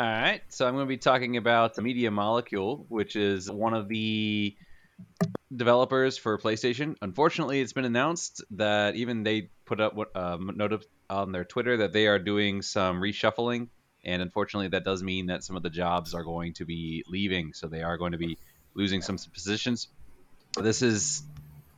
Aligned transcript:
All 0.00 0.06
right, 0.06 0.40
so 0.48 0.66
I'm 0.66 0.72
going 0.72 0.86
to 0.86 0.88
be 0.88 0.96
talking 0.96 1.36
about 1.36 1.76
Media 1.76 2.10
Molecule, 2.10 2.86
which 2.88 3.16
is 3.16 3.50
one 3.50 3.74
of 3.74 3.86
the 3.86 4.56
developers 5.54 6.16
for 6.16 6.38
PlayStation. 6.38 6.96
Unfortunately, 7.02 7.60
it's 7.60 7.74
been 7.74 7.84
announced 7.84 8.42
that 8.52 8.96
even 8.96 9.24
they 9.24 9.50
put 9.66 9.78
up 9.78 9.94
what 9.94 10.16
um, 10.16 10.52
note 10.56 10.86
on 11.10 11.32
their 11.32 11.44
Twitter 11.44 11.76
that 11.76 11.92
they 11.92 12.06
are 12.06 12.18
doing 12.18 12.62
some 12.62 12.98
reshuffling, 12.98 13.68
and 14.02 14.22
unfortunately, 14.22 14.68
that 14.68 14.84
does 14.84 15.02
mean 15.02 15.26
that 15.26 15.44
some 15.44 15.54
of 15.54 15.62
the 15.62 15.68
jobs 15.68 16.14
are 16.14 16.24
going 16.24 16.54
to 16.54 16.64
be 16.64 17.04
leaving, 17.06 17.52
so 17.52 17.68
they 17.68 17.82
are 17.82 17.98
going 17.98 18.12
to 18.12 18.18
be 18.18 18.38
losing 18.72 19.02
some 19.02 19.18
positions. 19.34 19.88
This 20.58 20.80
is 20.80 21.22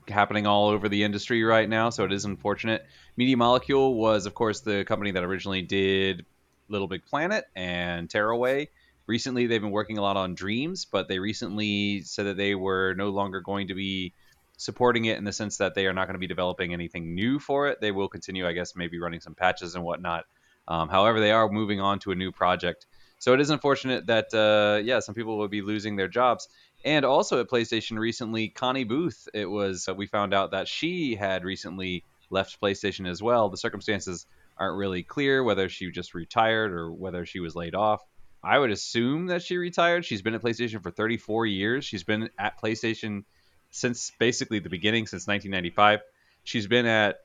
happening 0.07 0.47
all 0.47 0.69
over 0.69 0.89
the 0.89 1.03
industry 1.03 1.43
right 1.43 1.69
now, 1.69 1.91
so 1.91 2.05
it 2.05 2.13
is 2.13 2.25
unfortunate. 2.25 2.87
Media 3.17 3.37
Molecule 3.37 3.95
was, 3.95 4.27
of 4.27 4.35
course, 4.35 4.61
the 4.61 4.85
company 4.85 5.11
that 5.11 5.25
originally 5.25 5.63
did 5.63 6.25
Little 6.73 6.89
Big 6.89 7.05
Planet 7.07 7.45
and 7.55 8.11
Tearaway. 8.11 8.69
Recently, 9.07 9.47
they've 9.47 9.61
been 9.61 9.71
working 9.71 9.99
a 9.99 10.03
lot 10.03 10.17
on 10.17 10.35
Dreams, 10.35 10.85
but 10.85 11.07
they 11.09 11.19
recently 11.19 12.03
said 12.03 12.27
that 12.27 12.37
they 12.37 12.55
were 12.55 12.95
no 12.95 13.11
longer 13.11 13.41
going 13.41 13.69
to 13.69 13.75
be 13.75 14.15
supporting 14.57 15.05
it 15.05 15.19
in 15.19 15.25
the 15.25 15.33
sense 15.33 15.59
that 15.59 15.75
they 15.75 15.87
are 15.87 15.93
not 15.93 16.07
going 16.07 16.15
to 16.15 16.21
be 16.21 16.27
developing 16.27 16.73
anything 16.73 17.15
new 17.15 17.39
for 17.39 17.69
it. 17.69 17.81
They 17.81 17.91
will 17.91 18.09
continue, 18.09 18.47
I 18.47 18.53
guess, 18.53 18.75
maybe 18.77 18.99
running 18.99 19.21
some 19.21 19.35
patches 19.35 19.75
and 19.75 19.85
whatnot. 19.85 20.25
Um, 20.69 20.89
however, 20.89 21.21
they 21.21 21.33
are 21.33 21.49
moving 21.49 21.81
on 21.81 21.99
to 22.01 22.13
a 22.13 22.15
new 22.15 22.33
project. 22.33 22.87
So 23.19 23.35
it 23.35 23.41
is 23.41 23.51
unfortunate 23.51 24.07
that, 24.07 24.33
uh, 24.33 24.81
yeah, 24.83 25.01
some 25.01 25.15
people 25.15 25.37
will 25.37 25.49
be 25.49 25.63
losing 25.63 25.97
their 25.97 26.09
jobs. 26.09 26.49
And 26.85 27.05
also 27.05 27.41
at 27.41 27.49
PlayStation 27.49 27.99
recently, 27.99 28.49
Connie 28.49 28.85
Booth, 28.85 29.29
it 29.35 29.47
was, 29.47 29.89
uh, 29.89 29.95
we 29.95 30.07
found 30.07 30.33
out 30.33 30.53
that 30.53 30.69
she 30.69 31.15
had 31.17 31.45
recently 31.45 32.05
left 32.31 32.61
PlayStation 32.61 33.09
as 33.09 33.23
well. 33.23 33.49
The 33.49 33.57
circumstances 33.57 34.27
aren't 34.59 34.77
really 34.77 35.03
clear 35.03 35.43
whether 35.43 35.69
she 35.69 35.91
just 35.91 36.15
retired 36.15 36.73
or 36.73 36.91
whether 36.91 37.27
she 37.27 37.41
was 37.41 37.55
laid 37.55 37.75
off. 37.75 38.03
I 38.43 38.59
would 38.59 38.71
assume 38.71 39.27
that 39.27 39.43
she 39.43 39.57
retired. 39.57 40.05
She's 40.05 40.23
been 40.23 40.35
at 40.35 40.43
PlayStation 40.43 40.83
for 40.83 40.91
34 40.91 41.47
years. 41.47 41.85
She's 41.85 42.03
been 42.03 42.29
at 42.39 42.61
PlayStation 42.61 43.25
since 43.71 44.13
basically 44.19 44.59
the 44.59 44.69
beginning, 44.69 45.07
since 45.07 45.27
1995. 45.27 46.01
She's 46.45 46.67
been 46.67 46.87
at 46.87 47.21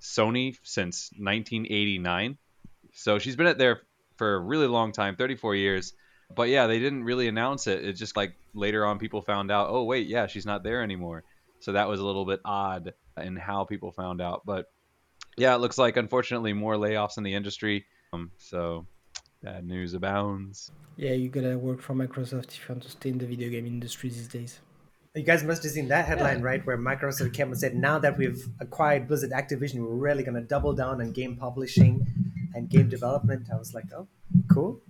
Sony 0.00 0.56
since 0.62 1.10
1989. 1.16 2.36
So 2.94 3.18
she's 3.18 3.36
been 3.36 3.46
at 3.46 3.58
there 3.58 3.82
for 4.16 4.34
a 4.34 4.40
really 4.40 4.66
long 4.66 4.92
time 4.92 5.16
34 5.16 5.54
years. 5.54 5.92
But 6.34 6.48
yeah, 6.48 6.66
they 6.66 6.80
didn't 6.80 7.04
really 7.04 7.28
announce 7.28 7.68
it. 7.68 7.84
It's 7.84 7.98
just 7.98 8.16
like 8.16 8.34
later 8.52 8.84
on 8.84 8.98
people 8.98 9.22
found 9.22 9.52
out, 9.52 9.68
oh, 9.70 9.84
wait, 9.84 10.08
yeah, 10.08 10.26
she's 10.26 10.46
not 10.46 10.64
there 10.64 10.82
anymore. 10.82 11.22
So 11.60 11.72
that 11.72 11.88
was 11.88 12.00
a 12.00 12.04
little 12.04 12.24
bit 12.24 12.40
odd 12.44 12.94
in 13.16 13.36
how 13.36 13.64
people 13.64 13.92
found 13.92 14.20
out. 14.20 14.42
But 14.44 14.66
yeah, 15.36 15.54
it 15.54 15.58
looks 15.58 15.78
like 15.78 15.96
unfortunately 15.96 16.52
more 16.52 16.74
layoffs 16.74 17.18
in 17.18 17.24
the 17.24 17.34
industry. 17.34 17.86
Um, 18.12 18.30
so 18.38 18.86
bad 19.42 19.66
news 19.66 19.94
abounds. 19.94 20.70
Yeah, 20.96 21.12
you 21.12 21.28
gotta 21.28 21.58
work 21.58 21.80
for 21.80 21.94
Microsoft 21.94 22.48
if 22.48 22.60
you 22.60 22.74
want 22.74 22.82
to 22.84 22.90
stay 22.90 23.10
in 23.10 23.18
the 23.18 23.26
video 23.26 23.50
game 23.50 23.66
industry 23.66 24.10
these 24.10 24.28
days. 24.28 24.60
You 25.14 25.22
guys 25.22 25.42
must 25.42 25.62
have 25.62 25.72
seen 25.72 25.88
that 25.88 26.04
headline, 26.04 26.40
yeah. 26.40 26.44
right? 26.44 26.66
Where 26.66 26.76
Microsoft 26.76 27.32
came 27.32 27.48
and 27.48 27.58
said, 27.58 27.74
now 27.74 27.98
that 27.98 28.18
we've 28.18 28.46
acquired 28.60 29.08
Blizzard 29.08 29.30
Activision, 29.30 29.80
we're 29.80 29.94
really 29.94 30.22
going 30.22 30.34
to 30.34 30.42
double 30.42 30.74
down 30.74 31.00
on 31.00 31.10
game 31.12 31.36
publishing 31.36 32.06
and 32.54 32.68
game 32.68 32.90
development. 32.90 33.48
I 33.50 33.56
was 33.56 33.72
like, 33.72 33.86
oh, 33.96 34.06
cool. 34.52 34.82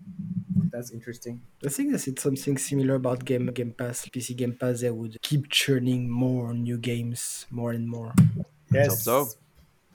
That's 0.73 0.91
interesting. 0.91 1.43
I 1.65 1.69
think 1.69 1.93
they 1.93 1.99
said 1.99 2.19
something 2.19 2.59
similar 2.59 2.97
about 2.97 3.25
Game 3.25 3.47
Game 3.47 3.73
Pass, 3.73 4.07
PC 4.07 4.37
Game 4.37 4.57
Pass. 4.59 4.81
They 4.81 4.91
would 4.91 5.17
keep 5.23 5.49
churning 5.49 6.11
more 6.11 6.53
new 6.53 6.77
games, 6.77 7.47
more 7.51 7.71
and 7.71 7.89
more. 7.89 8.13
Yes. 8.73 9.05
so 9.05 9.29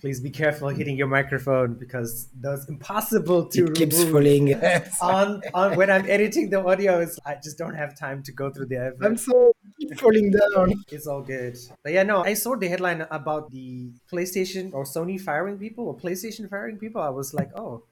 please 0.01 0.19
be 0.19 0.31
careful 0.31 0.67
hitting 0.69 0.97
your 0.97 1.07
microphone 1.07 1.75
because 1.75 2.27
that's 2.41 2.67
impossible 2.67 3.45
to 3.45 3.67
it 3.67 3.75
keeps 3.75 4.03
falling. 4.03 4.53
On, 5.01 5.41
on 5.53 5.75
when 5.77 5.89
i'm 5.91 6.09
editing 6.09 6.49
the 6.49 6.59
audio 6.59 6.99
it's, 6.99 7.19
i 7.25 7.35
just 7.35 7.57
don't 7.57 7.75
have 7.75 7.97
time 7.97 8.23
to 8.23 8.31
go 8.31 8.49
through 8.49 8.65
the 8.65 8.77
effort. 8.77 9.05
i'm 9.05 9.15
so 9.15 9.53
falling 9.97 10.31
down. 10.31 10.73
It's 10.89 11.07
all 11.07 11.21
good. 11.21 11.57
But 11.83 11.93
yeah 11.93 12.03
no 12.03 12.23
i 12.23 12.33
saw 12.33 12.55
the 12.55 12.67
headline 12.67 13.05
about 13.11 13.51
the 13.51 13.91
playstation 14.11 14.73
or 14.73 14.83
sony 14.83 15.21
firing 15.21 15.57
people 15.59 15.87
or 15.87 15.95
playstation 15.95 16.49
firing 16.49 16.77
people. 16.77 17.01
I 17.01 17.09
was 17.09 17.33
like 17.33 17.51
oh 17.55 17.83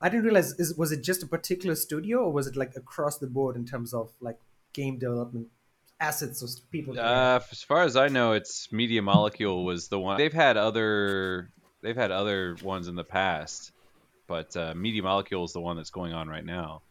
i 0.00 0.08
didn't 0.08 0.24
realize 0.24 0.52
is, 0.58 0.74
was 0.76 0.90
it 0.90 1.02
just 1.02 1.22
a 1.22 1.26
particular 1.26 1.74
studio 1.74 2.20
or 2.20 2.32
was 2.32 2.46
it 2.46 2.56
like 2.56 2.72
across 2.76 3.18
the 3.18 3.26
board 3.26 3.56
in 3.56 3.66
terms 3.66 3.92
of 3.92 4.10
like 4.20 4.38
game 4.72 4.98
development 4.98 5.48
assets 6.00 6.42
or 6.42 6.48
people? 6.70 6.98
Uh, 6.98 7.40
as 7.50 7.62
far 7.62 7.82
as 7.82 7.96
i 7.96 8.08
know 8.08 8.32
it's 8.32 8.72
media 8.72 9.02
molecule 9.02 9.64
was 9.64 9.88
the 9.88 9.98
one. 9.98 10.16
They've 10.16 10.32
had 10.32 10.56
other 10.56 11.50
they've 11.82 11.96
had 11.96 12.10
other 12.10 12.56
ones 12.62 12.88
in 12.88 12.94
the 12.94 13.04
past, 13.04 13.72
but 14.26 14.56
uh, 14.56 14.74
Media 14.74 15.02
Molecule 15.02 15.44
is 15.44 15.52
the 15.52 15.60
one 15.60 15.76
that's 15.76 15.90
going 15.90 16.12
on 16.12 16.28
right 16.28 16.44
now. 16.44 16.82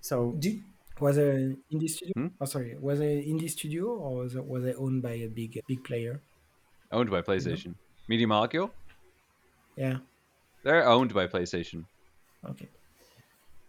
So, 0.00 0.34
do, 0.38 0.60
was 1.00 1.16
it 1.18 1.34
an 1.34 1.58
indie 1.72 1.88
studio? 1.88 2.12
Hmm? 2.16 2.26
Oh, 2.40 2.44
sorry, 2.44 2.76
was 2.80 3.00
it 3.00 3.24
an 3.24 3.38
indie 3.38 3.50
studio 3.50 3.86
or 3.86 4.16
was 4.16 4.34
it 4.34 4.44
was 4.44 4.64
it 4.64 4.76
owned 4.78 5.02
by 5.02 5.12
a 5.12 5.28
big 5.28 5.60
big 5.66 5.84
player? 5.84 6.20
Owned 6.90 7.10
by 7.10 7.22
PlayStation. 7.22 7.74
Media 8.08 8.26
Molecule. 8.26 8.70
Yeah. 9.76 9.98
They're 10.62 10.86
owned 10.86 11.14
by 11.14 11.26
PlayStation. 11.26 11.84
Okay. 12.48 12.68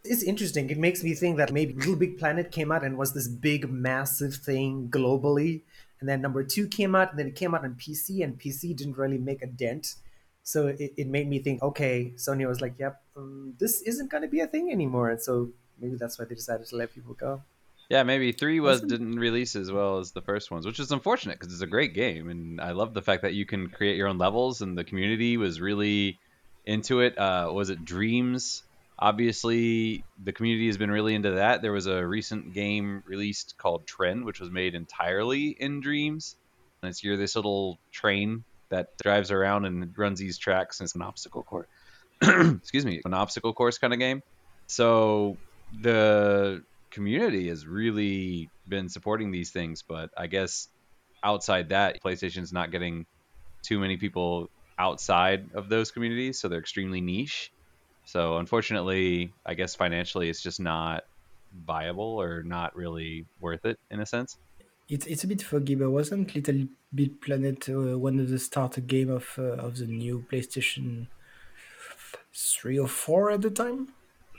It's 0.03 0.24
interesting. 0.24 0.69
It 0.69 0.78
makes 0.78 1.03
me 1.03 1.13
think 1.13 1.38
that 1.38 1.53
maybe 1.53 1.74
Little 1.74 1.95
Big 1.95 2.19
Planet 2.19 2.51
came 2.51 2.72
out 2.72 2.84
and 2.84 2.97
was 2.97 3.13
this 3.13 3.28
big, 3.28 3.69
massive 3.69 4.35
thing 4.35 4.90
globally. 4.90 5.62
And 6.01 6.09
then 6.09 6.22
number 6.22 6.44
two 6.44 6.68
came 6.68 6.95
out, 6.95 7.12
and 7.12 7.19
then 7.19 7.28
it 7.28 7.35
came 7.35 7.56
out 7.56 7.63
on 7.63 7.75
PC, 7.75 8.22
and 8.22 8.38
PC 8.38 8.75
didn't 8.75 8.97
really 8.97 9.18
make 9.18 9.41
a 9.41 9.47
dent 9.47 9.95
so 10.43 10.67
it, 10.67 10.93
it 10.97 11.07
made 11.07 11.27
me 11.27 11.39
think 11.39 11.61
okay 11.61 12.13
sony 12.17 12.47
was 12.47 12.61
like 12.61 12.73
yep 12.77 13.03
um, 13.15 13.53
this 13.59 13.81
isn't 13.81 14.09
going 14.09 14.23
to 14.23 14.29
be 14.29 14.39
a 14.39 14.47
thing 14.47 14.71
anymore. 14.71 15.09
And 15.09 15.21
so 15.21 15.49
maybe 15.79 15.95
that's 15.95 16.17
why 16.17 16.25
they 16.25 16.35
decided 16.35 16.67
to 16.67 16.75
let 16.75 16.93
people 16.93 17.13
go. 17.13 17.41
Yeah 17.89 18.03
maybe 18.03 18.31
three 18.31 18.59
was 18.59 18.81
didn't 18.81 19.19
release 19.19 19.55
as 19.55 19.71
well 19.71 19.99
as 19.99 20.11
the 20.11 20.21
first 20.21 20.49
ones 20.51 20.65
which 20.65 20.79
is 20.79 20.91
unfortunate 20.91 21.39
because 21.39 21.53
it's 21.53 21.61
a 21.61 21.67
great 21.67 21.93
game. 21.93 22.29
And 22.29 22.61
i 22.61 22.71
love 22.71 22.93
the 22.93 23.01
fact 23.01 23.23
that 23.23 23.33
you 23.33 23.45
can 23.45 23.69
create 23.69 23.97
your 23.97 24.07
own 24.07 24.17
levels 24.17 24.61
and 24.61 24.77
the 24.77 24.83
community 24.83 25.37
was 25.37 25.61
really 25.61 26.19
into 26.65 27.01
it. 27.01 27.17
Uh, 27.17 27.51
was 27.53 27.69
it 27.69 27.83
dreams? 27.83 28.63
Obviously 28.97 30.03
the 30.23 30.31
community 30.31 30.67
has 30.67 30.77
been 30.77 30.91
really 30.91 31.13
into 31.13 31.31
that. 31.31 31.61
There 31.61 31.73
was 31.73 31.87
a 31.87 32.05
recent 32.05 32.53
game 32.53 33.03
released 33.05 33.57
called 33.57 33.85
Tren 33.85 34.23
which 34.23 34.39
was 34.39 34.49
made 34.49 34.75
entirely 34.75 35.49
in 35.49 35.81
dreams. 35.81 36.35
And 36.81 36.89
it's 36.89 37.03
you're 37.03 37.17
this 37.17 37.35
little 37.35 37.79
train 37.91 38.43
that 38.69 38.88
drives 39.01 39.31
around 39.31 39.66
and 39.66 39.97
runs 39.97 40.19
these 40.19 40.38
tracks 40.38 40.79
and 40.79 40.85
it's 40.85 40.96
an 40.96 41.01
obstacle 41.01 41.44
course. 41.44 41.68
Excuse 42.22 42.85
me, 42.85 43.01
an 43.06 43.13
obstacle 43.13 43.53
course 43.53 43.78
kind 43.78 43.94
of 43.94 44.00
game. 44.00 44.22
So 44.68 45.38
the 45.81 46.63
community 46.91 47.50
has 47.50 47.66
really 47.66 48.50
been 48.68 48.90
supporting 48.90 49.31
these 49.31 49.51
things, 49.51 49.84
but 49.88 50.09
I 50.18 50.28
guess 50.28 50.68
outside 51.24 51.69
that, 51.69 52.01
PlayStation's 52.03 52.53
not 52.53 52.72
getting 52.72 53.06
too 53.63 53.79
many 53.79 53.97
people 53.97 54.50
outside 54.78 55.50
of 55.53 55.69
those 55.69 55.91
communities, 55.91 56.40
so 56.40 56.47
they're 56.47 56.59
extremely 56.59 57.01
niche. 57.01 57.51
So 58.06 58.38
unfortunately, 58.38 59.34
I 59.45 59.53
guess 59.53 59.75
financially, 59.75 60.30
it's 60.30 60.41
just 60.41 60.59
not 60.59 61.03
viable 61.66 62.22
or 62.22 62.44
not 62.44 62.75
really 62.75 63.25
worth 63.40 63.66
it 63.66 63.80
in 63.90 64.00
a 64.00 64.06
sense. 64.06 64.38
It's 64.93 65.07
it's 65.07 65.23
a 65.23 65.27
bit 65.27 65.41
foggy, 65.41 65.75
but 65.75 65.89
wasn't 65.89 66.35
Little 66.35 66.67
Big 66.93 67.19
Planet 67.19 67.67
uh, 67.67 67.97
one 67.97 68.19
of 68.19 68.29
the 68.29 68.37
starter 68.37 68.81
game 68.81 69.09
of 69.09 69.25
uh, 69.39 69.65
of 69.65 69.77
the 69.77 69.87
new 69.87 70.23
PlayStation 70.31 71.07
three 72.33 72.77
or 72.77 72.87
four 72.87 73.31
at 73.31 73.41
the 73.41 73.49
time? 73.49 73.89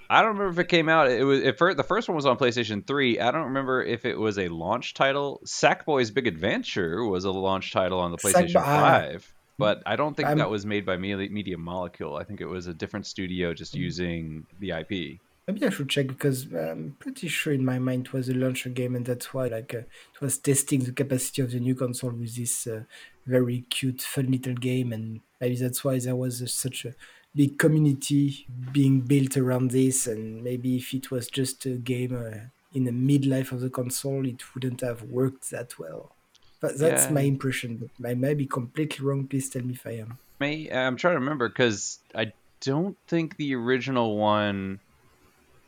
I 0.09 0.21
don't 0.21 0.37
remember 0.37 0.53
if 0.53 0.65
it 0.65 0.69
came 0.69 0.89
out. 0.89 1.11
It 1.11 1.25
was 1.25 1.41
if 1.41 1.59
the 1.59 1.83
first 1.83 2.09
one 2.09 2.15
was 2.15 2.27
on 2.27 2.37
PlayStation 2.37 2.87
Three. 2.87 3.19
I 3.19 3.33
don't 3.33 3.47
remember 3.47 3.83
if 3.83 4.05
it 4.05 4.17
was 4.17 4.39
a 4.39 4.47
launch 4.49 4.95
title. 4.95 5.41
Sackboy's 5.45 6.13
Big 6.13 6.29
Adventure 6.29 7.05
was 7.05 7.25
a 7.25 7.33
launch 7.33 7.73
title 7.73 7.99
on 7.99 8.13
the 8.13 8.19
PlayStation 8.19 8.53
Sack- 8.53 8.65
Five, 8.65 9.35
but 9.59 9.83
I 9.87 9.97
don't 9.97 10.17
think 10.17 10.29
I'm, 10.29 10.39
that 10.39 10.51
was 10.51 10.65
made 10.65 10.87
by 10.87 10.97
Media 10.97 11.59
Molecule. 11.59 12.17
I 12.17 12.23
think 12.23 12.41
it 12.41 12.47
was 12.47 12.69
a 12.69 12.75
different 12.75 13.07
studio 13.07 13.55
just 13.55 13.75
mm. 13.75 13.81
using 13.81 14.47
the 14.61 14.71
IP. 14.71 15.21
Maybe 15.47 15.67
I 15.67 15.71
should 15.71 15.91
check 15.91 16.07
because 16.07 16.45
I'm 16.53 16.97
pretty 16.99 17.29
sure 17.29 17.53
in 17.53 17.65
my 17.65 17.79
mind 17.79 18.07
it 18.07 18.13
was 18.13 18.29
a 18.29 18.35
launcher 18.35 18.71
game, 18.71 18.97
and 18.97 19.05
that's 19.05 19.35
why 19.35 19.49
like 19.49 19.75
uh, 19.75 19.79
it 19.79 20.21
was 20.21 20.39
testing 20.39 20.81
the 20.81 20.93
capacity 20.93 21.43
of 21.43 21.51
the 21.51 21.61
new 21.61 21.75
console 21.75 22.13
with 22.13 22.37
this 22.37 22.67
uh, 22.67 22.85
very 23.27 23.65
cute, 23.69 24.03
fun 24.03 24.31
little 24.31 24.55
game, 24.55 24.93
and 24.93 25.21
maybe 25.41 25.57
that's 25.57 25.85
why 25.85 25.99
there 25.99 26.17
was 26.17 26.41
uh, 26.41 26.47
such 26.47 26.87
a 26.87 26.95
big 27.35 27.59
community 27.59 28.47
being 28.73 29.01
built 29.01 29.37
around 29.37 29.71
this. 29.71 30.07
And 30.07 30.43
maybe 30.43 30.77
if 30.77 30.95
it 30.95 31.11
was 31.11 31.29
just 31.29 31.67
a 31.67 31.71
game 31.71 32.15
uh, 32.15 32.49
in 32.73 32.85
the 32.85 32.91
midlife 32.91 33.53
of 33.53 33.61
the 33.61 33.71
console, 33.71 34.27
it 34.27 34.55
wouldn't 34.55 34.81
have 34.81 35.03
worked 35.03 35.51
that 35.51 35.79
well. 35.79 36.13
But 36.61 36.79
that's 36.79 37.07
yeah. 37.07 37.13
my 37.13 37.21
impression. 37.23 37.91
But 37.99 38.11
I 38.11 38.15
may 38.15 38.35
be 38.35 38.47
completely 38.47 39.05
wrong. 39.05 39.27
Please 39.27 39.51
tell 39.51 39.63
me 39.63 39.75
if 39.75 39.87
I 39.87 39.93
am. 39.93 40.19
May 40.41 40.71
I'm 40.71 40.97
trying 40.97 41.15
to 41.15 41.21
remember 41.21 41.49
because 41.49 41.99
I 42.15 42.33
don't 42.61 42.97
think 43.07 43.37
the 43.37 43.55
original 43.55 44.17
one 44.17 44.81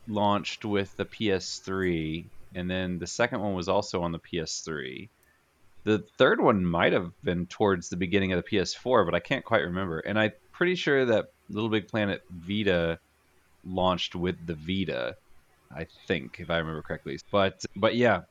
launched 0.07 0.65
with 0.65 0.95
the 0.97 1.05
PS3, 1.05 2.25
and 2.55 2.69
then 2.69 2.99
the 2.99 3.07
second 3.07 3.41
one 3.41 3.53
was 3.53 3.69
also 3.69 4.01
on 4.01 4.11
the 4.11 4.19
PS3. 4.19 5.09
The 5.83 6.03
third 6.17 6.41
one 6.41 6.65
might 6.65 6.93
have 6.93 7.11
been 7.23 7.45
towards 7.45 7.89
the 7.89 7.95
beginning 7.95 8.33
of 8.33 8.43
the 8.43 8.57
PS4, 8.57 9.05
but 9.05 9.15
I 9.15 9.19
can't 9.19 9.45
quite 9.45 9.61
remember. 9.61 9.99
And 9.99 10.19
I'm 10.19 10.33
pretty 10.51 10.75
sure 10.75 11.05
that 11.05 11.31
Little 11.49 11.69
Big 11.69 11.87
Planet 11.87 12.23
Vita 12.29 12.99
launched 13.65 14.15
with 14.15 14.35
the 14.45 14.55
Vita. 14.55 15.15
I 15.73 15.87
think, 16.07 16.39
if 16.39 16.49
I 16.49 16.57
remember 16.57 16.81
correctly. 16.81 17.19
But 17.31 17.63
but 17.75 17.95
yeah, 17.95 18.21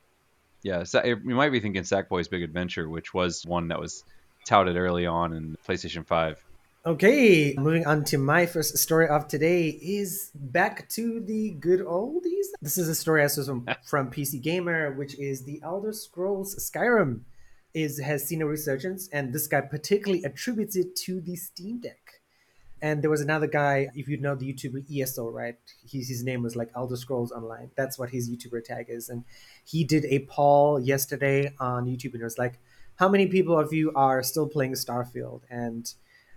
yeah. 0.63 0.83
So, 0.83 1.03
you 1.03 1.17
might 1.17 1.51
be 1.51 1.59
thinking 1.59 1.83
Sackboy's 1.83 2.27
Big 2.27 2.43
Adventure, 2.43 2.89
which 2.89 3.13
was 3.13 3.45
one 3.45 3.67
that 3.69 3.79
was 3.79 4.03
touted 4.45 4.75
early 4.75 5.05
on 5.05 5.33
in 5.33 5.57
PlayStation 5.67 6.05
Five. 6.05 6.41
Okay, 6.87 7.53
moving 7.57 7.85
on 7.85 8.05
to 8.05 8.17
my 8.17 8.45
first 8.45 8.77
story 8.77 9.09
of 9.09 9.27
today 9.27 9.67
is 9.67 10.31
back 10.33 10.87
to 10.91 11.19
the 11.19 11.49
good 11.59 11.81
oldies. 11.81 12.45
This 12.61 12.77
is 12.77 12.87
a 12.87 12.95
story 12.95 13.25
I 13.25 13.27
saw 13.27 13.43
from, 13.43 13.67
from 13.83 14.09
PC 14.09 14.41
Gamer, 14.41 14.93
which 14.93 15.19
is 15.19 15.43
the 15.43 15.59
Elder 15.63 15.91
Scrolls 15.91 16.55
Skyrim 16.55 17.23
is 17.73 17.99
has 17.99 18.23
seen 18.23 18.41
a 18.41 18.45
resurgence, 18.45 19.09
and 19.11 19.33
this 19.33 19.47
guy 19.47 19.59
particularly 19.59 20.23
attributes 20.23 20.77
it 20.77 20.95
to 20.95 21.19
the 21.19 21.35
Steam 21.35 21.81
Deck. 21.81 22.21
And 22.81 23.01
there 23.01 23.09
was 23.09 23.19
another 23.19 23.47
guy, 23.47 23.89
if 23.93 24.07
you 24.07 24.15
know 24.15 24.35
the 24.35 24.53
YouTuber 24.53 24.85
ESO, 24.89 25.29
right? 25.29 25.57
He's, 25.85 26.07
his 26.07 26.23
name 26.23 26.41
was 26.41 26.55
like 26.55 26.71
Elder 26.73 26.95
Scrolls 26.95 27.33
Online. 27.33 27.69
That's 27.75 27.99
what 27.99 28.11
his 28.11 28.29
YouTuber 28.29 28.63
tag 28.63 28.85
is. 28.87 29.09
And 29.09 29.25
he 29.65 29.83
did 29.83 30.05
a 30.05 30.19
poll 30.19 30.79
yesterday 30.79 31.53
on 31.59 31.85
YouTube, 31.85 32.13
and 32.13 32.21
it 32.21 32.23
was 32.23 32.37
like, 32.37 32.59
how 32.95 33.09
many 33.09 33.27
people 33.27 33.59
of 33.59 33.73
you 33.73 33.91
are 33.93 34.23
still 34.23 34.47
playing 34.47 34.71
Starfield? 34.71 35.41
And 35.49 35.93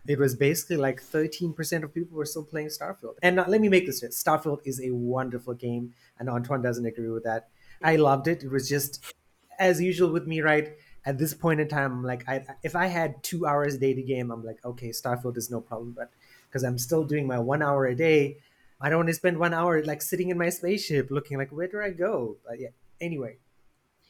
it 0.07 0.19
was 0.19 0.35
basically 0.35 0.77
like 0.77 1.03
13% 1.03 1.83
of 1.83 1.95
people 1.95 2.17
were 2.17 2.25
still 2.25 2.45
playing 2.45 2.69
Starfield. 2.69 3.15
And 3.23 3.37
now, 3.37 3.45
let 3.47 3.61
me 3.61 3.69
make 3.69 3.87
this 3.87 4.01
clear 4.01 4.11
Starfield 4.11 4.61
is 4.65 4.81
a 4.81 4.91
wonderful 4.91 5.55
game, 5.55 5.95
and 6.19 6.29
Antoine 6.29 6.63
doesn't 6.63 6.87
agree 6.87 7.11
with 7.11 7.25
that. 7.25 7.49
I 7.83 7.97
loved 7.97 8.29
it. 8.29 8.43
It 8.43 8.51
was 8.51 8.69
just, 8.69 9.15
as 9.59 9.81
usual 9.81 10.11
with 10.11 10.27
me, 10.27 10.41
right? 10.41 10.77
At 11.05 11.19
this 11.19 11.33
point 11.33 11.61
in 11.61 11.69
time, 11.69 11.93
I'm 11.93 12.05
like, 12.05 12.29
I, 12.29 12.45
if 12.63 12.77
I 12.77 12.87
had 12.87 13.23
two 13.23 13.47
hours 13.47 13.75
a 13.75 13.79
day 13.79 13.95
to 13.95 14.03
game, 14.03 14.31
I'm 14.31 14.45
like, 14.45 14.65
okay, 14.65 14.91
Starfield 14.91 15.37
is 15.37 15.51
no 15.51 15.61
problem. 15.61 15.95
But 15.97 16.11
because 16.49 16.63
I'm 16.63 16.79
still 16.79 17.05
doing 17.05 17.27
my 17.27 17.39
one 17.39 17.63
hour 17.63 17.87
a 17.87 17.95
day, 17.95 18.39
I 18.81 18.89
don't 18.89 19.01
want 19.01 19.09
to 19.09 19.15
spend 19.15 19.39
one 19.39 19.55
hour 19.55 19.83
like 19.85 20.03
sitting 20.03 20.31
in 20.31 20.39
my 20.39 20.49
spaceship 20.49 21.11
looking 21.11 21.39
like, 21.39 21.51
where 21.51 21.69
do 21.69 21.81
I 21.81 21.91
go? 21.91 22.37
But 22.47 22.61
yeah, 22.61 22.69
anyway, 23.01 23.37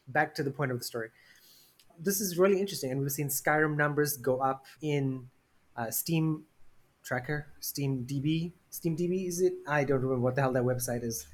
back 0.08 0.34
to 0.36 0.42
the 0.42 0.50
point 0.50 0.72
of 0.72 0.78
the 0.78 0.84
story. 0.84 1.10
This 1.98 2.20
is 2.20 2.38
really 2.38 2.60
interesting. 2.60 2.90
And 2.90 3.00
we've 3.00 3.12
seen 3.12 3.28
Skyrim 3.28 3.76
numbers 3.76 4.16
go 4.16 4.40
up 4.40 4.66
in 4.80 5.28
uh, 5.76 5.90
Steam 5.90 6.44
Tracker, 7.02 7.46
Steam 7.60 8.06
DB, 8.08 8.52
Steam 8.70 8.96
DB 8.96 9.26
is 9.26 9.40
it? 9.40 9.54
I 9.66 9.84
don't 9.84 10.00
remember 10.00 10.22
what 10.22 10.34
the 10.36 10.42
hell 10.42 10.52
that 10.52 10.62
website 10.62 11.02
is. 11.02 11.26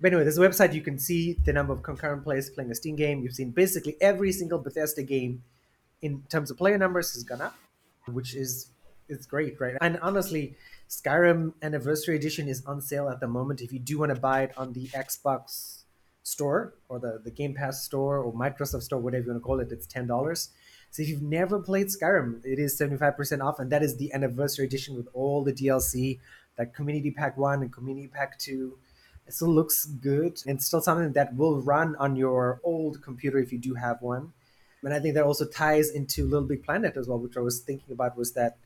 But 0.00 0.08
anyway, 0.08 0.22
there's 0.22 0.38
a 0.38 0.48
website 0.48 0.74
you 0.74 0.80
can 0.80 0.98
see 0.98 1.36
the 1.44 1.52
number 1.52 1.72
of 1.72 1.82
concurrent 1.82 2.22
players 2.22 2.50
playing 2.50 2.70
a 2.70 2.74
Steam 2.74 2.96
game. 2.96 3.22
You've 3.22 3.34
seen 3.34 3.50
basically 3.50 3.96
every 4.00 4.32
single 4.32 4.58
Bethesda 4.58 5.02
game 5.02 5.42
in 6.02 6.22
terms 6.30 6.50
of 6.50 6.56
player 6.56 6.78
numbers 6.78 7.12
has 7.14 7.24
gone 7.24 7.40
up, 7.40 7.56
which 8.06 8.34
is 8.34 8.70
it's 9.08 9.26
great, 9.26 9.60
right? 9.60 9.76
And 9.80 9.98
honestly, 10.00 10.54
Skyrim 10.88 11.54
Anniversary 11.62 12.16
Edition 12.16 12.48
is 12.48 12.64
on 12.64 12.80
sale 12.80 13.08
at 13.08 13.20
the 13.20 13.26
moment. 13.26 13.60
If 13.60 13.72
you 13.72 13.78
do 13.78 13.98
want 13.98 14.14
to 14.14 14.20
buy 14.20 14.42
it 14.42 14.52
on 14.56 14.72
the 14.72 14.86
Xbox 14.88 15.82
store 16.22 16.74
or 16.88 16.98
the, 16.98 17.20
the 17.24 17.30
Game 17.30 17.54
Pass 17.54 17.82
store 17.82 18.18
or 18.18 18.32
Microsoft 18.32 18.82
store, 18.82 19.00
whatever 19.00 19.24
you 19.24 19.30
want 19.32 19.42
to 19.42 19.46
call 19.46 19.60
it, 19.60 19.72
it's 19.72 19.86
ten 19.86 20.06
dollars. 20.06 20.50
So 20.90 21.02
if 21.02 21.08
you've 21.08 21.22
never 21.22 21.60
played 21.60 21.88
Skyrim, 21.88 22.44
it 22.44 22.58
is 22.58 22.78
75% 22.78 23.44
off, 23.44 23.58
and 23.58 23.70
that 23.70 23.82
is 23.82 23.96
the 23.96 24.12
anniversary 24.12 24.66
edition 24.66 24.96
with 24.96 25.08
all 25.12 25.44
the 25.44 25.52
DLC, 25.52 26.18
like 26.58 26.74
Community 26.74 27.10
Pack 27.10 27.36
1 27.36 27.62
and 27.62 27.72
Community 27.72 28.08
Pack 28.08 28.38
2. 28.38 28.76
It 29.26 29.34
still 29.34 29.48
looks 29.48 29.84
good 29.84 30.42
and 30.46 30.62
still 30.62 30.80
something 30.80 31.12
that 31.12 31.36
will 31.36 31.60
run 31.60 31.94
on 31.96 32.16
your 32.16 32.60
old 32.64 33.02
computer 33.02 33.38
if 33.38 33.52
you 33.52 33.58
do 33.58 33.74
have 33.74 34.00
one. 34.00 34.32
And 34.82 34.94
I 34.94 35.00
think 35.00 35.14
that 35.14 35.24
also 35.24 35.44
ties 35.44 35.90
into 35.90 36.24
Little 36.24 36.46
Big 36.46 36.64
Planet 36.64 36.96
as 36.96 37.08
well, 37.08 37.18
which 37.18 37.36
I 37.36 37.40
was 37.40 37.60
thinking 37.60 37.92
about 37.92 38.16
was 38.16 38.32
that 38.32 38.56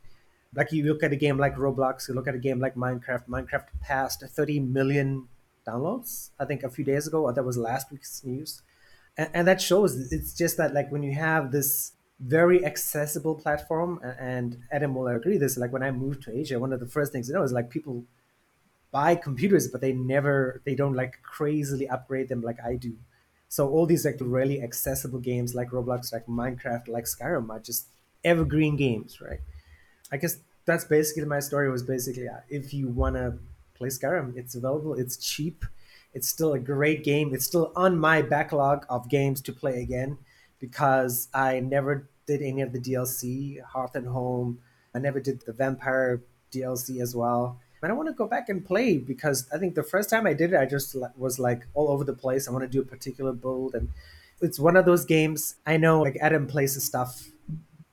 like 0.55 0.71
you 0.71 0.85
look 0.85 1.03
at 1.03 1.13
a 1.13 1.17
game 1.17 1.39
like 1.39 1.57
Roblox, 1.57 2.09
you 2.09 2.15
look 2.15 2.29
at 2.29 2.35
a 2.35 2.39
game 2.39 2.61
like 2.61 2.75
Minecraft, 2.75 3.27
Minecraft 3.27 3.65
passed 3.81 4.23
30 4.23 4.61
million 4.61 5.29
downloads, 5.67 6.31
I 6.39 6.45
think 6.45 6.63
a 6.63 6.71
few 6.71 6.85
days 6.85 7.07
ago, 7.07 7.23
or 7.23 7.33
that 7.33 7.43
was 7.43 7.57
last 7.57 7.91
week's 7.91 8.23
news. 8.25 8.63
And, 9.17 9.31
and 9.33 9.49
that 9.49 9.61
shows 9.61 10.13
it's 10.13 10.35
just 10.35 10.57
that 10.59 10.75
like 10.75 10.93
when 10.93 11.03
you 11.03 11.15
have 11.15 11.53
this 11.53 11.93
very 12.25 12.65
accessible 12.65 13.35
platform 13.35 14.01
and 14.19 14.59
adam 14.71 14.95
will 14.95 15.09
agree 15.09 15.37
this 15.37 15.57
like 15.57 15.73
when 15.73 15.83
i 15.83 15.91
moved 15.91 16.23
to 16.23 16.33
asia 16.33 16.59
one 16.59 16.73
of 16.73 16.79
the 16.79 16.87
first 16.87 17.13
things 17.13 17.29
you 17.29 17.35
know 17.35 17.43
is 17.43 17.53
like 17.53 17.69
people 17.69 18.05
buy 18.91 19.15
computers 19.15 19.69
but 19.69 19.81
they 19.81 19.93
never 19.93 20.61
they 20.65 20.75
don't 20.75 20.95
like 20.95 21.21
crazily 21.23 21.89
upgrade 21.89 22.29
them 22.29 22.43
like 22.43 22.59
i 22.65 22.77
do. 22.77 22.97
So 23.49 23.69
all 23.69 23.85
these 23.85 24.07
like 24.07 24.17
really 24.21 24.63
accessible 24.63 25.19
games 25.19 25.55
like 25.55 25.71
roblox 25.71 26.13
like 26.13 26.27
minecraft 26.27 26.89
like 26.89 27.05
skyrim 27.05 27.51
are 27.51 27.61
just 27.61 27.89
evergreen 28.25 28.77
games 28.77 29.21
right? 29.21 29.41
I 30.11 30.17
guess 30.19 30.39
that's 30.65 30.85
basically 30.85 31.25
my 31.25 31.41
story 31.41 31.71
was 31.71 31.83
basically 31.83 32.29
uh, 32.29 32.41
if 32.49 32.73
you 32.73 32.89
want 32.89 33.17
to 33.17 33.39
play 33.75 33.89
skyrim 33.89 34.37
it's 34.37 34.55
available 34.55 34.95
it's 34.95 35.17
cheap 35.17 35.65
it's 36.15 36.29
still 36.29 36.53
a 36.53 36.59
great 36.59 37.03
game 37.05 37.35
it's 37.35 37.47
still 37.47 37.73
on 37.75 37.99
my 37.99 38.23
backlog 38.23 38.87
of 38.89 39.09
games 39.09 39.41
to 39.43 39.53
play 39.53 39.83
again 39.83 40.19
because 40.61 41.29
i 41.35 41.61
never 41.61 42.09
did 42.27 42.43
any 42.43 42.63
of 42.63 42.73
the 42.73 42.79
DLC, 42.79 43.61
Hearth 43.63 43.95
and 43.95 44.07
Home. 44.07 44.59
I 44.95 44.99
never 44.99 45.21
did 45.21 45.43
the 45.43 45.53
Vampire 45.53 46.21
DLC 46.53 47.01
as 47.01 47.15
well. 47.17 47.59
And 47.83 47.91
I 47.91 47.95
want 47.95 48.09
to 48.09 48.15
go 48.15 48.29
back 48.29 48.49
and 48.49 48.65
play 48.65 48.99
because 48.99 49.49
I 49.53 49.59
think 49.59 49.75
the 49.75 49.83
first 49.83 50.09
time 50.09 50.27
I 50.27 50.35
did 50.35 50.53
it, 50.53 50.57
I 50.59 50.67
just 50.67 50.95
was 51.17 51.41
like 51.41 51.67
all 51.75 51.89
over 51.89 52.05
the 52.05 52.13
place. 52.13 52.47
I 52.47 52.53
want 52.53 52.63
to 52.63 52.69
do 52.69 52.81
a 52.81 52.85
particular 52.85 53.33
build, 53.33 53.75
and 53.75 53.89
it's 54.41 54.61
one 54.61 54.77
of 54.77 54.85
those 54.85 55.05
games. 55.05 55.57
I 55.67 55.79
know 55.79 56.01
like 56.01 56.17
Adam 56.21 56.47
plays 56.47 56.81
stuff 56.81 57.31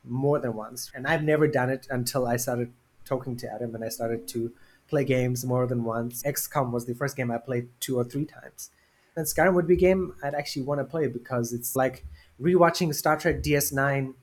more 0.04 0.38
than 0.38 0.54
once, 0.54 0.92
and 0.94 1.08
I've 1.08 1.24
never 1.24 1.48
done 1.48 1.72
it 1.72 1.88
until 1.90 2.28
I 2.28 2.38
started 2.38 2.72
talking 3.10 3.36
to 3.38 3.52
Adam 3.52 3.74
and 3.74 3.84
I 3.84 3.90
started 3.90 4.28
to 4.30 4.52
play 4.88 5.04
games 5.04 5.44
more 5.44 5.66
than 5.66 5.84
once. 5.84 6.24
XCOM 6.24 6.72
was 6.72 6.86
the 6.86 6.94
first 6.94 7.18
game 7.18 7.32
I 7.32 7.38
played 7.38 7.68
two 7.80 7.98
or 7.98 8.04
three 8.04 8.26
times. 8.26 8.70
And 9.16 9.26
Skyrim 9.26 9.54
would 9.56 9.68
be 9.68 9.74
a 9.74 9.78
game 9.78 10.14
I'd 10.24 10.36
actually 10.36 10.62
want 10.64 10.80
to 10.80 10.86
play 10.86 11.08
because 11.08 11.52
it's 11.52 11.76
like 11.76 12.06
rewatching 12.42 12.94
Star 12.94 13.18
Trek 13.18 13.42
DS9 13.42 14.14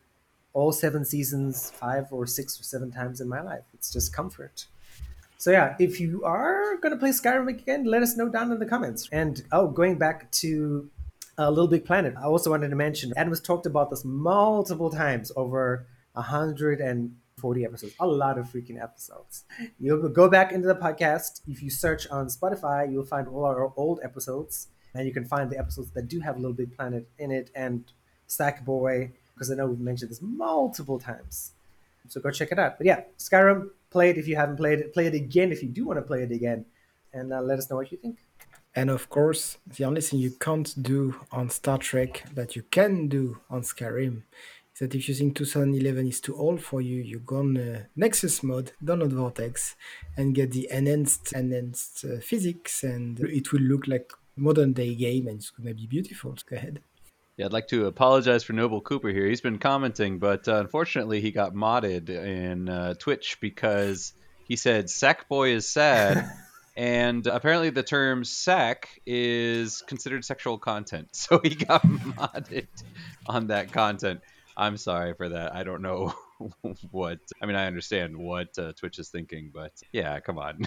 all 0.57 0.73
seven 0.73 1.05
seasons 1.05 1.71
five 1.71 2.07
or 2.11 2.27
six 2.27 2.59
or 2.59 2.63
seven 2.63 2.91
times 2.91 3.21
in 3.21 3.29
my 3.29 3.43
life. 3.43 3.65
It's 3.75 3.93
just 3.93 4.15
comfort. 4.15 4.67
So 5.37 5.51
yeah, 5.51 5.77
if 5.79 6.01
you 6.01 6.25
are 6.25 6.79
gonna 6.79 6.97
play 6.97 7.11
Skyrim 7.11 7.49
again, 7.49 7.85
let 7.85 8.03
us 8.03 8.17
know 8.17 8.31
down 8.31 8.51
in 8.51 8.59
the 8.59 8.65
comments. 8.65 9.07
And 9.13 9.45
oh, 9.53 9.69
going 9.69 9.99
back 9.99 10.33
to 10.43 10.89
uh, 11.39 11.51
Little 11.51 11.69
Big 11.69 11.85
Planet, 11.85 12.15
I 12.19 12.25
also 12.25 12.49
wanted 12.49 12.71
to 12.71 12.77
mention 12.77 13.13
Adam 13.17 13.33
has 13.33 13.41
talked 13.43 13.67
about 13.67 13.91
this 13.91 14.03
multiple 14.03 14.89
times 14.89 15.31
over 15.37 15.87
140 16.15 17.65
episodes, 17.67 17.95
a 18.01 18.07
lot 18.07 18.39
of 18.39 18.47
freaking 18.47 18.83
episodes. 18.83 19.45
You'll 19.79 20.09
go 20.09 20.31
back 20.31 20.53
into 20.53 20.67
the 20.67 20.75
podcast. 20.75 21.43
If 21.47 21.63
you 21.63 21.69
search 21.69 22.09
on 22.09 22.29
Spotify, 22.29 22.91
you'll 22.91 23.05
find 23.05 23.29
all 23.29 23.45
our 23.45 23.75
old 23.77 24.01
episodes, 24.03 24.69
and 24.95 25.07
you 25.07 25.13
can 25.13 25.27
find 25.27 25.51
the 25.51 25.59
episodes 25.59 25.91
that 25.91 26.09
do 26.09 26.21
have 26.21 26.37
Little 26.37 26.55
Big 26.57 26.75
Planet 26.75 27.07
in 27.19 27.31
it 27.31 27.51
and 27.55 27.85
Sackboy 28.29 29.11
because 29.35 29.51
I 29.51 29.55
know 29.55 29.67
we've 29.67 29.81
mentioned 29.81 30.11
this 30.11 30.23
multiple 30.23 30.99
times. 30.99 31.53
So 32.09 32.21
go 32.21 32.31
check 32.31 32.53
it 32.53 32.59
out. 32.59 32.79
But 32.79 32.87
yeah, 32.87 33.03
Skyrim, 33.19 33.69
play 33.91 34.11
it 34.11 34.19
if 34.19 34.29
you 34.29 34.37
haven't 34.37 34.57
played 34.57 34.79
it. 34.81 34.95
Play 34.95 35.07
it 35.07 35.15
again 35.15 35.53
if 35.53 35.63
you 35.63 35.69
do 35.69 35.85
want 35.85 35.99
to 35.99 36.03
play 36.03 36.23
it 36.23 36.31
again, 36.31 36.65
and 37.13 37.33
uh, 37.33 37.41
let 37.41 37.59
us 37.59 37.69
know 37.69 37.77
what 37.77 37.91
you 37.93 37.99
think. 37.99 38.19
And 38.75 38.91
of 38.91 39.09
course, 39.09 39.57
the 39.67 39.85
only 39.85 40.03
thing 40.03 40.19
you 40.21 40.33
can't 40.33 40.71
do 40.83 41.17
on 41.33 41.51
Star 41.51 41.79
Trek 41.79 42.25
that 42.35 42.55
you 42.57 42.63
can 42.63 43.09
do 43.09 43.39
on 43.49 43.63
Skyrim 43.63 44.23
is 44.75 44.81
that 44.81 44.95
if 44.95 45.09
you 45.09 45.15
think 45.15 45.35
2011 45.37 46.09
is 46.09 46.21
too 46.21 46.37
old 46.37 46.61
for 46.63 46.81
you, 46.83 47.03
you 47.03 47.19
go 47.21 47.39
on 47.39 47.57
uh, 47.57 47.85
Nexus 47.97 48.43
Mods, 48.43 48.73
download 48.85 49.13
Vortex, 49.13 49.75
and 50.17 50.35
get 50.35 50.53
the 50.53 50.69
enhanced 50.71 51.33
enhanced 51.33 52.05
uh, 52.05 52.21
physics, 52.21 52.85
and 52.85 53.19
it 53.21 53.53
will 53.53 53.63
look 53.63 53.89
like 53.89 54.13
modern 54.37 54.75
day 54.75 54.95
game, 54.95 55.27
and 55.29 55.39
it's 55.39 55.51
gonna 55.51 55.75
be 55.75 55.87
beautiful. 55.87 56.37
Go 56.49 56.57
ahead. 56.57 56.81
Yeah, 57.37 57.47
I'd 57.47 57.53
like 57.53 57.69
to 57.69 57.87
apologize 57.87 58.45
for 58.45 58.55
Noble 58.55 58.81
Cooper 58.81 59.11
here. 59.11 59.27
He's 59.27 59.43
been 59.43 59.59
commenting, 59.59 60.19
but 60.19 60.49
uh, 60.49 60.57
unfortunately, 60.57 61.21
he 61.21 61.33
got 61.33 61.53
modded 61.53 62.09
in 62.09 62.69
uh, 62.69 62.95
Twitch 62.95 63.39
because 63.41 64.15
he 64.49 64.57
said 64.57 64.87
"Sackboy 64.87 65.53
is 65.53 65.69
sad," 65.69 66.31
and 66.77 67.27
apparently 67.27 67.69
the 67.69 67.83
term 67.83 68.25
"sack" 68.25 68.89
is 69.05 69.83
considered 69.87 70.25
sexual 70.25 70.59
content. 70.59 71.09
So 71.13 71.39
he 71.43 71.55
got 71.55 71.83
modded 71.83 72.69
on 73.27 73.49
that 73.49 73.71
content. 73.71 74.21
I'm 74.57 74.79
sorry 74.79 75.13
for 75.13 75.29
that. 75.29 75.55
I 75.55 75.63
don't 75.63 75.83
know 75.83 76.15
what. 76.91 77.19
I 77.43 77.45
mean, 77.45 77.57
I 77.57 77.67
understand 77.67 78.17
what 78.17 78.59
uh, 78.59 78.73
Twitch 78.73 78.99
is 78.99 79.11
thinking, 79.11 79.51
but 79.53 79.73
yeah, 79.93 80.21
come 80.21 80.39
on. 80.39 80.67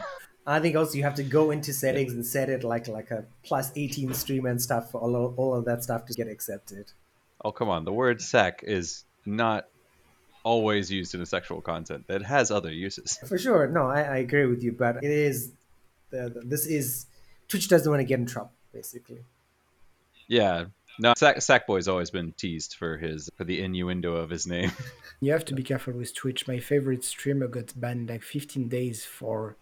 I 0.49 0.59
think 0.59 0.75
also 0.75 0.97
you 0.97 1.03
have 1.03 1.15
to 1.15 1.23
go 1.23 1.51
into 1.51 1.73
settings 1.73 2.13
and 2.13 2.25
set 2.25 2.49
it 2.49 2.63
like 2.63 2.87
like 2.87 3.11
a 3.11 3.25
plus 3.43 3.71
18 3.75 4.13
stream 4.13 4.45
and 4.47 4.59
stuff 4.59 4.91
for 4.91 4.99
all 4.99 5.15
of, 5.15 5.37
all 5.37 5.53
of 5.55 5.65
that 5.65 5.83
stuff 5.83 6.05
to 6.07 6.13
get 6.13 6.27
accepted. 6.27 6.91
Oh 7.45 7.51
come 7.51 7.69
on, 7.69 7.85
the 7.85 7.93
word 7.93 8.21
"sack" 8.21 8.61
is 8.63 9.03
not 9.25 9.67
always 10.43 10.91
used 10.91 11.13
in 11.13 11.21
a 11.21 11.25
sexual 11.25 11.61
content. 11.61 12.05
It 12.09 12.23
has 12.23 12.49
other 12.49 12.71
uses. 12.71 13.19
For 13.27 13.37
sure, 13.37 13.67
no, 13.67 13.87
I, 13.87 14.01
I 14.01 14.17
agree 14.17 14.47
with 14.47 14.63
you, 14.63 14.71
but 14.71 15.03
it 15.03 15.11
is 15.11 15.51
the, 16.09 16.29
the, 16.29 16.41
this 16.41 16.65
is 16.65 17.05
Twitch 17.47 17.67
doesn't 17.67 17.89
want 17.89 17.99
to 17.99 18.05
get 18.05 18.19
in 18.19 18.25
trouble, 18.25 18.51
basically. 18.73 19.19
Yeah, 20.27 20.65
no, 20.97 21.13
Sack, 21.15 21.37
Sackboy's 21.37 21.87
always 21.87 22.09
been 22.09 22.33
teased 22.33 22.73
for 22.73 22.97
his 22.97 23.29
for 23.35 23.43
the 23.43 23.61
innuendo 23.61 24.15
of 24.15 24.29
his 24.29 24.47
name. 24.47 24.71
you 25.21 25.31
have 25.31 25.45
to 25.45 25.53
be 25.53 25.63
careful 25.63 25.93
with 25.93 26.15
Twitch. 26.15 26.47
My 26.47 26.59
favorite 26.59 27.03
streamer 27.03 27.47
got 27.47 27.79
banned 27.79 28.09
like 28.09 28.23
15 28.23 28.67
days 28.67 29.05
for 29.05 29.55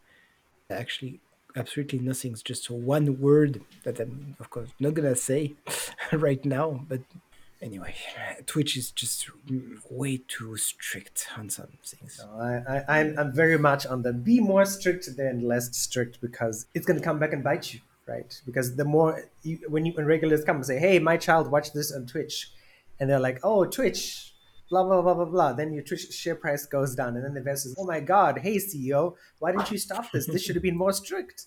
actually 0.70 1.20
absolutely 1.56 2.00
nothing. 2.00 2.32
It's 2.34 2.42
just 2.42 2.70
one 2.70 3.20
word 3.20 3.62
that 3.84 4.00
I'm, 4.00 4.36
of 4.40 4.50
course, 4.50 4.70
not 4.80 4.94
gonna 4.94 5.16
say 5.16 5.54
right 6.12 6.44
now. 6.46 6.86
But 6.88 7.02
anyway, 7.62 7.96
Twitch 8.46 8.78
is 8.78 8.92
just 8.92 9.30
way 9.90 10.22
too 10.28 10.58
strict 10.58 11.28
on 11.38 11.50
some 11.50 11.70
things. 11.84 12.22
No, 12.24 12.40
I, 12.40 12.78
I, 12.78 13.00
I'm, 13.00 13.18
I'm 13.18 13.34
very 13.34 13.58
much 13.58 13.86
on 13.86 14.02
the 14.04 14.14
be 14.14 14.40
more 14.40 14.66
strict 14.66 15.10
than 15.18 15.48
less 15.48 15.76
strict 15.76 16.22
because 16.22 16.68
it's 16.74 16.86
to 16.86 17.00
come 17.00 17.20
back 17.20 17.34
and 17.34 17.44
bite 17.44 17.74
you, 17.74 17.80
right? 18.08 18.40
Because 18.46 18.76
the 18.76 18.86
more 18.86 19.24
you, 19.44 19.60
when 19.68 19.86
you 19.86 19.94
when 19.94 20.06
regulars 20.06 20.44
come 20.44 20.58
and 20.58 20.66
say, 20.66 20.80
"Hey, 20.80 21.00
my 21.00 21.18
child 21.18 21.50
watch 21.52 21.74
this 21.74 21.92
on 21.92 22.06
Twitch," 22.06 22.52
and 23.00 23.10
they're 23.10 23.20
like, 23.20 23.40
"Oh, 23.44 23.66
Twitch." 23.66 24.34
Blah 24.70 24.84
blah 24.84 25.02
blah 25.02 25.14
blah 25.14 25.26
blah. 25.26 25.54
Then 25.54 25.74
your 25.74 25.84
Twitch 25.84 26.12
share 26.12 26.36
price 26.36 26.66
goes 26.66 26.96
down, 26.96 27.16
and 27.16 27.24
then 27.24 27.34
the 27.34 27.40
investor 27.40 27.70
says, 27.70 27.76
"Oh 27.78 27.86
my 27.86 28.00
God, 28.00 28.40
hey 28.40 28.58
CEO, 28.58 29.16
why 29.40 29.52
didn't 29.52 29.72
you 29.72 29.78
stop 29.78 30.12
this? 30.12 30.28
This 30.28 30.44
should 30.44 30.56
have 30.56 30.64
been 30.64 30.78
more 30.78 30.92
strict." 30.92 31.46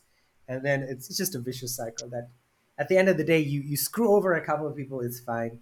And 0.49 0.65
then 0.65 0.83
it's, 0.83 1.09
it's 1.09 1.19
just 1.19 1.35
a 1.35 1.39
vicious 1.39 1.77
cycle. 1.77 2.09
That 2.09 2.31
at 2.79 2.89
the 2.89 2.97
end 2.97 3.09
of 3.09 3.17
the 3.19 3.25
day, 3.25 3.39
you 3.39 3.61
you 3.61 3.77
screw 3.77 4.15
over 4.15 4.35
a 4.35 4.45
couple 4.45 4.67
of 4.67 4.75
people, 4.75 5.01
it's 5.01 5.21
fine. 5.21 5.61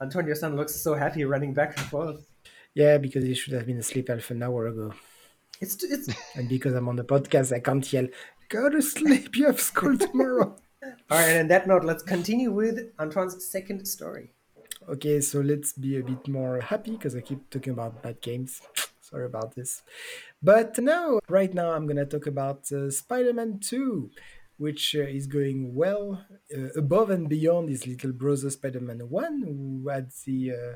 Antonio 0.00 0.34
San 0.34 0.56
looks 0.56 0.74
so 0.74 0.94
happy 0.94 1.24
running 1.24 1.52
back 1.52 1.76
and 1.76 1.86
forth. 1.86 2.26
Yeah, 2.74 2.98
because 2.98 3.24
he 3.24 3.34
should 3.34 3.52
have 3.52 3.66
been 3.66 3.78
asleep 3.78 4.08
half 4.08 4.30
an 4.30 4.42
hour 4.42 4.68
ago. 4.68 4.94
It's 5.60 5.82
it's 5.82 6.08
And 6.34 6.48
because 6.48 6.74
I'm 6.74 6.88
on 6.88 6.96
the 6.96 7.04
podcast, 7.04 7.52
I 7.52 7.60
can't 7.60 7.92
yell, 7.92 8.06
go 8.48 8.70
to 8.70 8.80
sleep, 8.80 9.36
you 9.36 9.46
have 9.46 9.60
school 9.60 9.98
tomorrow. 9.98 10.56
all 10.84 10.90
right. 11.10 11.28
And 11.28 11.40
on 11.40 11.48
that 11.48 11.66
note, 11.66 11.84
let's 11.84 12.02
continue 12.02 12.52
with 12.52 12.92
Antoine's 12.98 13.44
second 13.44 13.84
story. 13.86 14.32
Okay, 14.90 15.20
so 15.20 15.40
let's 15.40 15.72
be 15.72 15.98
a 15.98 16.02
bit 16.02 16.26
more 16.28 16.60
happy 16.60 16.92
because 16.92 17.14
I 17.14 17.20
keep 17.20 17.48
talking 17.50 17.72
about 17.72 18.02
bad 18.02 18.20
games. 18.20 18.60
Sorry 19.00 19.26
about 19.26 19.54
this. 19.54 19.82
But 20.42 20.78
now, 20.78 21.20
right 21.28 21.52
now, 21.52 21.72
I'm 21.72 21.86
going 21.86 21.96
to 21.96 22.06
talk 22.06 22.26
about 22.26 22.70
uh, 22.72 22.90
Spider 22.90 23.32
Man 23.32 23.58
2, 23.60 24.10
which 24.58 24.94
uh, 24.96 25.02
is 25.02 25.26
going 25.26 25.74
well 25.74 26.24
uh, 26.56 26.68
above 26.76 27.10
and 27.10 27.28
beyond 27.28 27.68
his 27.68 27.86
little 27.86 28.12
brother 28.12 28.50
Spider 28.50 28.80
Man 28.80 28.98
1, 29.08 29.42
who 29.42 29.88
had 29.88 30.10
the 30.26 30.52
uh, 30.52 30.74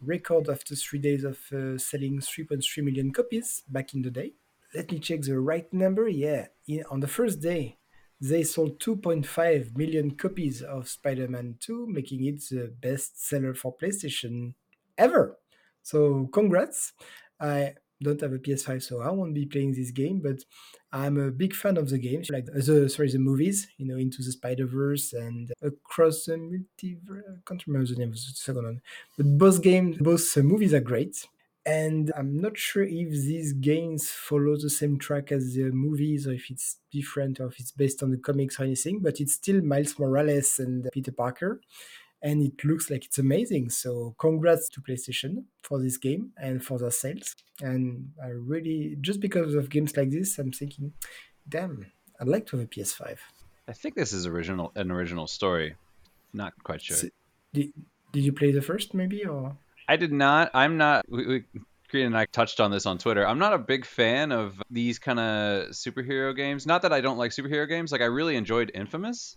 record 0.00 0.48
after 0.48 0.74
three 0.74 0.98
days 0.98 1.24
of 1.24 1.38
uh, 1.52 1.78
selling 1.78 2.20
3.3 2.20 2.84
million 2.84 3.12
copies 3.12 3.62
back 3.68 3.94
in 3.94 4.02
the 4.02 4.10
day. 4.10 4.34
Let 4.74 4.92
me 4.92 4.98
check 4.98 5.22
the 5.22 5.40
right 5.40 5.72
number. 5.72 6.08
Yeah, 6.08 6.46
in, 6.68 6.84
on 6.90 7.00
the 7.00 7.08
first 7.08 7.40
day, 7.40 7.78
they 8.20 8.42
sold 8.42 8.80
2.5 8.80 9.76
million 9.76 10.10
copies 10.12 10.62
of 10.62 10.88
Spider 10.88 11.28
Man 11.28 11.56
2, 11.60 11.86
making 11.88 12.24
it 12.26 12.42
the 12.50 12.72
best 12.80 13.26
seller 13.26 13.54
for 13.54 13.76
PlayStation 13.76 14.54
ever. 14.98 15.38
So, 15.82 16.28
congrats. 16.32 16.92
I 17.40 17.74
don't 18.02 18.20
have 18.20 18.32
a 18.32 18.38
PS5, 18.38 18.82
so 18.82 19.00
I 19.00 19.10
won't 19.10 19.34
be 19.34 19.46
playing 19.46 19.74
this 19.74 19.90
game, 19.90 20.20
but 20.22 20.44
I'm 20.92 21.18
a 21.18 21.30
big 21.30 21.54
fan 21.54 21.76
of 21.76 21.88
the 21.88 21.98
games, 21.98 22.30
like 22.30 22.46
the 22.46 22.88
sorry, 22.88 23.10
the 23.10 23.18
movies, 23.18 23.68
you 23.78 23.86
know, 23.86 23.96
Into 23.96 24.22
the 24.22 24.32
Spider 24.32 24.66
Verse 24.66 25.12
and 25.12 25.52
Across 25.62 26.26
the 26.26 26.32
Multiverse. 26.36 27.22
I 27.28 27.40
can't 27.46 27.66
remember 27.66 27.88
the 27.88 27.96
name 27.96 28.08
of 28.08 28.14
the 28.14 28.20
second 28.34 28.64
one, 28.64 28.80
but 29.16 29.38
both 29.38 29.62
games, 29.62 29.98
both 29.98 30.36
uh, 30.36 30.42
movies 30.42 30.74
are 30.74 30.80
great. 30.80 31.26
And 31.70 32.10
I'm 32.16 32.40
not 32.40 32.58
sure 32.58 32.82
if 32.82 33.10
these 33.10 33.52
games 33.52 34.10
follow 34.10 34.56
the 34.56 34.68
same 34.68 34.98
track 34.98 35.30
as 35.30 35.54
the 35.54 35.70
movies, 35.70 36.26
or 36.26 36.32
if 36.32 36.50
it's 36.50 36.78
different, 36.90 37.38
or 37.38 37.46
if 37.46 37.60
it's 37.60 37.70
based 37.70 38.02
on 38.02 38.10
the 38.10 38.16
comics 38.16 38.58
or 38.58 38.64
anything. 38.64 38.98
But 38.98 39.20
it's 39.20 39.34
still 39.34 39.62
Miles 39.62 39.96
Morales 39.96 40.58
and 40.58 40.88
Peter 40.92 41.12
Parker, 41.12 41.60
and 42.22 42.42
it 42.42 42.64
looks 42.64 42.90
like 42.90 43.04
it's 43.04 43.18
amazing. 43.18 43.70
So 43.70 44.16
congrats 44.18 44.68
to 44.70 44.80
PlayStation 44.80 45.44
for 45.62 45.80
this 45.80 45.96
game 45.96 46.32
and 46.36 46.64
for 46.64 46.76
their 46.76 46.90
sales. 46.90 47.36
And 47.60 48.10
I 48.20 48.28
really, 48.28 48.96
just 49.00 49.20
because 49.20 49.54
of 49.54 49.70
games 49.70 49.96
like 49.96 50.10
this, 50.10 50.40
I'm 50.40 50.50
thinking, 50.50 50.92
damn, 51.48 51.86
I'd 52.20 52.26
like 52.26 52.46
to 52.46 52.56
have 52.56 52.66
a 52.66 52.68
PS5. 52.68 53.16
I 53.68 53.72
think 53.74 53.94
this 53.94 54.12
is 54.12 54.26
original 54.26 54.72
an 54.74 54.90
original 54.90 55.28
story. 55.28 55.76
Not 56.32 56.52
quite 56.64 56.82
sure. 56.82 56.96
So, 56.96 57.08
did, 57.52 57.72
did 58.12 58.24
you 58.24 58.32
play 58.32 58.50
the 58.50 58.62
first, 58.62 58.92
maybe, 58.92 59.24
or? 59.24 59.56
I 59.90 59.96
did 59.96 60.12
not. 60.12 60.52
I'm 60.54 60.76
not. 60.76 61.04
We, 61.08 61.26
we, 61.26 61.44
Korean 61.90 62.06
and 62.06 62.16
I 62.16 62.26
touched 62.26 62.60
on 62.60 62.70
this 62.70 62.86
on 62.86 62.98
Twitter. 62.98 63.26
I'm 63.26 63.40
not 63.40 63.54
a 63.54 63.58
big 63.58 63.84
fan 63.84 64.30
of 64.30 64.62
these 64.70 65.00
kind 65.00 65.18
of 65.18 65.70
superhero 65.70 66.34
games. 66.36 66.64
Not 66.64 66.82
that 66.82 66.92
I 66.92 67.00
don't 67.00 67.18
like 67.18 67.32
superhero 67.32 67.68
games. 67.68 67.90
Like 67.90 68.00
I 68.00 68.04
really 68.04 68.36
enjoyed 68.36 68.70
Infamous, 68.72 69.36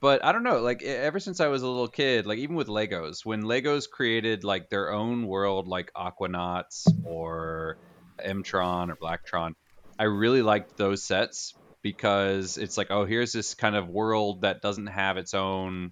but 0.00 0.24
I 0.24 0.30
don't 0.30 0.44
know. 0.44 0.60
Like 0.60 0.84
ever 0.84 1.18
since 1.18 1.40
I 1.40 1.48
was 1.48 1.62
a 1.62 1.66
little 1.66 1.88
kid, 1.88 2.26
like 2.26 2.38
even 2.38 2.54
with 2.54 2.68
Legos, 2.68 3.26
when 3.26 3.42
Legos 3.42 3.90
created 3.90 4.44
like 4.44 4.70
their 4.70 4.92
own 4.92 5.26
world, 5.26 5.66
like 5.66 5.90
Aquanauts 5.96 6.86
or 7.04 7.76
Mtron 8.24 8.90
or 8.90 8.94
Blacktron, 8.94 9.54
I 9.98 10.04
really 10.04 10.42
liked 10.42 10.76
those 10.76 11.02
sets 11.02 11.54
because 11.82 12.56
it's 12.56 12.78
like, 12.78 12.92
oh, 12.92 13.04
here's 13.04 13.32
this 13.32 13.54
kind 13.54 13.74
of 13.74 13.88
world 13.88 14.42
that 14.42 14.62
doesn't 14.62 14.86
have 14.86 15.16
its 15.16 15.34
own 15.34 15.90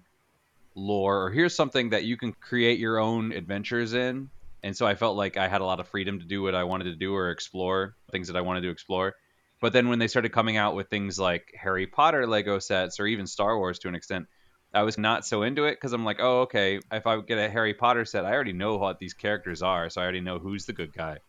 lore, 0.77 1.23
or 1.23 1.31
here's 1.31 1.55
something 1.55 1.89
that 1.89 2.05
you 2.05 2.15
can 2.15 2.31
create 2.33 2.79
your 2.79 2.99
own 2.99 3.31
adventures 3.31 3.93
in. 3.93 4.29
And 4.63 4.75
so 4.75 4.85
I 4.85 4.95
felt 4.95 5.17
like 5.17 5.37
I 5.37 5.47
had 5.47 5.61
a 5.61 5.65
lot 5.65 5.79
of 5.79 5.87
freedom 5.87 6.19
to 6.19 6.25
do 6.25 6.41
what 6.41 6.55
I 6.55 6.63
wanted 6.63 6.85
to 6.85 6.95
do 6.95 7.15
or 7.15 7.31
explore 7.31 7.95
things 8.11 8.27
that 8.27 8.37
I 8.37 8.41
wanted 8.41 8.61
to 8.61 8.69
explore. 8.69 9.15
But 9.59 9.73
then 9.73 9.89
when 9.89 9.99
they 9.99 10.07
started 10.07 10.29
coming 10.29 10.55
out 10.55 10.75
with 10.75 10.89
things 10.89 11.19
like 11.19 11.51
Harry 11.59 11.87
Potter 11.87 12.27
Lego 12.27 12.59
sets 12.59 12.99
or 12.99 13.07
even 13.07 13.25
Star 13.25 13.57
Wars 13.57 13.79
to 13.79 13.87
an 13.87 13.95
extent, 13.95 14.27
I 14.73 14.83
was 14.83 14.97
not 14.97 15.25
so 15.25 15.41
into 15.41 15.65
it 15.65 15.75
because 15.75 15.93
I'm 15.93 16.05
like, 16.05 16.19
oh, 16.19 16.41
okay, 16.41 16.79
if 16.91 17.07
I 17.07 17.19
get 17.21 17.39
a 17.39 17.49
Harry 17.49 17.73
Potter 17.73 18.05
set, 18.05 18.25
I 18.25 18.33
already 18.33 18.53
know 18.53 18.77
what 18.77 18.99
these 18.99 19.13
characters 19.13 19.63
are. 19.63 19.89
So 19.89 19.99
I 19.99 20.03
already 20.03 20.21
know 20.21 20.37
who's 20.37 20.65
the 20.65 20.73
good 20.73 20.93
guy, 20.93 21.19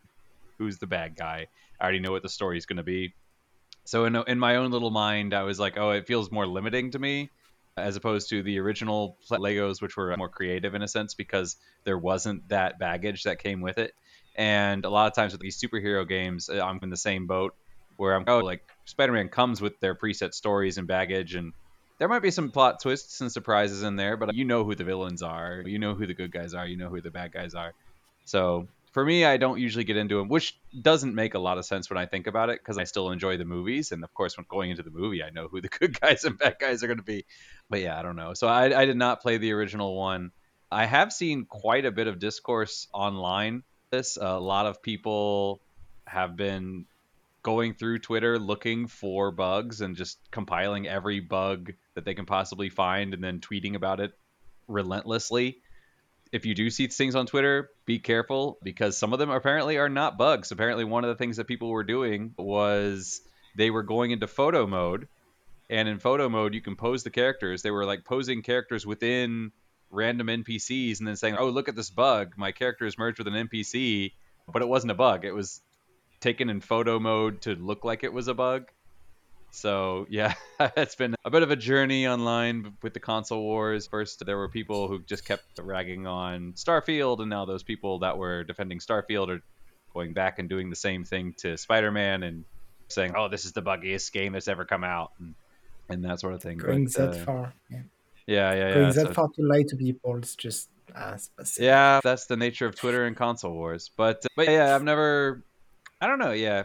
who's 0.57 0.77
the 0.77 0.87
bad 0.87 1.15
guy. 1.15 1.47
I 1.79 1.83
already 1.83 1.99
know 1.99 2.11
what 2.11 2.21
the 2.21 2.29
story's 2.29 2.67
going 2.67 2.77
to 2.77 2.83
be. 2.83 3.13
So 3.85 4.05
in, 4.05 4.15
in 4.15 4.37
my 4.37 4.57
own 4.57 4.69
little 4.69 4.91
mind, 4.91 5.33
I 5.33 5.43
was 5.43 5.59
like, 5.59 5.77
oh, 5.77 5.91
it 5.91 6.05
feels 6.05 6.31
more 6.31 6.45
limiting 6.45 6.91
to 6.91 6.99
me 6.99 7.31
as 7.77 7.95
opposed 7.95 8.29
to 8.29 8.43
the 8.43 8.59
original 8.59 9.17
Legos, 9.29 9.81
which 9.81 9.95
were 9.95 10.15
more 10.17 10.29
creative 10.29 10.75
in 10.75 10.81
a 10.81 10.87
sense 10.87 11.13
because 11.13 11.57
there 11.83 11.97
wasn't 11.97 12.47
that 12.49 12.79
baggage 12.79 13.23
that 13.23 13.39
came 13.39 13.61
with 13.61 13.77
it. 13.77 13.93
And 14.35 14.85
a 14.85 14.89
lot 14.89 15.07
of 15.07 15.15
times 15.15 15.31
with 15.31 15.41
these 15.41 15.59
superhero 15.59 16.07
games, 16.07 16.49
uh, 16.49 16.61
I'm 16.63 16.79
in 16.81 16.89
the 16.89 16.97
same 16.97 17.27
boat 17.27 17.55
where 17.97 18.15
I'm 18.15 18.23
oh, 18.27 18.39
like 18.39 18.63
Spider-Man 18.85 19.27
comes 19.27 19.61
with 19.61 19.79
their 19.81 19.93
preset 19.93 20.33
stories 20.33 20.77
and 20.77 20.87
baggage, 20.87 21.35
and 21.35 21.51
there 21.97 22.07
might 22.07 22.21
be 22.21 22.31
some 22.31 22.49
plot 22.49 22.81
twists 22.81 23.19
and 23.19 23.29
surprises 23.29 23.83
in 23.83 23.97
there, 23.97 24.15
but 24.15 24.33
you 24.33 24.45
know 24.45 24.63
who 24.63 24.73
the 24.75 24.85
villains 24.85 25.21
are, 25.21 25.61
you 25.65 25.79
know 25.79 25.95
who 25.95 26.07
the 26.07 26.13
good 26.13 26.31
guys 26.31 26.53
are, 26.53 26.65
you 26.65 26.77
know 26.77 26.87
who 26.87 27.01
the 27.01 27.11
bad 27.11 27.33
guys 27.33 27.55
are. 27.55 27.73
So 28.23 28.69
for 28.93 29.03
me, 29.03 29.25
I 29.25 29.37
don't 29.37 29.59
usually 29.59 29.83
get 29.83 29.97
into 29.97 30.17
them, 30.17 30.29
which 30.29 30.57
doesn't 30.81 31.13
make 31.13 31.33
a 31.33 31.39
lot 31.39 31.57
of 31.57 31.65
sense 31.65 31.89
when 31.89 31.97
I 31.97 32.05
think 32.05 32.25
about 32.25 32.49
it 32.49 32.59
because 32.61 32.77
I 32.77 32.85
still 32.85 33.11
enjoy 33.11 33.37
the 33.37 33.45
movies, 33.45 33.91
and 33.91 34.03
of 34.03 34.13
course, 34.13 34.37
when 34.37 34.45
going 34.49 34.71
into 34.71 34.83
the 34.83 34.91
movie, 34.91 35.21
I 35.21 35.29
know 35.29 35.47
who 35.47 35.59
the 35.61 35.67
good 35.79 35.99
guys 35.99 36.23
and 36.23 36.37
bad 36.37 36.55
guys 36.59 36.83
are 36.83 36.87
going 36.87 36.97
to 36.97 37.03
be. 37.03 37.25
But 37.69 37.81
yeah, 37.81 37.97
I 37.97 38.01
don't 38.01 38.15
know. 38.15 38.33
So 38.33 38.47
I, 38.47 38.81
I 38.81 38.85
did 38.85 38.97
not 38.97 39.21
play 39.21 39.37
the 39.37 39.51
original 39.53 39.95
one. 39.95 40.31
I 40.71 40.85
have 40.85 41.13
seen 41.13 41.45
quite 41.45 41.85
a 41.85 41.91
bit 41.91 42.07
of 42.07 42.19
discourse 42.19 42.87
online. 42.93 43.63
This 43.91 44.17
a 44.19 44.39
lot 44.39 44.65
of 44.65 44.81
people 44.81 45.61
have 46.05 46.35
been 46.35 46.85
going 47.41 47.73
through 47.73 47.99
Twitter 47.99 48.37
looking 48.37 48.87
for 48.87 49.31
bugs 49.31 49.81
and 49.81 49.95
just 49.95 50.19
compiling 50.31 50.87
every 50.87 51.19
bug 51.19 51.73
that 51.93 52.05
they 52.05 52.13
can 52.13 52.25
possibly 52.25 52.69
find 52.69 53.13
and 53.13 53.23
then 53.23 53.39
tweeting 53.39 53.75
about 53.75 53.99
it 53.99 54.13
relentlessly. 54.67 55.57
If 56.31 56.45
you 56.45 56.53
do 56.53 56.69
see 56.69 56.87
things 56.87 57.15
on 57.15 57.25
Twitter, 57.25 57.69
be 57.85 57.97
careful 57.97 58.59
because 58.61 58.97
some 58.97 59.13
of 59.13 59.19
them 59.19 59.31
apparently 59.31 59.77
are 59.77 59.89
not 59.89 60.17
bugs. 60.17 60.51
Apparently, 60.51 60.83
one 60.83 61.03
of 61.03 61.09
the 61.09 61.15
things 61.15 61.37
that 61.37 61.47
people 61.47 61.69
were 61.69 61.83
doing 61.83 62.33
was 62.37 63.21
they 63.55 63.71
were 63.71 63.83
going 63.83 64.11
into 64.11 64.27
photo 64.27 64.67
mode, 64.67 65.07
and 65.69 65.87
in 65.87 65.99
photo 65.99 66.29
mode, 66.29 66.53
you 66.53 66.61
can 66.61 66.75
pose 66.75 67.03
the 67.03 67.09
characters. 67.09 67.61
They 67.61 67.71
were 67.71 67.85
like 67.85 68.03
posing 68.05 68.41
characters 68.41 68.85
within 68.85 69.51
random 69.91 70.27
NPCs 70.27 70.99
and 70.99 71.07
then 71.07 71.15
saying, 71.15 71.35
"Oh, 71.37 71.49
look 71.49 71.69
at 71.69 71.75
this 71.75 71.89
bug! 71.89 72.33
My 72.37 72.51
character 72.51 72.85
is 72.85 72.97
merged 72.97 73.19
with 73.19 73.27
an 73.27 73.35
NPC," 73.35 74.13
but 74.51 74.61
it 74.61 74.67
wasn't 74.67 74.91
a 74.91 74.95
bug. 74.95 75.25
It 75.25 75.33
was 75.33 75.61
taken 76.19 76.49
in 76.49 76.61
photo 76.61 76.99
mode 76.99 77.41
to 77.41 77.55
look 77.55 77.85
like 77.85 78.03
it 78.03 78.11
was 78.11 78.27
a 78.27 78.33
bug. 78.33 78.65
So 79.51 80.05
yeah, 80.09 80.33
it's 80.59 80.95
been 80.95 81.15
a 81.25 81.29
bit 81.29 81.43
of 81.43 81.51
a 81.51 81.55
journey 81.55 82.07
online 82.07 82.73
with 82.81 82.93
the 82.93 82.99
console 82.99 83.41
wars. 83.41 83.87
First, 83.87 84.25
there 84.25 84.37
were 84.37 84.49
people 84.49 84.87
who 84.87 84.99
just 84.99 85.25
kept 85.25 85.43
ragging 85.59 86.07
on 86.07 86.53
Starfield, 86.53 87.19
and 87.19 87.29
now 87.29 87.45
those 87.45 87.63
people 87.63 87.99
that 87.99 88.17
were 88.17 88.43
defending 88.43 88.79
Starfield 88.79 89.29
are 89.29 89.41
going 89.93 90.13
back 90.13 90.39
and 90.39 90.49
doing 90.49 90.69
the 90.69 90.75
same 90.75 91.03
thing 91.03 91.33
to 91.39 91.57
Spider-Man 91.57 92.23
and 92.23 92.45
saying, 92.89 93.13
"Oh, 93.15 93.27
this 93.27 93.45
is 93.45 93.53
the 93.53 93.61
buggiest 93.61 94.11
game 94.11 94.33
that's 94.33 94.47
ever 94.47 94.65
come 94.65 94.83
out," 94.83 95.11
and, 95.19 95.35
and 95.89 96.03
that 96.05 96.19
sort 96.19 96.33
of 96.33 96.41
thing. 96.41 96.57
Going 96.57 96.85
But, 96.85 96.93
that 96.93 97.09
uh, 97.21 97.25
far. 97.25 97.53
Yeah. 97.69 97.81
yeah, 98.27 98.53
yeah, 98.53 98.73
Going 98.73 98.85
yeah. 98.87 98.91
that 98.93 99.07
so- 99.07 99.13
far 99.13 99.27
to 99.29 99.41
lie 99.41 99.63
to 99.63 99.75
people, 99.75 100.17
it's 100.17 100.35
just 100.35 100.69
it's 100.95 101.27
pathetic. 101.29 101.63
yeah, 101.63 101.99
that's 102.03 102.25
the 102.25 102.37
nature 102.37 102.65
of 102.65 102.75
Twitter 102.75 103.05
and 103.05 103.15
console 103.15 103.53
wars. 103.53 103.91
But 103.95 104.25
but 104.35 104.47
yeah, 104.47 104.75
I've 104.75 104.83
never. 104.83 105.43
I 106.01 106.07
don't 106.07 106.19
know. 106.19 106.31
Yeah, 106.31 106.63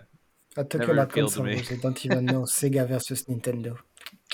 I 0.56 0.62
talk 0.62 0.80
never 0.80 0.92
about 0.92 1.10
appealed 1.10 1.32
to 1.32 1.40
console 1.40 1.54
wars. 1.54 1.72
I 1.72 1.76
don't 1.76 2.06
even 2.06 2.24
know 2.26 2.42
Sega 2.58 2.86
versus 2.88 3.24
Nintendo. 3.24 3.78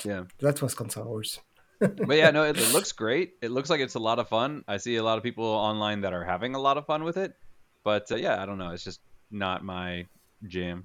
yeah. 0.04 0.24
That 0.40 0.60
was 0.62 0.74
console 0.74 1.04
wars. 1.06 1.40
but 1.80 2.16
yeah, 2.16 2.30
no, 2.30 2.44
it, 2.44 2.58
it 2.58 2.72
looks 2.76 2.92
great. 2.92 3.34
It 3.40 3.50
looks 3.50 3.70
like 3.70 3.80
it's 3.80 3.94
a 3.94 3.98
lot 3.98 4.18
of 4.18 4.28
fun. 4.28 4.64
I 4.68 4.76
see 4.76 4.96
a 4.96 5.02
lot 5.02 5.16
of 5.16 5.24
people 5.24 5.44
online 5.46 6.02
that 6.02 6.12
are 6.12 6.24
having 6.24 6.54
a 6.54 6.58
lot 6.60 6.76
of 6.76 6.84
fun 6.86 7.02
with 7.04 7.16
it. 7.16 7.34
But 7.82 8.12
uh, 8.12 8.16
yeah, 8.16 8.40
I 8.42 8.44
don't 8.46 8.58
know. 8.58 8.70
It's 8.70 8.84
just 8.84 9.00
not 9.30 9.64
my 9.64 10.06
jam. 10.46 10.84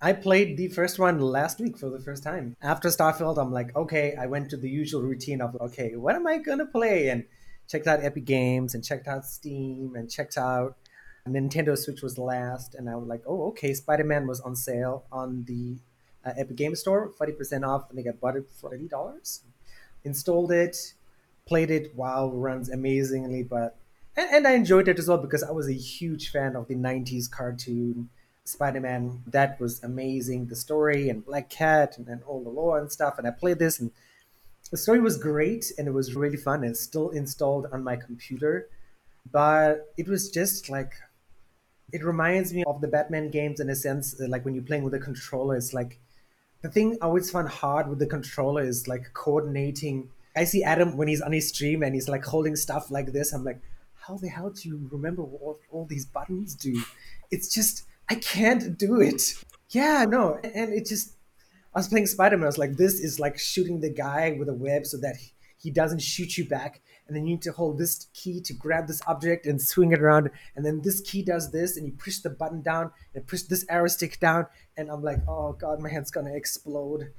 I 0.00 0.12
played 0.12 0.56
the 0.56 0.68
first 0.68 0.98
one 0.98 1.20
last 1.20 1.58
week 1.58 1.78
for 1.78 1.88
the 1.88 2.00
first 2.00 2.22
time. 2.22 2.54
After 2.60 2.88
Starfield, 2.88 3.38
I'm 3.38 3.52
like, 3.52 3.74
okay, 3.74 4.14
I 4.20 4.26
went 4.26 4.50
to 4.50 4.56
the 4.56 4.68
usual 4.68 5.02
routine 5.02 5.40
of, 5.40 5.56
okay, 5.60 5.96
what 5.96 6.14
am 6.14 6.26
I 6.26 6.36
going 6.38 6.58
to 6.58 6.66
play? 6.66 7.08
And 7.08 7.24
checked 7.66 7.86
out 7.86 8.04
Epic 8.04 8.26
Games 8.26 8.74
and 8.74 8.84
checked 8.84 9.08
out 9.08 9.24
Steam 9.24 9.94
and 9.96 10.10
checked 10.10 10.36
out 10.36 10.76
Nintendo 11.26 11.76
Switch 11.76 12.02
was 12.02 12.18
last. 12.18 12.74
And 12.74 12.90
I 12.90 12.96
was 12.96 13.08
like, 13.08 13.22
oh, 13.26 13.48
okay, 13.48 13.72
Spider 13.72 14.04
Man 14.04 14.26
was 14.26 14.40
on 14.40 14.54
sale 14.54 15.04
on 15.10 15.44
the 15.44 15.76
uh, 16.24 16.34
Epic 16.36 16.56
Game 16.56 16.74
Store, 16.74 17.10
40% 17.18 17.66
off. 17.66 17.90
Think 17.90 18.06
I 18.06 18.12
bought 18.12 18.36
it 18.36 18.46
for 18.60 18.76
$80. 18.76 19.40
Installed 20.04 20.52
it, 20.52 20.94
played 21.46 21.70
it. 21.70 21.94
Wow, 21.96 22.30
runs 22.32 22.68
amazingly. 22.68 23.42
But 23.42 23.76
and, 24.16 24.28
and 24.30 24.46
I 24.46 24.52
enjoyed 24.52 24.88
it 24.88 24.98
as 24.98 25.08
well 25.08 25.18
because 25.18 25.42
I 25.42 25.52
was 25.52 25.68
a 25.68 25.74
huge 25.74 26.30
fan 26.30 26.54
of 26.54 26.68
the 26.68 26.74
90s 26.74 27.30
cartoon 27.30 28.10
Spider-Man. 28.48 29.22
That 29.26 29.60
was 29.60 29.82
amazing. 29.82 30.46
The 30.46 30.56
story 30.56 31.08
and 31.08 31.24
Black 31.24 31.50
Cat 31.50 31.98
and, 31.98 32.08
and 32.08 32.22
all 32.24 32.42
the 32.42 32.50
lore 32.50 32.78
and 32.78 32.90
stuff. 32.90 33.18
And 33.18 33.26
I 33.26 33.30
played 33.30 33.58
this 33.58 33.80
and 33.80 33.90
the 34.70 34.76
story 34.76 35.00
was 35.00 35.18
great 35.18 35.72
and 35.78 35.86
it 35.86 35.92
was 35.92 36.14
really 36.14 36.36
fun 36.36 36.64
and 36.64 36.76
still 36.76 37.10
installed 37.10 37.66
on 37.72 37.84
my 37.84 37.96
computer. 37.96 38.68
But 39.30 39.92
it 39.96 40.08
was 40.08 40.30
just 40.30 40.68
like 40.68 40.92
it 41.92 42.04
reminds 42.04 42.52
me 42.52 42.64
of 42.64 42.80
the 42.80 42.88
Batman 42.88 43.30
games 43.30 43.60
in 43.60 43.70
a 43.70 43.76
sense, 43.76 44.20
uh, 44.20 44.26
like 44.28 44.44
when 44.44 44.54
you're 44.54 44.64
playing 44.64 44.82
with 44.82 44.94
a 44.94 44.98
controller, 44.98 45.56
it's 45.56 45.72
like 45.72 45.98
the 46.62 46.68
thing 46.68 46.98
I 47.00 47.06
always 47.06 47.30
find 47.30 47.48
hard 47.48 47.88
with 47.88 47.98
the 47.98 48.06
controller 48.06 48.62
is 48.62 48.88
like 48.88 49.12
coordinating. 49.14 50.10
I 50.34 50.44
see 50.44 50.64
Adam 50.64 50.96
when 50.96 51.08
he's 51.08 51.20
on 51.20 51.32
his 51.32 51.48
stream 51.48 51.82
and 51.82 51.94
he's 51.94 52.08
like 52.08 52.24
holding 52.24 52.56
stuff 52.56 52.90
like 52.90 53.12
this. 53.12 53.32
I'm 53.32 53.44
like, 53.44 53.60
how 53.94 54.16
the 54.16 54.28
hell 54.28 54.50
do 54.50 54.68
you 54.68 54.88
remember 54.90 55.22
what 55.22 55.58
all 55.70 55.86
these 55.86 56.06
buttons 56.06 56.54
do? 56.54 56.82
It's 57.30 57.52
just 57.52 57.84
I 58.08 58.14
can't 58.16 58.78
do 58.78 59.00
it. 59.00 59.34
Yeah, 59.70 60.04
no, 60.08 60.38
and 60.42 60.72
it 60.72 60.86
just 60.86 61.16
I 61.74 61.78
was 61.78 61.88
playing 61.88 62.06
Spider 62.06 62.36
Man. 62.36 62.44
I 62.44 62.46
was 62.46 62.58
like, 62.58 62.76
this 62.76 63.00
is 63.00 63.20
like 63.20 63.38
shooting 63.38 63.80
the 63.80 63.90
guy 63.90 64.36
with 64.38 64.48
a 64.48 64.54
web 64.54 64.86
so 64.86 64.96
that 64.98 65.16
he 65.58 65.70
doesn't 65.70 66.00
shoot 66.00 66.38
you 66.38 66.48
back. 66.48 66.80
And 67.06 67.16
then 67.16 67.26
you 67.26 67.34
need 67.34 67.42
to 67.42 67.52
hold 67.52 67.78
this 67.78 68.06
key 68.14 68.40
to 68.40 68.52
grab 68.52 68.86
this 68.86 69.00
object 69.06 69.46
and 69.46 69.60
swing 69.60 69.92
it 69.92 70.00
around. 70.00 70.30
And 70.56 70.64
then 70.64 70.80
this 70.82 71.00
key 71.02 71.22
does 71.22 71.52
this, 71.52 71.76
and 71.76 71.86
you 71.86 71.92
push 71.92 72.18
the 72.18 72.30
button 72.30 72.62
down 72.62 72.92
and 73.14 73.26
push 73.26 73.42
this 73.42 73.64
arrow 73.68 73.88
stick 73.88 74.18
down. 74.20 74.46
And 74.76 74.90
I'm 74.90 75.02
like, 75.02 75.18
oh 75.28 75.52
god, 75.52 75.80
my 75.80 75.90
hand's 75.90 76.10
gonna 76.10 76.34
explode. 76.34 77.12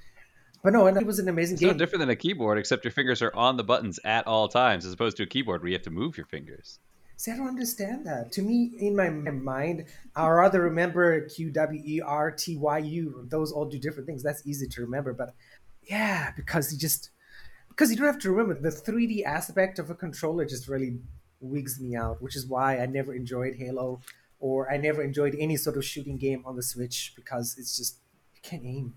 But 0.63 0.73
no, 0.73 0.87
and 0.87 0.97
it 0.97 1.05
was 1.05 1.19
an 1.19 1.29
amazing 1.29 1.53
it's 1.53 1.61
game. 1.61 1.69
no 1.69 1.77
different 1.77 1.99
than 1.99 2.09
a 2.09 2.15
keyboard, 2.15 2.57
except 2.57 2.83
your 2.83 2.91
fingers 2.91 3.21
are 3.21 3.33
on 3.35 3.57
the 3.57 3.63
buttons 3.63 3.99
at 4.03 4.25
all 4.25 4.47
times, 4.47 4.85
as 4.85 4.93
opposed 4.93 5.17
to 5.17 5.23
a 5.23 5.27
keyboard 5.27 5.61
where 5.61 5.69
you 5.69 5.75
have 5.75 5.83
to 5.83 5.91
move 5.91 6.17
your 6.17 6.25
fingers. 6.25 6.79
See, 7.17 7.31
I 7.31 7.35
don't 7.35 7.47
understand 7.47 8.05
that. 8.05 8.31
To 8.33 8.43
me, 8.43 8.73
in 8.77 8.95
my 8.95 9.09
mind, 9.09 9.85
I 10.15 10.27
rather 10.27 10.61
remember 10.61 11.27
Q 11.27 11.49
W 11.49 11.81
E 11.83 11.99
R 11.99 12.31
T 12.31 12.57
Y 12.57 12.77
U. 12.77 13.25
Those 13.29 13.51
all 13.51 13.65
do 13.65 13.79
different 13.79 14.05
things. 14.05 14.21
That's 14.21 14.45
easy 14.45 14.67
to 14.67 14.81
remember. 14.81 15.13
But 15.13 15.33
yeah, 15.81 16.31
because 16.35 16.71
you 16.71 16.77
just 16.77 17.09
because 17.69 17.89
you 17.89 17.97
don't 17.97 18.05
have 18.05 18.19
to 18.19 18.31
remember 18.31 18.61
the 18.61 18.69
3D 18.69 19.23
aspect 19.23 19.79
of 19.79 19.89
a 19.89 19.95
controller 19.95 20.45
just 20.45 20.67
really 20.67 20.99
wigs 21.39 21.79
me 21.79 21.95
out, 21.95 22.21
which 22.21 22.35
is 22.35 22.45
why 22.45 22.79
I 22.79 22.85
never 22.85 23.13
enjoyed 23.15 23.55
Halo 23.55 23.99
or 24.39 24.71
I 24.71 24.77
never 24.77 25.01
enjoyed 25.01 25.35
any 25.39 25.57
sort 25.57 25.77
of 25.77 25.85
shooting 25.85 26.17
game 26.17 26.43
on 26.45 26.55
the 26.55 26.63
Switch 26.63 27.13
because 27.15 27.55
it's 27.57 27.75
just 27.75 27.97
you 28.35 28.41
can't 28.43 28.63
aim. 28.63 28.93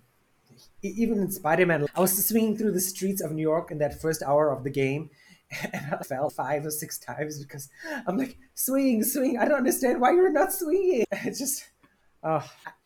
Even 0.82 1.20
in 1.20 1.30
Spider 1.30 1.64
Man, 1.64 1.86
I 1.94 2.00
was 2.00 2.26
swinging 2.26 2.58
through 2.58 2.72
the 2.72 2.80
streets 2.80 3.22
of 3.22 3.32
New 3.32 3.42
York 3.42 3.70
in 3.70 3.78
that 3.78 4.00
first 4.00 4.22
hour 4.22 4.50
of 4.50 4.62
the 4.62 4.70
game, 4.70 5.08
and 5.72 5.94
I 5.94 6.02
fell 6.02 6.30
five 6.30 6.64
or 6.64 6.70
six 6.70 6.98
times 6.98 7.42
because 7.42 7.68
I'm 8.06 8.16
like, 8.16 8.38
swing, 8.54 9.02
swing. 9.02 9.38
I 9.38 9.46
don't 9.46 9.58
understand 9.58 10.00
why 10.00 10.12
you're 10.12 10.32
not 10.32 10.52
swinging. 10.52 11.04
It's 11.12 11.38
just, 11.38 11.68
oh, 12.22 12.44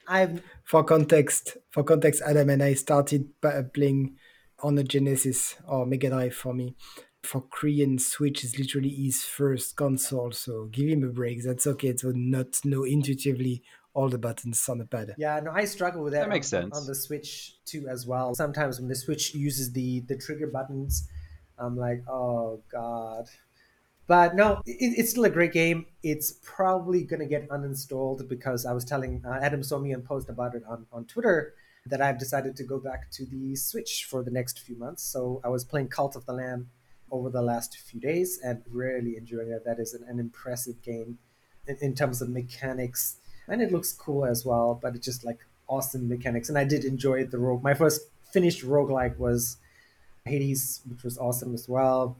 I'm. 0.08 0.40
For 0.64 0.82
context, 0.84 1.56
for 1.70 1.84
context, 1.84 2.22
Adam 2.26 2.50
and 2.50 2.62
I 2.62 2.74
started 2.74 3.28
uh, 3.42 3.62
playing 3.72 4.16
on 4.60 4.74
the 4.76 4.84
Genesis 4.84 5.56
or 5.66 5.86
Mega 5.86 6.08
Drive 6.08 6.34
for 6.34 6.54
me. 6.54 6.74
For 7.22 7.42
Korean 7.42 7.98
Switch 7.98 8.44
is 8.44 8.58
literally 8.58 8.90
his 8.90 9.24
first 9.24 9.76
console, 9.76 10.32
so 10.32 10.66
give 10.66 10.88
him 10.88 11.04
a 11.04 11.08
break. 11.08 11.42
That's 11.42 11.66
okay 11.66 11.94
to 11.94 12.12
not 12.14 12.60
know 12.64 12.84
intuitively 12.84 13.62
all 13.94 14.08
the 14.08 14.18
buttons 14.18 14.68
on 14.68 14.78
the 14.78 14.84
pad. 14.84 15.14
Yeah, 15.16 15.40
no, 15.40 15.52
I 15.52 15.64
struggle 15.64 16.02
with 16.02 16.12
that. 16.12 16.22
That 16.22 16.28
makes 16.28 16.52
on, 16.52 16.62
sense. 16.64 16.76
on 16.76 16.86
the 16.86 16.94
Switch 16.94 17.56
too, 17.64 17.86
as 17.88 18.06
well. 18.06 18.34
Sometimes 18.34 18.78
when 18.78 18.88
the 18.88 18.94
Switch 18.94 19.34
uses 19.34 19.72
the 19.72 20.00
the 20.00 20.16
trigger 20.16 20.48
buttons, 20.48 21.08
I'm 21.58 21.76
like, 21.76 22.02
oh 22.08 22.60
god. 22.70 23.28
But 24.06 24.36
no, 24.36 24.60
it, 24.66 24.94
it's 24.98 25.10
still 25.10 25.24
a 25.24 25.30
great 25.30 25.52
game. 25.52 25.86
It's 26.02 26.34
probably 26.42 27.04
gonna 27.04 27.26
get 27.26 27.48
uninstalled 27.48 28.28
because 28.28 28.66
I 28.66 28.72
was 28.72 28.84
telling 28.84 29.22
uh, 29.24 29.38
Adam 29.40 29.62
saw 29.62 29.78
me 29.78 29.92
and 29.92 30.04
post 30.04 30.28
about 30.28 30.54
it 30.54 30.62
on 30.68 30.86
on 30.92 31.04
Twitter 31.06 31.54
that 31.86 32.00
I've 32.00 32.18
decided 32.18 32.56
to 32.56 32.64
go 32.64 32.78
back 32.78 33.10
to 33.12 33.26
the 33.26 33.54
Switch 33.56 34.06
for 34.08 34.22
the 34.22 34.30
next 34.30 34.60
few 34.60 34.76
months. 34.76 35.02
So 35.02 35.40
I 35.44 35.48
was 35.48 35.64
playing 35.64 35.88
Cult 35.88 36.16
of 36.16 36.24
the 36.26 36.32
Lamb 36.32 36.70
over 37.10 37.30
the 37.30 37.42
last 37.42 37.76
few 37.76 38.00
days 38.00 38.40
and 38.42 38.62
really 38.70 39.16
enjoying 39.16 39.50
it. 39.50 39.64
That 39.64 39.78
is 39.78 39.94
an, 39.94 40.04
an 40.08 40.18
impressive 40.18 40.80
game 40.82 41.18
in, 41.66 41.76
in 41.80 41.94
terms 41.94 42.22
of 42.22 42.30
mechanics, 42.30 43.16
and 43.48 43.60
it 43.60 43.72
looks 43.72 43.92
cool 43.92 44.24
as 44.24 44.44
well. 44.44 44.78
But 44.80 44.94
it's 44.96 45.04
just 45.04 45.24
like 45.24 45.40
awesome 45.68 46.08
mechanics, 46.08 46.48
and 46.48 46.58
I 46.58 46.64
did 46.64 46.84
enjoy 46.84 47.24
the 47.24 47.38
rogue. 47.38 47.62
My 47.62 47.74
first 47.74 48.02
finished 48.32 48.64
roguelike 48.64 49.18
was 49.18 49.58
Hades, 50.24 50.80
which 50.88 51.02
was 51.02 51.18
awesome 51.18 51.54
as 51.54 51.68
well. 51.68 52.16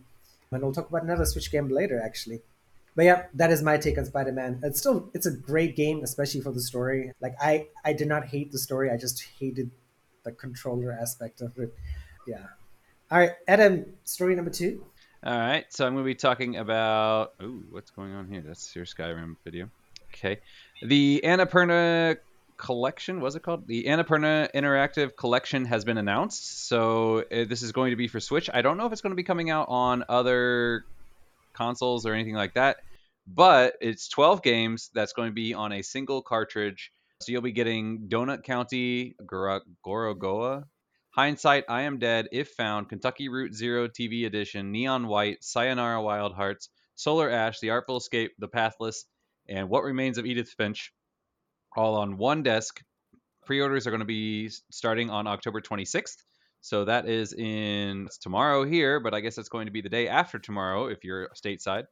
And 0.51 0.63
we'll 0.63 0.73
talk 0.73 0.89
about 0.89 1.03
another 1.03 1.25
Switch 1.25 1.51
game 1.51 1.69
later, 1.69 2.01
actually. 2.01 2.41
But 2.97 3.07
yeah, 3.07 3.25
that 3.35 3.51
is 3.51 3.63
my 3.63 3.77
take 3.77 3.99
on 3.99 4.05
Spider-Man. 4.05 4.61
It's 4.63 4.79
still 4.79 5.11
it's 5.15 5.27
a 5.27 5.33
great 5.33 5.75
game, 5.75 6.05
especially 6.05 6.41
for 6.41 6.53
the 6.53 6.61
story. 6.61 7.13
Like 7.21 7.35
I 7.41 7.67
I 7.85 7.93
did 7.93 8.07
not 8.07 8.27
hate 8.27 8.53
the 8.53 8.59
story. 8.59 8.91
I 8.91 8.97
just 8.97 9.25
hated 9.39 9.71
the 10.23 10.31
controller 10.31 10.93
aspect 10.93 11.41
of 11.41 11.59
it. 11.59 11.75
Yeah. 12.27 12.47
All 13.11 13.19
right, 13.19 13.33
Adam, 13.49 13.87
story 14.05 14.35
number 14.37 14.51
two. 14.51 14.85
All 15.25 15.37
right, 15.37 15.65
so 15.71 15.87
I'm 15.87 15.95
going 15.95 16.05
to 16.05 16.07
be 16.07 16.15
talking 16.15 16.57
about. 16.57 17.35
Ooh, 17.43 17.65
what's 17.71 17.91
going 17.91 18.13
on 18.13 18.29
here? 18.29 18.43
That's 18.47 18.75
your 18.77 18.85
Skyrim 18.85 19.37
video. 19.43 19.71
Okay, 20.13 20.41
the 20.83 21.21
Annapurna 21.25 22.19
collection. 22.57 23.21
was 23.21 23.37
it 23.37 23.43
called? 23.43 23.67
The 23.67 23.85
Annapurna 23.85 24.51
Interactive 24.55 25.17
Collection 25.17 25.65
has 25.67 25.85
been 25.85 25.99
announced. 25.99 26.67
So 26.69 27.21
uh, 27.21 27.45
this 27.49 27.63
is 27.63 27.73
going 27.73 27.91
to 27.91 27.97
be 27.97 28.09
for 28.09 28.21
Switch. 28.21 28.51
I 28.53 28.63
don't 28.63 28.77
know 28.77 28.87
if 28.87 28.93
it's 28.93 29.03
going 29.03 29.13
to 29.13 29.17
be 29.17 29.23
coming 29.23 29.51
out 29.51 29.69
on 29.69 30.05
other 30.09 30.85
consoles 31.55 32.07
or 32.07 32.15
anything 32.15 32.35
like 32.35 32.55
that, 32.55 32.79
but 33.27 33.75
it's 33.81 34.09
12 34.09 34.43
games 34.43 34.91
that's 34.95 35.13
going 35.13 35.31
to 35.31 35.35
be 35.35 35.55
on 35.55 35.73
a 35.73 35.83
single 35.83 36.23
cartridge. 36.23 36.91
So 37.21 37.33
you'll 37.33 37.43
be 37.43 37.53
getting 37.53 38.09
Donut 38.09 38.43
County, 38.43 39.15
Gor- 39.25 39.63
Gorogoa, 39.85 40.65
Hindsight, 41.11 41.65
I 41.69 41.83
Am 41.83 41.99
Dead, 41.99 42.29
If 42.33 42.51
Found, 42.55 42.89
Kentucky 42.89 43.29
Route 43.29 43.55
Zero 43.55 43.87
TV 43.87 44.27
Edition, 44.27 44.73
Neon 44.73 45.07
White, 45.07 45.45
Sayonara 45.45 46.03
Wild 46.03 46.35
Hearts, 46.35 46.71
Solar 46.97 47.31
Ash, 47.31 47.61
The 47.61 47.71
Artful 47.71 47.99
Escape, 47.99 48.33
The 48.39 48.49
Pathless, 48.49 49.07
and 49.49 49.69
What 49.69 49.85
Remains 49.85 50.19
of 50.19 50.27
Edith 50.27 50.51
Finch, 50.59 50.93
all 51.77 51.97
on 51.97 52.17
one 52.17 52.43
desk. 52.43 52.83
Pre-orders 53.47 53.87
are 53.87 53.91
going 53.91 54.01
to 54.01 54.07
be 54.07 54.51
starting 54.71 55.11
on 55.11 55.27
October 55.27 55.61
26th. 55.61 56.17
So 56.61 56.87
that 56.87 57.07
is 57.07 57.35
in 57.35 58.09
tomorrow 58.23 58.65
here, 58.65 58.99
but 58.99 59.13
I 59.13 59.21
guess 59.21 59.37
it's 59.37 59.51
going 59.51 59.67
to 59.67 59.73
be 59.73 59.83
the 59.83 59.91
day 59.91 60.09
after 60.09 60.39
tomorrow 60.39 60.87
if 60.87 61.05
you're 61.05 61.29
stateside. 61.37 61.85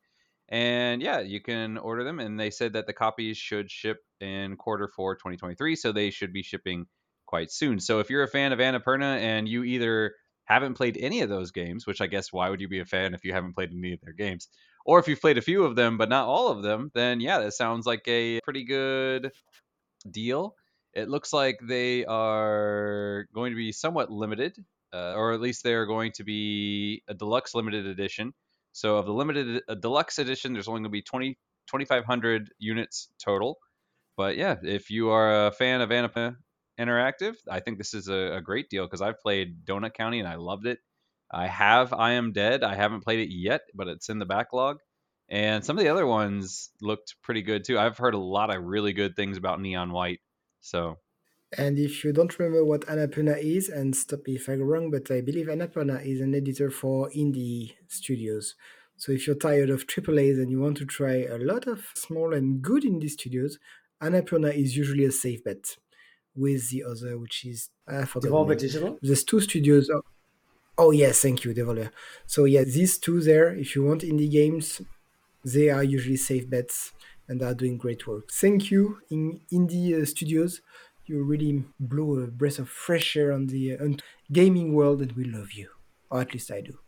And 0.48 1.02
yeah, 1.02 1.20
you 1.20 1.42
can 1.42 1.76
order 1.76 2.04
them. 2.04 2.20
And 2.20 2.40
they 2.40 2.50
said 2.50 2.72
that 2.72 2.86
the 2.86 2.94
copies 2.94 3.36
should 3.36 3.70
ship 3.70 3.98
in 4.20 4.56
quarter 4.56 4.88
four 4.88 5.14
2023. 5.14 5.76
So 5.76 5.92
they 5.92 6.10
should 6.10 6.32
be 6.32 6.42
shipping 6.42 6.86
quite 7.26 7.50
soon. 7.50 7.80
So 7.80 8.00
if 8.00 8.08
you're 8.08 8.22
a 8.22 8.28
fan 8.28 8.52
of 8.52 8.58
Annapurna 8.58 9.18
and 9.18 9.48
you 9.48 9.62
either 9.64 10.14
haven't 10.44 10.74
played 10.74 10.98
any 10.98 11.20
of 11.20 11.28
those 11.28 11.50
games, 11.50 11.86
which 11.86 12.00
I 12.00 12.06
guess 12.06 12.32
why 12.32 12.50
would 12.50 12.60
you 12.60 12.68
be 12.68 12.80
a 12.80 12.84
fan 12.84 13.14
if 13.14 13.24
you 13.24 13.32
haven't 13.32 13.54
played 13.54 13.70
any 13.72 13.92
of 13.92 14.00
their 14.00 14.12
games? 14.12 14.48
Or 14.84 14.98
if 14.98 15.08
you've 15.08 15.20
played 15.20 15.38
a 15.38 15.42
few 15.42 15.64
of 15.64 15.76
them 15.76 15.96
but 15.98 16.08
not 16.08 16.26
all 16.26 16.48
of 16.48 16.62
them, 16.62 16.90
then 16.94 17.20
yeah, 17.20 17.38
that 17.38 17.52
sounds 17.52 17.86
like 17.86 18.02
a 18.06 18.40
pretty 18.40 18.64
good 18.64 19.30
deal. 20.02 20.56
It 20.94 21.08
looks 21.08 21.32
like 21.32 21.58
they 21.62 22.04
are 22.04 23.26
going 23.34 23.52
to 23.52 23.56
be 23.56 23.72
somewhat 23.72 24.10
limited, 24.10 24.56
uh, 24.92 25.14
or 25.14 25.32
at 25.32 25.40
least 25.40 25.62
they're 25.62 25.86
going 25.86 26.12
to 26.12 26.24
be 26.24 27.02
a 27.08 27.14
deluxe 27.14 27.54
limited 27.54 27.86
edition. 27.86 28.34
So 28.72 28.96
of 28.96 29.06
the 29.06 29.12
limited 29.12 29.62
deluxe 29.80 30.18
edition, 30.18 30.52
there's 30.52 30.68
only 30.68 30.80
going 30.80 30.84
to 30.84 30.90
be 30.90 31.02
20, 31.02 31.38
2,500 31.66 32.50
units 32.58 33.08
total. 33.22 33.58
But 34.16 34.36
yeah, 34.36 34.56
if 34.62 34.90
you 34.90 35.10
are 35.10 35.46
a 35.46 35.52
fan 35.52 35.80
of 35.80 35.90
Annapurna 35.90 36.36
Interactive, 36.78 37.36
I 37.50 37.60
think 37.60 37.78
this 37.78 37.94
is 37.94 38.08
a, 38.08 38.36
a 38.36 38.40
great 38.40 38.68
deal 38.68 38.84
because 38.84 39.02
I've 39.02 39.20
played 39.20 39.64
Donut 39.64 39.94
County 39.94 40.20
and 40.20 40.28
I 40.28 40.36
loved 40.36 40.66
it. 40.66 40.78
I 41.30 41.46
have 41.46 41.94
I 41.94 42.12
Am 42.12 42.32
Dead. 42.32 42.62
I 42.62 42.74
haven't 42.74 43.04
played 43.04 43.20
it 43.20 43.32
yet, 43.32 43.62
but 43.74 43.88
it's 43.88 44.10
in 44.10 44.18
the 44.18 44.26
backlog. 44.26 44.78
And 45.32 45.64
some 45.64 45.78
of 45.78 45.82
the 45.82 45.90
other 45.90 46.06
ones 46.06 46.70
looked 46.82 47.16
pretty 47.22 47.40
good 47.40 47.64
too. 47.64 47.78
I've 47.78 47.96
heard 47.96 48.12
a 48.14 48.18
lot 48.18 48.54
of 48.54 48.62
really 48.62 48.92
good 48.92 49.16
things 49.16 49.38
about 49.38 49.60
Neon 49.62 49.90
White. 49.90 50.20
So 50.60 50.98
And 51.56 51.78
if 51.78 52.04
you 52.04 52.12
don't 52.12 52.38
remember 52.38 52.64
what 52.64 52.82
Annapurna 52.82 53.38
is, 53.42 53.70
and 53.70 53.96
stop 53.96 54.20
me 54.26 54.36
if 54.36 54.46
I'm 54.48 54.62
wrong, 54.62 54.90
but 54.90 55.10
I 55.10 55.22
believe 55.22 55.46
Annapurna 55.46 56.04
is 56.06 56.20
an 56.20 56.34
editor 56.34 56.70
for 56.70 57.10
indie 57.16 57.72
studios. 57.88 58.54
So 58.96 59.10
if 59.10 59.26
you're 59.26 59.36
tired 59.36 59.70
of 59.70 59.86
AAAs 59.86 60.40
and 60.40 60.50
you 60.50 60.60
want 60.60 60.76
to 60.76 60.84
try 60.84 61.24
a 61.24 61.38
lot 61.38 61.66
of 61.66 61.86
small 61.94 62.34
and 62.34 62.60
good 62.60 62.82
indie 62.84 63.10
studios, 63.10 63.58
Annapurna 64.02 64.54
is 64.54 64.76
usually 64.76 65.06
a 65.06 65.12
safe 65.12 65.42
bet. 65.44 65.76
with 66.34 66.70
the 66.70 66.84
other, 66.84 67.18
which 67.18 67.44
is 67.44 67.70
I 67.86 68.04
forgot. 68.04 68.22
the 68.22 68.28
Devolver 68.28 68.48
name. 68.50 68.58
Digital. 68.58 68.98
There's 69.02 69.24
two 69.24 69.40
studios. 69.40 69.90
Oh, 69.90 70.02
oh 70.78 70.90
yes, 70.90 71.20
thank 71.20 71.44
you, 71.44 71.54
Devolver. 71.54 71.90
So 72.26 72.44
yeah, 72.44 72.64
these 72.64 72.98
two 72.98 73.20
there. 73.20 73.54
If 73.54 73.74
you 73.76 73.82
want 73.84 74.02
indie 74.02 74.30
games, 74.30 74.80
they 75.44 75.70
are 75.70 75.82
usually 75.82 76.16
safe 76.16 76.48
bets 76.48 76.92
and 77.28 77.42
are 77.42 77.54
doing 77.54 77.78
great 77.78 78.06
work. 78.06 78.30
Thank 78.30 78.70
you, 78.70 78.98
in 79.10 79.40
indie 79.52 80.00
uh, 80.00 80.04
studios. 80.04 80.60
You 81.06 81.24
really 81.24 81.64
blow 81.80 82.18
a 82.20 82.26
breath 82.28 82.58
of 82.58 82.68
fresh 82.68 83.16
air 83.16 83.32
on 83.32 83.46
the 83.46 83.76
uh, 83.76 83.88
gaming 84.30 84.74
world, 84.74 85.02
and 85.02 85.12
we 85.12 85.24
love 85.24 85.52
you, 85.52 85.68
or 86.10 86.20
at 86.20 86.32
least 86.32 86.50
I 86.50 86.60
do. 86.60 86.78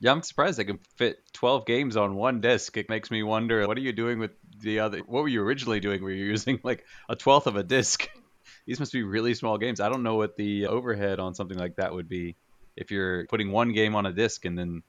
Yeah, 0.00 0.12
I'm 0.12 0.22
surprised 0.22 0.58
they 0.58 0.64
can 0.64 0.80
fit 0.96 1.18
12 1.34 1.66
games 1.66 1.96
on 1.96 2.14
one 2.14 2.40
disc. 2.40 2.76
It 2.76 2.88
makes 2.88 3.10
me 3.10 3.22
wonder, 3.22 3.68
what 3.68 3.76
are 3.76 3.82
you 3.82 3.92
doing 3.92 4.18
with 4.18 4.30
the 4.60 4.80
other? 4.80 5.00
What 5.00 5.22
were 5.22 5.28
you 5.28 5.42
originally 5.42 5.78
doing? 5.78 6.02
Were 6.02 6.10
you 6.10 6.24
using 6.24 6.58
like 6.62 6.84
a 7.08 7.16
twelfth 7.16 7.46
of 7.46 7.56
a 7.56 7.62
disc? 7.62 8.08
These 8.66 8.80
must 8.80 8.92
be 8.92 9.02
really 9.02 9.34
small 9.34 9.58
games. 9.58 9.78
I 9.78 9.90
don't 9.90 10.02
know 10.02 10.16
what 10.16 10.36
the 10.36 10.66
overhead 10.66 11.20
on 11.20 11.34
something 11.34 11.58
like 11.58 11.76
that 11.76 11.92
would 11.92 12.08
be 12.08 12.36
if 12.76 12.90
you're 12.90 13.26
putting 13.26 13.52
one 13.52 13.72
game 13.72 13.94
on 13.94 14.06
a 14.06 14.12
disc 14.12 14.44
and 14.44 14.58
then, 14.58 14.82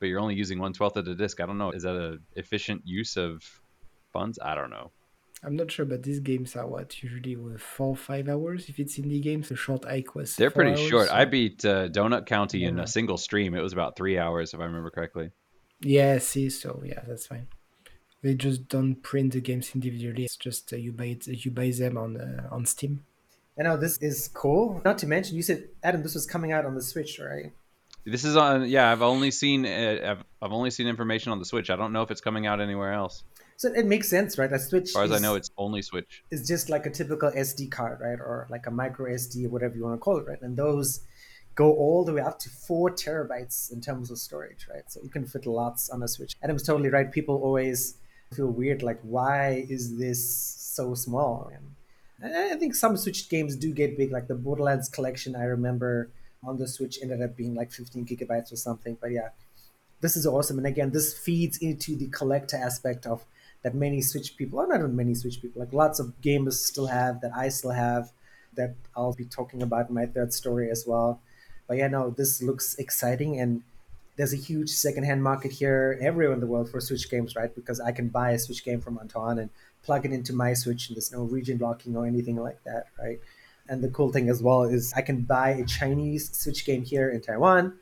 but 0.00 0.06
you're 0.06 0.18
only 0.20 0.34
using 0.34 0.58
one 0.58 0.72
twelfth 0.72 0.96
of 0.96 1.04
the 1.04 1.14
disc. 1.14 1.40
I 1.40 1.46
don't 1.46 1.58
know. 1.58 1.70
Is 1.70 1.84
that 1.84 1.94
a 1.94 2.18
efficient 2.34 2.82
use 2.84 3.16
of 3.16 3.42
funds? 4.12 4.38
I 4.42 4.54
don't 4.54 4.70
know. 4.70 4.90
I'm 5.42 5.56
not 5.56 5.70
sure, 5.70 5.86
but 5.86 6.02
these 6.02 6.20
games 6.20 6.54
are 6.56 6.66
what 6.66 7.02
usually 7.02 7.36
with 7.36 7.60
four 7.60 7.96
five 7.96 8.28
hours. 8.28 8.68
If 8.68 8.78
it's 8.78 8.98
indie 8.98 9.22
games, 9.22 9.48
the 9.48 9.56
short 9.56 9.84
hike 9.84 10.14
was. 10.14 10.36
They're 10.36 10.50
four 10.50 10.64
pretty 10.64 10.80
hours, 10.80 10.88
short. 10.88 11.08
so- 11.08 11.14
I 11.14 11.24
beat 11.24 11.64
uh, 11.64 11.88
Donut 11.88 12.26
County 12.26 12.64
in 12.64 12.78
a 12.78 12.86
single 12.86 13.16
stream. 13.16 13.54
It 13.54 13.62
was 13.62 13.72
about 13.72 13.96
three 13.96 14.18
hours, 14.18 14.52
if 14.52 14.60
I 14.60 14.64
remember 14.64 14.90
correctly. 14.90 15.30
Yeah, 15.80 16.18
see, 16.18 16.50
so 16.50 16.82
yeah, 16.84 17.00
that's 17.06 17.26
fine. 17.26 17.46
They 18.22 18.34
just 18.34 18.68
don't 18.68 18.96
print 18.96 19.32
the 19.32 19.40
games 19.40 19.70
individually. 19.74 20.24
It's 20.24 20.36
just 20.36 20.74
uh, 20.74 20.76
you 20.76 20.92
buy 20.92 21.06
it, 21.06 21.26
you 21.26 21.50
buy 21.50 21.70
them 21.70 21.96
on 21.96 22.20
uh, 22.20 22.48
on 22.54 22.66
Steam. 22.66 23.04
I 23.58 23.62
know 23.62 23.78
this 23.78 23.96
is 23.98 24.28
cool. 24.28 24.82
Not 24.84 24.98
to 24.98 25.06
mention, 25.06 25.36
you 25.36 25.42
said 25.42 25.68
Adam, 25.82 26.02
this 26.02 26.14
was 26.14 26.26
coming 26.26 26.52
out 26.52 26.66
on 26.66 26.74
the 26.74 26.82
Switch, 26.82 27.18
right? 27.18 27.52
This 28.04 28.24
is 28.24 28.36
on. 28.36 28.68
Yeah, 28.68 28.90
I've 28.90 29.02
only 29.02 29.30
seen. 29.30 29.66
I've, 29.66 30.24
I've 30.40 30.52
only 30.52 30.70
seen 30.70 30.86
information 30.86 31.32
on 31.32 31.38
the 31.38 31.44
Switch. 31.44 31.70
I 31.70 31.76
don't 31.76 31.92
know 31.92 32.02
if 32.02 32.10
it's 32.10 32.20
coming 32.20 32.46
out 32.46 32.60
anywhere 32.60 32.92
else. 32.92 33.24
So 33.56 33.68
it 33.68 33.84
makes 33.84 34.08
sense, 34.08 34.38
right? 34.38 34.50
A 34.50 34.58
Switch 34.58 34.84
As 34.84 34.92
far 34.92 35.04
as 35.04 35.12
I 35.12 35.18
know, 35.18 35.34
it's 35.34 35.50
only 35.58 35.82
Switch. 35.82 36.24
It's 36.30 36.48
just 36.48 36.70
like 36.70 36.86
a 36.86 36.90
typical 36.90 37.30
SD 37.30 37.70
card, 37.70 38.00
right? 38.00 38.18
Or 38.18 38.46
like 38.48 38.66
a 38.66 38.70
micro 38.70 39.10
SD, 39.12 39.50
whatever 39.50 39.76
you 39.76 39.84
want 39.84 39.96
to 39.96 39.98
call 39.98 40.16
it, 40.16 40.26
right? 40.26 40.40
And 40.40 40.56
those 40.56 41.00
go 41.56 41.74
all 41.74 42.02
the 42.04 42.14
way 42.14 42.22
up 42.22 42.38
to 42.38 42.48
four 42.48 42.90
terabytes 42.90 43.70
in 43.70 43.82
terms 43.82 44.10
of 44.10 44.16
storage, 44.16 44.66
right? 44.72 44.84
So 44.88 45.00
you 45.02 45.10
can 45.10 45.26
fit 45.26 45.44
lots 45.44 45.90
on 45.90 46.02
a 46.02 46.08
Switch. 46.08 46.36
Adam's 46.42 46.62
totally 46.62 46.88
right. 46.88 47.12
People 47.12 47.36
always 47.42 47.96
feel 48.32 48.46
weird, 48.46 48.82
like, 48.82 49.00
why 49.02 49.66
is 49.68 49.98
this 49.98 50.20
so 50.30 50.94
small? 50.94 51.52
And 52.22 52.34
I 52.34 52.56
think 52.56 52.74
some 52.74 52.96
Switch 52.96 53.28
games 53.28 53.56
do 53.56 53.74
get 53.74 53.98
big, 53.98 54.10
like 54.10 54.26
the 54.26 54.36
Borderlands 54.36 54.88
collection. 54.88 55.36
I 55.36 55.44
remember 55.44 56.10
on 56.42 56.58
the 56.58 56.66
Switch 56.66 56.98
ended 57.02 57.22
up 57.22 57.36
being 57.36 57.54
like 57.54 57.72
15 57.72 58.06
gigabytes 58.06 58.52
or 58.52 58.56
something. 58.56 58.96
But 59.00 59.12
yeah, 59.12 59.30
this 60.00 60.16
is 60.16 60.26
awesome. 60.26 60.58
And 60.58 60.66
again, 60.66 60.90
this 60.90 61.16
feeds 61.16 61.58
into 61.58 61.96
the 61.96 62.08
collector 62.08 62.56
aspect 62.56 63.06
of 63.06 63.24
that 63.62 63.74
many 63.74 64.00
Switch 64.00 64.36
people, 64.36 64.58
or 64.58 64.66
not 64.66 64.90
many 64.90 65.14
Switch 65.14 65.40
people, 65.42 65.60
like 65.60 65.72
lots 65.72 66.00
of 66.00 66.14
gamers 66.22 66.54
still 66.54 66.86
have, 66.86 67.20
that 67.20 67.32
I 67.36 67.50
still 67.50 67.72
have, 67.72 68.10
that 68.56 68.74
I'll 68.96 69.12
be 69.12 69.26
talking 69.26 69.62
about 69.62 69.88
in 69.88 69.94
my 69.94 70.06
third 70.06 70.32
story 70.32 70.70
as 70.70 70.84
well. 70.86 71.20
But 71.68 71.76
yeah, 71.76 71.88
no, 71.88 72.10
this 72.10 72.42
looks 72.42 72.74
exciting. 72.76 73.38
And 73.38 73.62
there's 74.16 74.32
a 74.32 74.36
huge 74.36 74.70
secondhand 74.70 75.22
market 75.22 75.52
here 75.52 75.98
everywhere 76.00 76.34
in 76.34 76.40
the 76.40 76.46
world 76.46 76.70
for 76.70 76.80
Switch 76.80 77.10
games, 77.10 77.36
right? 77.36 77.54
Because 77.54 77.80
I 77.80 77.92
can 77.92 78.08
buy 78.08 78.32
a 78.32 78.38
Switch 78.38 78.64
game 78.64 78.80
from 78.80 78.98
Anton 78.98 79.38
and 79.38 79.50
plug 79.82 80.04
it 80.04 80.12
into 80.12 80.32
my 80.32 80.54
Switch, 80.54 80.88
and 80.88 80.96
there's 80.96 81.12
no 81.12 81.22
region 81.22 81.58
blocking 81.58 81.96
or 81.96 82.06
anything 82.06 82.36
like 82.36 82.62
that, 82.64 82.86
right? 82.98 83.18
And 83.70 83.84
the 83.84 83.88
cool 83.88 84.10
thing 84.10 84.28
as 84.28 84.42
well 84.42 84.64
is 84.64 84.92
I 84.94 85.00
can 85.00 85.22
buy 85.22 85.50
a 85.50 85.64
Chinese 85.64 86.36
Switch 86.36 86.66
game 86.66 86.82
here 86.82 87.08
in 87.08 87.20
Taiwan 87.20 87.74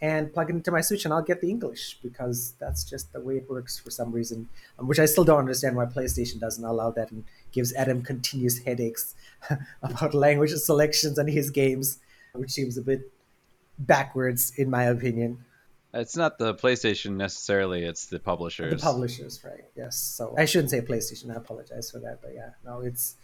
and 0.00 0.32
plug 0.34 0.50
it 0.50 0.54
into 0.54 0.72
my 0.72 0.80
Switch, 0.80 1.04
and 1.04 1.14
I'll 1.14 1.22
get 1.22 1.40
the 1.40 1.48
English 1.48 1.98
because 2.02 2.54
that's 2.58 2.82
just 2.82 3.12
the 3.12 3.20
way 3.20 3.36
it 3.36 3.48
works 3.48 3.78
for 3.78 3.90
some 3.90 4.10
reason, 4.10 4.48
um, 4.78 4.88
which 4.88 4.98
I 4.98 5.06
still 5.06 5.24
don't 5.24 5.38
understand 5.38 5.76
why 5.76 5.86
PlayStation 5.86 6.40
doesn't 6.40 6.64
allow 6.64 6.90
that 6.90 7.12
and 7.12 7.24
gives 7.52 7.72
Adam 7.74 8.02
continuous 8.02 8.58
headaches 8.58 9.14
about 9.82 10.14
language 10.14 10.50
selections 10.50 11.16
on 11.16 11.28
his 11.28 11.50
games, 11.50 11.98
which 12.34 12.50
seems 12.50 12.76
a 12.76 12.82
bit 12.82 13.12
backwards 13.78 14.52
in 14.56 14.68
my 14.68 14.82
opinion. 14.84 15.44
It's 15.94 16.16
not 16.16 16.38
the 16.38 16.54
PlayStation 16.54 17.16
necessarily. 17.16 17.84
It's 17.84 18.06
the 18.06 18.18
publishers. 18.18 18.82
The 18.82 18.84
publishers, 18.84 19.42
right? 19.44 19.64
Yes. 19.76 19.96
So 19.96 20.34
I 20.36 20.44
shouldn't 20.44 20.70
say 20.70 20.80
PlayStation. 20.80 21.30
I 21.30 21.36
apologize 21.36 21.90
for 21.90 22.00
that, 22.00 22.20
but 22.20 22.34
yeah, 22.34 22.50
no, 22.64 22.80
it's 22.80 23.14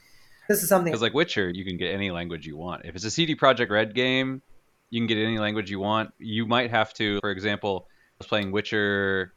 this 0.49 0.63
is 0.63 0.69
something. 0.69 0.91
Because 0.91 1.03
like 1.03 1.15
Witcher, 1.15 1.51
you 1.51 1.65
can 1.65 1.77
get 1.77 1.95
any 1.95 2.11
language 2.11 2.47
you 2.47 2.57
want. 2.57 2.85
If 2.85 2.95
it's 2.95 3.05
a 3.05 3.11
CD 3.11 3.35
Projekt 3.35 3.71
Red 3.71 3.95
game, 3.95 4.43
you 4.91 5.01
can 5.01 5.07
get 5.07 5.19
any 5.19 5.39
language 5.39 5.71
you 5.71 5.81
want. 5.81 6.13
You 6.19 6.47
might 6.47 6.71
have 6.71 6.93
to, 6.95 7.21
for 7.21 7.31
example, 7.31 7.87
I 7.89 8.15
was 8.19 8.27
playing 8.27 8.53
Witcher 8.53 9.33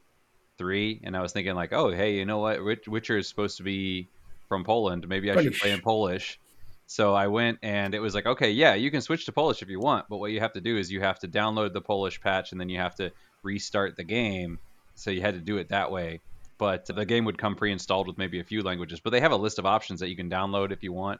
three, 0.57 1.01
and 1.03 1.15
I 1.15 1.21
was 1.21 1.33
thinking 1.33 1.55
like, 1.55 1.73
oh, 1.73 1.91
hey, 1.91 2.15
you 2.15 2.25
know 2.25 2.39
what? 2.39 2.59
Witcher 2.87 3.17
is 3.17 3.27
supposed 3.27 3.57
to 3.57 3.63
be 3.63 4.09
from 4.47 4.63
Poland. 4.63 5.07
Maybe 5.07 5.31
I 5.31 5.41
should 5.41 5.55
play 5.55 5.71
in 5.71 5.81
Polish. 5.81 6.39
So 6.87 7.15
I 7.15 7.27
went 7.27 7.59
and 7.63 7.95
it 7.95 7.99
was 7.99 8.13
like, 8.13 8.27
okay, 8.27 8.51
yeah, 8.51 8.75
you 8.75 8.91
can 8.91 9.01
switch 9.01 9.25
to 9.25 9.31
Polish 9.31 9.63
if 9.63 9.69
you 9.69 9.79
want, 9.79 10.05
but 10.07 10.17
what 10.17 10.31
you 10.31 10.39
have 10.39 10.53
to 10.53 10.61
do 10.61 10.77
is 10.77 10.91
you 10.91 11.01
have 11.01 11.17
to 11.19 11.27
download 11.27 11.73
the 11.73 11.81
Polish 11.81 12.21
patch 12.21 12.51
and 12.51 12.61
then 12.61 12.69
you 12.69 12.77
have 12.77 12.93
to 12.95 13.11
restart 13.41 13.95
the 13.95 14.03
game. 14.03 14.59
So 14.93 15.09
you 15.09 15.21
had 15.21 15.33
to 15.33 15.39
do 15.39 15.57
it 15.57 15.69
that 15.69 15.91
way. 15.91 16.21
But 16.57 16.85
the 16.85 17.05
game 17.05 17.25
would 17.25 17.37
come 17.37 17.55
pre-installed 17.55 18.07
with 18.07 18.17
maybe 18.17 18.39
a 18.39 18.43
few 18.43 18.63
languages, 18.63 19.01
but 19.01 19.09
they 19.09 19.19
have 19.19 19.31
a 19.31 19.37
list 19.37 19.59
of 19.59 19.65
options 19.65 19.99
that 19.99 20.09
you 20.09 20.15
can 20.15 20.29
download 20.29 20.71
if 20.71 20.83
you 20.83 20.93
want. 20.93 21.19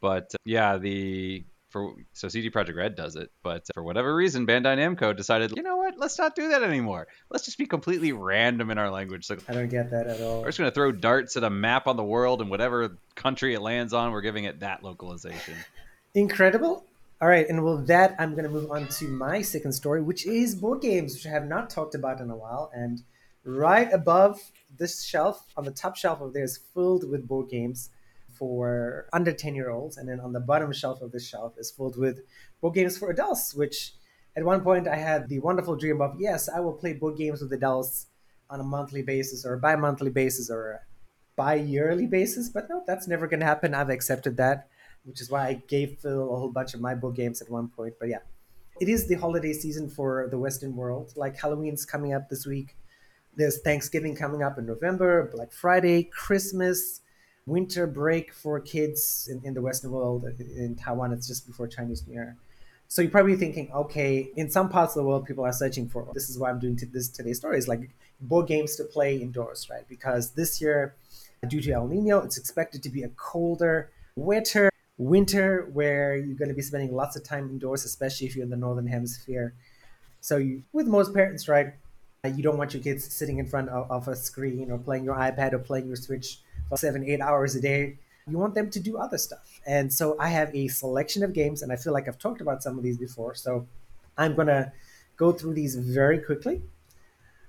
But 0.00 0.30
uh, 0.34 0.38
yeah, 0.44 0.78
the 0.78 1.44
for 1.68 1.94
so 2.12 2.28
CD 2.28 2.50
Projekt 2.50 2.76
Red 2.76 2.96
does 2.96 3.16
it, 3.16 3.30
but 3.42 3.66
for 3.72 3.82
whatever 3.82 4.14
reason, 4.14 4.46
Bandai 4.46 4.76
Namco 4.76 5.16
decided, 5.16 5.52
you 5.56 5.62
know 5.62 5.76
what? 5.76 5.98
Let's 5.98 6.18
not 6.18 6.34
do 6.34 6.50
that 6.50 6.62
anymore. 6.62 7.08
Let's 7.30 7.44
just 7.46 7.56
be 7.56 7.66
completely 7.66 8.12
random 8.12 8.70
in 8.70 8.78
our 8.78 8.90
language. 8.90 9.24
So 9.24 9.36
I 9.48 9.54
don't 9.54 9.68
get 9.68 9.90
that 9.90 10.06
at 10.06 10.20
all. 10.20 10.40
we're 10.40 10.48
just 10.48 10.58
gonna 10.58 10.70
throw 10.70 10.92
darts 10.92 11.36
at 11.36 11.44
a 11.44 11.50
map 11.50 11.86
on 11.86 11.96
the 11.96 12.04
world, 12.04 12.40
and 12.40 12.50
whatever 12.50 12.96
country 13.14 13.54
it 13.54 13.60
lands 13.60 13.92
on, 13.92 14.12
we're 14.12 14.20
giving 14.20 14.44
it 14.44 14.60
that 14.60 14.82
localization. 14.82 15.54
Incredible. 16.14 16.84
All 17.22 17.28
right, 17.28 17.48
and 17.48 17.64
with 17.64 17.86
that, 17.86 18.16
I'm 18.18 18.32
going 18.32 18.42
to 18.42 18.50
move 18.50 18.72
on 18.72 18.88
to 18.88 19.06
my 19.06 19.42
second 19.42 19.72
story, 19.72 20.02
which 20.02 20.26
is 20.26 20.56
board 20.56 20.80
games, 20.80 21.14
which 21.14 21.24
I 21.24 21.28
have 21.28 21.46
not 21.46 21.70
talked 21.70 21.94
about 21.94 22.20
in 22.20 22.28
a 22.30 22.36
while. 22.36 22.68
And 22.74 23.00
right 23.44 23.92
above 23.92 24.40
this 24.78 25.02
shelf, 25.04 25.46
on 25.56 25.64
the 25.64 25.70
top 25.70 25.96
shelf 25.96 26.20
of 26.20 26.32
there, 26.32 26.44
is 26.44 26.58
filled 26.74 27.08
with 27.08 27.26
board 27.26 27.48
games 27.50 27.90
for 28.28 29.08
under 29.12 29.32
10 29.32 29.54
year 29.54 29.70
olds. 29.70 29.96
And 29.96 30.08
then 30.08 30.20
on 30.20 30.32
the 30.32 30.40
bottom 30.40 30.72
shelf 30.72 31.02
of 31.02 31.12
this 31.12 31.28
shelf 31.28 31.54
is 31.58 31.70
filled 31.70 31.98
with 31.98 32.20
board 32.60 32.74
games 32.74 32.98
for 32.98 33.10
adults, 33.10 33.54
which 33.54 33.94
at 34.36 34.44
one 34.44 34.62
point 34.62 34.88
I 34.88 34.96
had 34.96 35.28
the 35.28 35.40
wonderful 35.40 35.76
dream 35.76 36.00
of 36.00 36.14
yes, 36.18 36.48
I 36.48 36.60
will 36.60 36.72
play 36.72 36.94
board 36.94 37.16
games 37.16 37.42
with 37.42 37.52
adults 37.52 38.06
on 38.48 38.60
a 38.60 38.64
monthly 38.64 39.02
basis 39.02 39.44
or 39.44 39.54
a 39.54 39.58
bi 39.58 39.76
monthly 39.76 40.10
basis 40.10 40.50
or 40.50 40.72
a 40.72 40.80
bi 41.36 41.54
yearly 41.54 42.06
basis. 42.06 42.48
But 42.48 42.68
no, 42.68 42.82
that's 42.86 43.06
never 43.06 43.26
going 43.26 43.40
to 43.40 43.46
happen. 43.46 43.74
I've 43.74 43.90
accepted 43.90 44.36
that 44.38 44.68
which 45.04 45.20
is 45.20 45.30
why 45.30 45.48
I 45.48 45.62
gave 45.66 45.98
Phil 45.98 46.32
a 46.32 46.36
whole 46.36 46.50
bunch 46.50 46.74
of 46.74 46.80
my 46.80 46.94
board 46.94 47.16
games 47.16 47.42
at 47.42 47.50
one 47.50 47.68
point. 47.68 47.94
But 47.98 48.08
yeah, 48.08 48.20
it 48.80 48.88
is 48.88 49.08
the 49.08 49.14
holiday 49.14 49.52
season 49.52 49.88
for 49.88 50.28
the 50.30 50.38
Western 50.38 50.76
world. 50.76 51.12
Like 51.16 51.38
Halloween's 51.38 51.84
coming 51.84 52.12
up 52.12 52.28
this 52.28 52.46
week. 52.46 52.76
There's 53.34 53.60
Thanksgiving 53.60 54.14
coming 54.14 54.42
up 54.42 54.58
in 54.58 54.66
November, 54.66 55.30
Black 55.32 55.52
Friday, 55.52 56.04
Christmas, 56.04 57.00
winter 57.46 57.86
break 57.86 58.32
for 58.32 58.60
kids 58.60 59.28
in, 59.30 59.40
in 59.44 59.54
the 59.54 59.62
Western 59.62 59.90
world. 59.90 60.24
In 60.38 60.76
Taiwan, 60.76 61.12
it's 61.12 61.26
just 61.26 61.46
before 61.46 61.66
Chinese 61.66 62.06
New 62.06 62.14
Year. 62.14 62.36
So 62.88 63.00
you're 63.00 63.10
probably 63.10 63.36
thinking, 63.36 63.70
okay, 63.72 64.28
in 64.36 64.50
some 64.50 64.68
parts 64.68 64.94
of 64.94 65.02
the 65.02 65.08
world, 65.08 65.24
people 65.24 65.44
are 65.44 65.52
searching 65.52 65.88
for. 65.88 66.06
This 66.12 66.28
is 66.28 66.38
why 66.38 66.50
I'm 66.50 66.58
doing 66.58 66.76
t- 66.76 66.84
this 66.84 67.08
today's 67.08 67.38
story 67.38 67.56
is 67.56 67.66
like 67.66 67.88
board 68.20 68.48
games 68.48 68.76
to 68.76 68.84
play 68.84 69.16
indoors, 69.16 69.68
right? 69.70 69.88
Because 69.88 70.32
this 70.32 70.60
year, 70.60 70.94
due 71.48 71.62
to 71.62 71.72
El 71.72 71.88
Nino, 71.88 72.18
it's 72.18 72.36
expected 72.36 72.82
to 72.82 72.90
be 72.90 73.02
a 73.02 73.08
colder, 73.08 73.90
wetter 74.14 74.70
winter 74.98 75.70
where 75.72 76.16
you're 76.16 76.36
going 76.36 76.50
to 76.50 76.54
be 76.54 76.60
spending 76.60 76.94
lots 76.94 77.16
of 77.16 77.24
time 77.24 77.48
indoors, 77.48 77.86
especially 77.86 78.26
if 78.26 78.36
you're 78.36 78.44
in 78.44 78.50
the 78.50 78.56
northern 78.56 78.86
hemisphere. 78.86 79.54
So, 80.20 80.36
you, 80.36 80.62
with 80.74 80.86
most 80.86 81.14
parents, 81.14 81.48
right, 81.48 81.72
you 82.28 82.42
don't 82.42 82.56
want 82.56 82.72
your 82.72 82.82
kids 82.82 83.12
sitting 83.12 83.38
in 83.38 83.46
front 83.46 83.68
of, 83.68 83.90
of, 83.90 84.06
a 84.06 84.14
screen 84.14 84.70
or 84.70 84.78
playing 84.78 85.02
your 85.04 85.16
iPad 85.16 85.54
or 85.54 85.58
playing 85.58 85.88
your 85.88 85.96
Switch 85.96 86.38
for 86.68 86.76
seven, 86.76 87.04
eight 87.04 87.20
hours 87.20 87.56
a 87.56 87.60
day. 87.60 87.98
You 88.28 88.38
want 88.38 88.54
them 88.54 88.70
to 88.70 88.78
do 88.78 88.96
other 88.96 89.18
stuff. 89.18 89.60
And 89.66 89.92
so, 89.92 90.16
I 90.20 90.28
have 90.28 90.54
a 90.54 90.68
selection 90.68 91.24
of 91.24 91.32
games, 91.32 91.62
and 91.62 91.72
I 91.72 91.76
feel 91.76 91.92
like 91.92 92.06
I've 92.06 92.20
talked 92.20 92.40
about 92.40 92.62
some 92.62 92.78
of 92.78 92.84
these 92.84 92.96
before. 92.96 93.34
So, 93.34 93.66
I'm 94.16 94.36
going 94.36 94.46
to 94.46 94.70
go 95.16 95.32
through 95.32 95.54
these 95.54 95.74
very 95.74 96.20
quickly. 96.20 96.62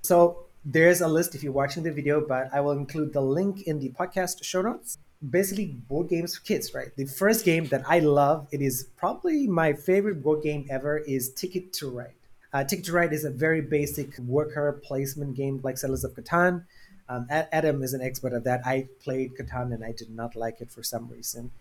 So, 0.01 0.45
there's 0.65 1.01
a 1.01 1.07
list 1.07 1.35
if 1.35 1.43
you're 1.43 1.53
watching 1.53 1.83
the 1.83 1.91
video, 1.91 2.25
but 2.25 2.49
I 2.51 2.59
will 2.61 2.71
include 2.71 3.13
the 3.13 3.21
link 3.21 3.63
in 3.67 3.79
the 3.79 3.89
podcast 3.89 4.43
show 4.43 4.63
notes 4.63 4.97
basically 5.29 5.67
board 5.67 6.09
games 6.09 6.35
for 6.35 6.43
kids, 6.43 6.73
right? 6.73 6.93
The 6.97 7.05
first 7.05 7.45
game 7.45 7.67
that 7.67 7.83
I 7.87 7.99
love, 7.99 8.45
it 8.51 8.61
is 8.61 8.89
probably 8.97 9.47
my 9.47 9.71
favorite 9.71 10.21
board 10.21 10.43
game 10.43 10.67
ever, 10.69 10.97
is 10.97 11.31
Ticket 11.33 11.71
to 11.73 11.89
Ride. 11.89 12.13
Uh, 12.53 12.63
Ticket 12.63 12.85
to 12.85 12.93
Ride 12.93 13.13
is 13.13 13.25
a 13.25 13.31
very 13.31 13.61
basic 13.61 14.15
worker 14.19 14.79
placement 14.83 15.35
game 15.35 15.59
like 15.63 15.77
Settlers 15.77 16.03
of 16.03 16.13
Catan. 16.13 16.65
Um, 17.09 17.25
Adam 17.29 17.81
is 17.81 17.93
an 17.93 18.01
expert 18.01 18.31
at 18.31 18.43
that. 18.43 18.61
I 18.65 18.87
played 19.03 19.35
Catan 19.35 19.73
and 19.73 19.83
I 19.83 19.91
did 19.91 20.11
not 20.11 20.35
like 20.35 20.61
it 20.61 20.71
for 20.71 20.83
some 20.83 21.09
reason. 21.09 21.51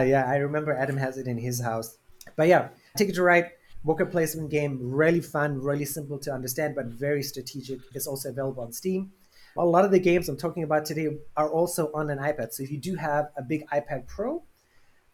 yeah, 0.00 0.24
I 0.26 0.36
remember 0.36 0.72
Adam 0.72 0.96
has 0.96 1.18
it 1.18 1.28
in 1.28 1.38
his 1.38 1.60
house. 1.60 1.98
But 2.36 2.48
yeah, 2.48 2.68
Ticket 2.96 3.14
to 3.14 3.22
Ride, 3.22 3.50
worker 3.84 4.06
placement 4.06 4.50
game, 4.50 4.78
really 4.80 5.20
fun, 5.20 5.60
really 5.60 5.84
simple 5.84 6.18
to 6.18 6.32
understand, 6.32 6.74
but 6.74 6.86
very 6.86 7.22
strategic. 7.22 7.80
It's 7.94 8.08
also 8.08 8.30
available 8.30 8.64
on 8.64 8.72
Steam. 8.72 9.12
A 9.56 9.64
lot 9.64 9.84
of 9.84 9.92
the 9.92 10.00
games 10.00 10.28
I'm 10.28 10.36
talking 10.36 10.64
about 10.64 10.84
today 10.84 11.08
are 11.36 11.48
also 11.48 11.90
on 11.94 12.10
an 12.10 12.18
iPad. 12.18 12.52
So 12.52 12.64
if 12.64 12.70
you 12.72 12.78
do 12.78 12.96
have 12.96 13.30
a 13.36 13.42
big 13.42 13.66
iPad 13.68 14.06
Pro, 14.08 14.42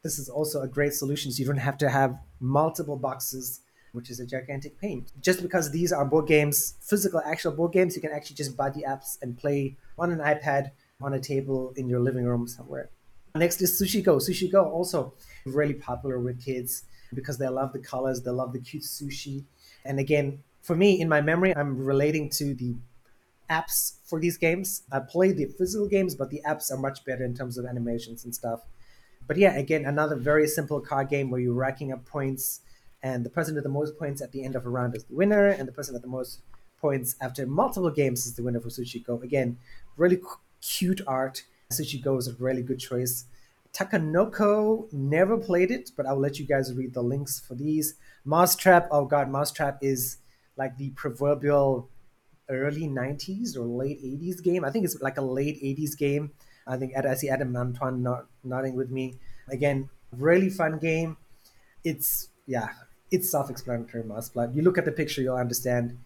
this 0.02 0.18
is 0.18 0.28
also 0.28 0.62
a 0.62 0.68
great 0.68 0.94
solution. 0.94 1.30
So 1.30 1.40
you 1.40 1.46
don't 1.46 1.56
have 1.56 1.78
to 1.78 1.88
have 1.90 2.18
multiple 2.40 2.96
boxes, 2.96 3.60
which 3.96 4.10
is 4.10 4.20
a 4.20 4.26
gigantic 4.26 4.78
pain. 4.78 5.06
Just 5.22 5.42
because 5.42 5.70
these 5.70 5.90
are 5.92 6.04
board 6.04 6.26
games, 6.26 6.74
physical, 6.80 7.20
actual 7.24 7.52
board 7.52 7.72
games, 7.72 7.96
you 7.96 8.02
can 8.02 8.12
actually 8.12 8.36
just 8.36 8.56
buy 8.56 8.68
the 8.68 8.84
apps 8.86 9.16
and 9.22 9.38
play 9.38 9.76
on 9.98 10.12
an 10.12 10.18
iPad 10.18 10.70
on 11.00 11.14
a 11.14 11.20
table 11.20 11.72
in 11.76 11.88
your 11.88 12.00
living 12.00 12.26
room 12.26 12.46
somewhere. 12.46 12.90
Next 13.34 13.60
is 13.62 13.80
Sushi 13.80 14.04
Go. 14.04 14.16
Sushi 14.16 14.52
Go 14.52 14.64
also 14.64 15.14
really 15.46 15.74
popular 15.74 16.18
with 16.18 16.44
kids 16.44 16.84
because 17.14 17.38
they 17.38 17.48
love 17.48 17.72
the 17.72 17.78
colors, 17.78 18.22
they 18.22 18.30
love 18.30 18.52
the 18.52 18.60
cute 18.60 18.82
sushi. 18.82 19.44
And 19.84 19.98
again, 19.98 20.42
for 20.60 20.76
me, 20.76 21.00
in 21.00 21.08
my 21.08 21.20
memory, 21.20 21.56
I'm 21.56 21.84
relating 21.84 22.28
to 22.30 22.54
the 22.54 22.74
apps 23.48 23.96
for 24.04 24.20
these 24.20 24.36
games. 24.36 24.82
I 24.92 25.00
play 25.00 25.32
the 25.32 25.46
physical 25.46 25.88
games, 25.88 26.14
but 26.14 26.30
the 26.30 26.42
apps 26.46 26.70
are 26.70 26.76
much 26.76 27.04
better 27.04 27.24
in 27.24 27.34
terms 27.34 27.56
of 27.56 27.64
animations 27.64 28.24
and 28.24 28.34
stuff. 28.34 28.60
But 29.26 29.36
yeah, 29.36 29.56
again, 29.56 29.84
another 29.84 30.16
very 30.16 30.46
simple 30.46 30.80
card 30.80 31.08
game 31.08 31.30
where 31.30 31.40
you're 31.40 31.54
racking 31.54 31.92
up 31.92 32.04
points, 32.04 32.60
and 33.02 33.24
the 33.24 33.30
person 33.30 33.54
with 33.54 33.64
the 33.64 33.70
most 33.70 33.98
points 33.98 34.20
at 34.20 34.32
the 34.32 34.44
end 34.44 34.56
of 34.56 34.66
a 34.66 34.68
round 34.68 34.96
is 34.96 35.04
the 35.04 35.14
winner, 35.14 35.48
and 35.48 35.68
the 35.68 35.72
person 35.72 35.94
with 35.94 36.02
the 36.02 36.08
most 36.08 36.40
points 36.80 37.16
after 37.20 37.46
multiple 37.46 37.90
games 37.90 38.26
is 38.26 38.34
the 38.34 38.42
winner 38.42 38.60
for 38.60 38.68
Sushi 38.68 39.04
Go. 39.04 39.20
Again, 39.22 39.58
really 39.96 40.20
cute 40.60 41.00
art. 41.06 41.44
Sushi 41.72 42.02
Go 42.02 42.16
is 42.16 42.28
a 42.28 42.34
really 42.34 42.62
good 42.62 42.78
choice. 42.78 43.24
Takenoko 43.72 44.92
never 44.92 45.36
played 45.36 45.70
it, 45.70 45.90
but 45.96 46.06
I'll 46.06 46.18
let 46.18 46.38
you 46.38 46.46
guys 46.46 46.72
read 46.72 46.94
the 46.94 47.02
links 47.02 47.40
for 47.40 47.54
these. 47.54 47.94
Mousetrap, 48.24 48.88
oh 48.90 49.04
god, 49.04 49.28
Mousetrap 49.28 49.78
is 49.82 50.18
like 50.56 50.78
the 50.78 50.90
proverbial 50.90 51.88
early 52.48 52.88
90s 52.88 53.56
or 53.56 53.66
late 53.66 54.02
80s 54.02 54.42
game. 54.42 54.64
I 54.64 54.70
think 54.70 54.84
it's 54.84 55.00
like 55.02 55.18
a 55.18 55.22
late 55.22 55.62
80s 55.62 55.96
game. 55.98 56.32
I 56.66 56.76
think 56.76 56.96
I 56.96 57.14
see 57.14 57.28
Adam 57.28 57.54
Antoine 57.56 58.06
nodding 58.42 58.74
with 58.74 58.90
me. 58.90 59.14
Again, 59.48 59.90
really 60.10 60.48
fun 60.48 60.78
game. 60.78 61.16
It's 61.84 62.30
yeah, 62.46 62.70
it's 63.10 63.30
self-explanatory. 63.30 64.04
mass 64.04 64.30
Mouseplat. 64.30 64.54
You 64.54 64.62
look 64.62 64.78
at 64.78 64.84
the 64.84 64.92
picture, 64.92 65.22
you'll 65.22 65.36
understand. 65.36 65.98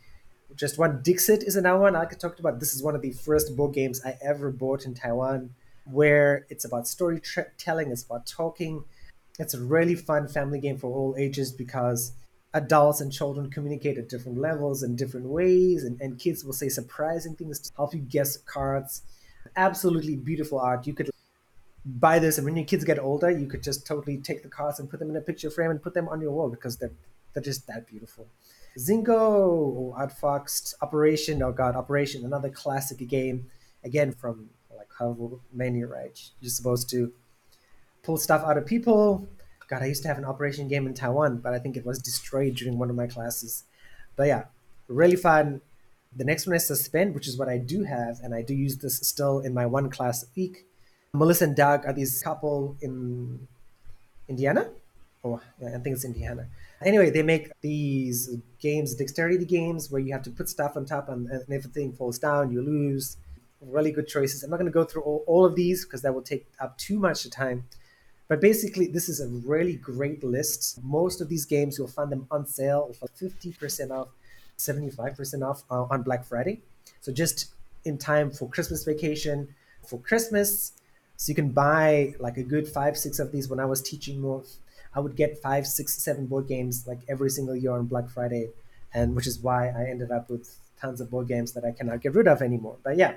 Just 0.54 0.78
one 0.78 1.00
Dixit 1.02 1.42
is 1.44 1.56
another 1.56 1.80
one 1.80 1.96
I 1.96 2.04
could 2.04 2.20
talk 2.20 2.38
about. 2.38 2.60
This 2.60 2.74
is 2.74 2.82
one 2.82 2.94
of 2.94 3.02
the 3.02 3.12
first 3.12 3.56
board 3.56 3.72
games 3.74 4.00
I 4.04 4.18
ever 4.22 4.50
bought 4.50 4.84
in 4.84 4.94
Taiwan, 4.94 5.50
where 5.84 6.46
it's 6.50 6.64
about 6.64 6.88
storytelling, 6.88 7.90
it's 7.90 8.02
about 8.02 8.26
talking. 8.26 8.84
It's 9.38 9.54
a 9.54 9.60
really 9.60 9.94
fun 9.94 10.28
family 10.28 10.60
game 10.60 10.76
for 10.76 10.88
all 10.88 11.14
ages 11.18 11.52
because 11.52 12.12
adults 12.52 13.00
and 13.00 13.12
children 13.12 13.48
communicate 13.50 13.96
at 13.96 14.08
different 14.08 14.38
levels 14.38 14.82
and 14.82 14.98
different 14.98 15.26
ways, 15.26 15.84
and, 15.84 16.00
and 16.00 16.18
kids 16.18 16.44
will 16.44 16.52
say 16.52 16.68
surprising 16.68 17.36
things 17.36 17.60
to 17.60 17.70
help 17.76 17.94
you 17.94 18.00
guess 18.00 18.36
cards. 18.36 19.02
Absolutely 19.56 20.16
beautiful 20.16 20.58
art. 20.58 20.86
You 20.86 20.94
could 20.94 21.09
buy 21.98 22.18
this, 22.18 22.38
and 22.38 22.44
when 22.44 22.56
your 22.56 22.66
kids 22.66 22.84
get 22.84 22.98
older, 22.98 23.30
you 23.30 23.46
could 23.46 23.62
just 23.62 23.86
totally 23.86 24.18
take 24.18 24.42
the 24.42 24.48
cards 24.48 24.78
and 24.78 24.90
put 24.90 25.00
them 25.00 25.10
in 25.10 25.16
a 25.16 25.20
picture 25.20 25.50
frame 25.50 25.70
and 25.70 25.82
put 25.82 25.94
them 25.94 26.08
on 26.08 26.20
your 26.20 26.32
wall 26.32 26.48
because 26.48 26.76
they're 26.76 26.92
they're 27.32 27.42
just 27.42 27.66
that 27.68 27.86
beautiful. 27.86 28.26
Zingo 28.78 29.08
oh, 29.08 29.94
or 29.94 29.96
Outfoxed 29.96 30.74
Operation, 30.80 31.42
oh 31.42 31.52
god, 31.52 31.76
Operation, 31.76 32.24
another 32.24 32.50
classic 32.50 32.98
game, 33.08 33.46
again 33.84 34.12
from 34.12 34.50
like 34.76 34.88
However 34.98 35.36
many 35.52 35.84
right? 35.84 36.18
You're 36.40 36.50
supposed 36.50 36.90
to 36.90 37.12
pull 38.02 38.16
stuff 38.16 38.42
out 38.44 38.58
of 38.58 38.66
people, 38.66 39.28
God, 39.70 39.82
I 39.82 39.86
used 39.86 40.02
to 40.02 40.08
have 40.08 40.18
an 40.18 40.24
operation 40.24 40.66
game 40.66 40.88
in 40.88 40.94
Taiwan, 40.94 41.38
but 41.38 41.54
I 41.54 41.60
think 41.60 41.76
it 41.76 41.86
was 41.86 42.00
destroyed 42.00 42.56
during 42.56 42.76
one 42.76 42.90
of 42.90 42.96
my 42.96 43.06
classes. 43.06 43.62
But 44.16 44.26
yeah, 44.26 44.44
really 44.88 45.14
fun. 45.14 45.60
The 46.16 46.24
next 46.24 46.48
one 46.48 46.56
is 46.56 46.66
Suspend, 46.66 47.14
which 47.14 47.28
is 47.28 47.38
what 47.38 47.48
I 47.48 47.58
do 47.58 47.84
have, 47.84 48.18
and 48.20 48.34
I 48.34 48.42
do 48.42 48.52
use 48.52 48.78
this 48.78 48.96
still 48.96 49.38
in 49.38 49.54
my 49.54 49.66
one 49.66 49.88
class 49.88 50.24
a 50.24 50.26
week. 50.34 50.66
Melissa 51.12 51.44
and 51.44 51.56
Doug 51.56 51.86
are 51.86 51.92
these 51.92 52.22
couple 52.22 52.76
in 52.80 53.46
Indiana. 54.28 54.70
Oh, 55.24 55.40
yeah, 55.60 55.70
I 55.74 55.78
think 55.78 55.96
it's 55.96 56.04
Indiana. 56.04 56.46
Anyway, 56.82 57.10
they 57.10 57.22
make 57.22 57.50
these 57.60 58.38
games, 58.58 58.94
dexterity 58.94 59.44
games, 59.44 59.90
where 59.90 60.00
you 60.00 60.12
have 60.12 60.22
to 60.22 60.30
put 60.30 60.48
stuff 60.48 60.76
on 60.76 60.86
top, 60.86 61.08
and, 61.08 61.28
and 61.28 61.44
if 61.48 61.64
a 61.64 61.68
thing 61.68 61.92
falls 61.92 62.18
down, 62.18 62.52
you 62.52 62.62
lose. 62.62 63.16
Really 63.60 63.90
good 63.90 64.08
choices. 64.08 64.42
I'm 64.42 64.50
not 64.50 64.56
going 64.56 64.70
to 64.70 64.72
go 64.72 64.84
through 64.84 65.02
all, 65.02 65.22
all 65.26 65.44
of 65.44 65.54
these 65.54 65.84
because 65.84 66.00
that 66.02 66.14
will 66.14 66.22
take 66.22 66.46
up 66.60 66.78
too 66.78 66.98
much 66.98 67.28
time. 67.28 67.64
But 68.28 68.40
basically, 68.40 68.86
this 68.86 69.08
is 69.08 69.20
a 69.20 69.28
really 69.28 69.74
great 69.74 70.24
list. 70.24 70.78
Most 70.82 71.20
of 71.20 71.28
these 71.28 71.44
games, 71.44 71.76
you'll 71.76 71.88
find 71.88 72.10
them 72.10 72.26
on 72.30 72.46
sale 72.46 72.94
for 72.98 73.08
50% 73.08 73.90
off, 73.90 74.08
75% 74.56 75.46
off 75.46 75.64
uh, 75.70 75.82
on 75.90 76.02
Black 76.02 76.24
Friday. 76.24 76.62
So 77.02 77.12
just 77.12 77.52
in 77.84 77.98
time 77.98 78.30
for 78.30 78.48
Christmas 78.48 78.84
vacation, 78.84 79.48
for 79.86 79.98
Christmas. 79.98 80.72
So 81.20 81.28
you 81.28 81.34
can 81.34 81.50
buy 81.50 82.14
like 82.18 82.38
a 82.38 82.42
good 82.42 82.66
five, 82.66 82.96
six 82.96 83.18
of 83.18 83.30
these. 83.30 83.46
When 83.46 83.60
I 83.60 83.66
was 83.66 83.82
teaching 83.82 84.22
more, 84.22 84.42
I 84.94 85.00
would 85.00 85.16
get 85.16 85.36
five, 85.42 85.66
six, 85.66 86.02
seven 86.02 86.24
board 86.24 86.48
games 86.48 86.86
like 86.86 87.00
every 87.10 87.28
single 87.28 87.54
year 87.54 87.72
on 87.72 87.84
Black 87.84 88.08
Friday. 88.08 88.48
And 88.94 89.14
which 89.14 89.26
is 89.26 89.38
why 89.38 89.68
I 89.68 89.84
ended 89.90 90.10
up 90.10 90.30
with 90.30 90.56
tons 90.80 90.98
of 90.98 91.10
board 91.10 91.28
games 91.28 91.52
that 91.52 91.62
I 91.62 91.72
cannot 91.72 92.00
get 92.00 92.14
rid 92.14 92.26
of 92.26 92.40
anymore. 92.40 92.78
But 92.82 92.96
yeah, 92.96 93.16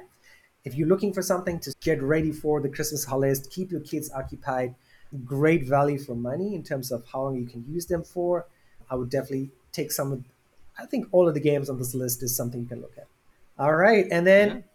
if 0.66 0.76
you're 0.76 0.90
looking 0.90 1.14
for 1.14 1.22
something 1.22 1.62
to 1.62 1.74
get 1.80 2.04
ready 2.04 2.34
for 2.34 2.60
the 2.60 2.68
Christmas 2.68 3.06
holidays, 3.06 3.48
keep 3.50 3.72
your 3.72 3.80
kids 3.80 4.12
occupied, 4.12 4.76
great 5.24 5.66
value 5.66 5.98
for 5.98 6.14
money 6.14 6.56
in 6.56 6.62
terms 6.62 6.92
of 6.92 7.06
how 7.10 7.22
long 7.22 7.38
you 7.38 7.46
can 7.46 7.64
use 7.70 7.86
them 7.86 8.04
for. 8.04 8.48
I 8.92 8.96
would 8.96 9.12
definitely 9.12 9.50
take 9.72 9.94
some 9.94 10.12
of, 10.12 10.22
I 10.78 10.88
think 10.88 11.08
all 11.14 11.30
of 11.30 11.36
the 11.36 11.40
games 11.40 11.70
on 11.70 11.78
this 11.78 11.96
list 11.96 12.22
is 12.22 12.36
something 12.36 12.60
you 12.60 12.68
can 12.68 12.82
look 12.82 12.98
at. 12.98 13.08
All 13.58 13.76
right. 13.76 14.06
And 14.12 14.28
then, 14.28 14.66